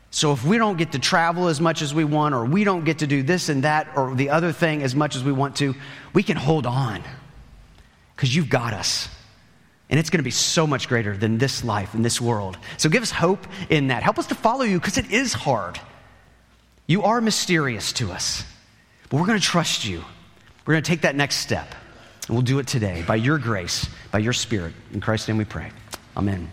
So 0.10 0.32
if 0.32 0.44
we 0.46 0.58
don't 0.58 0.78
get 0.78 0.94
to 0.94 1.00
travel 1.00 1.48
as 1.48 1.60
much 1.60 1.82
as 1.82 1.94
we 1.94 2.04
want, 2.04 2.34
or 2.34 2.46
we 2.46 2.64
don't 2.64 2.86
get 2.86 3.00
to 3.00 3.08
do 3.08 3.24
this 3.24 3.50
and 3.50 3.64
that, 3.64 3.90
or 3.96 4.16
the 4.16 4.30
other 4.30 4.52
thing 4.52 4.82
as 4.82 4.96
much 4.96 5.16
as 5.16 5.24
we 5.24 5.32
want 5.32 5.58
to, 5.58 5.76
we 6.14 6.24
can 6.24 6.38
hold 6.38 6.66
on 6.66 7.04
because 8.16 8.36
you've 8.36 8.50
got 8.50 8.74
us. 8.74 9.10
And 9.90 10.00
it's 10.00 10.10
going 10.10 10.20
to 10.20 10.24
be 10.24 10.32
so 10.32 10.68
much 10.68 10.90
greater 10.90 11.16
than 11.16 11.38
this 11.38 11.64
life 11.64 11.94
in 11.94 12.02
this 12.02 12.20
world. 12.20 12.58
So 12.78 12.90
give 12.90 13.04
us 13.04 13.12
hope 13.12 13.46
in 13.70 13.88
that. 13.88 14.04
Help 14.04 14.20
us 14.20 14.28
to 14.28 14.36
follow 14.36 14.64
you 14.64 14.80
because 14.80 14.98
it 14.98 15.12
is 15.12 15.34
hard. 15.34 15.80
You 16.88 17.04
are 17.04 17.22
mysterious 17.22 17.94
to 17.94 18.12
us, 18.12 18.44
but 19.10 19.20
we're 19.20 19.28
going 19.28 19.40
to 19.40 19.46
trust 19.46 19.86
you. 19.86 20.04
We're 20.66 20.74
going 20.74 20.84
to 20.84 20.90
take 20.90 21.02
that 21.02 21.16
next 21.16 21.38
step. 21.38 21.74
And 22.28 22.36
we'll 22.36 22.44
do 22.44 22.60
it 22.60 22.68
today 22.68 23.04
by 23.08 23.16
your 23.16 23.38
grace, 23.38 23.88
by 24.12 24.20
your 24.20 24.34
spirit. 24.34 24.74
In 24.94 25.00
Christ's 25.00 25.30
name 25.30 25.38
we 25.38 25.46
pray. 25.46 25.72
Amen. 26.18 26.50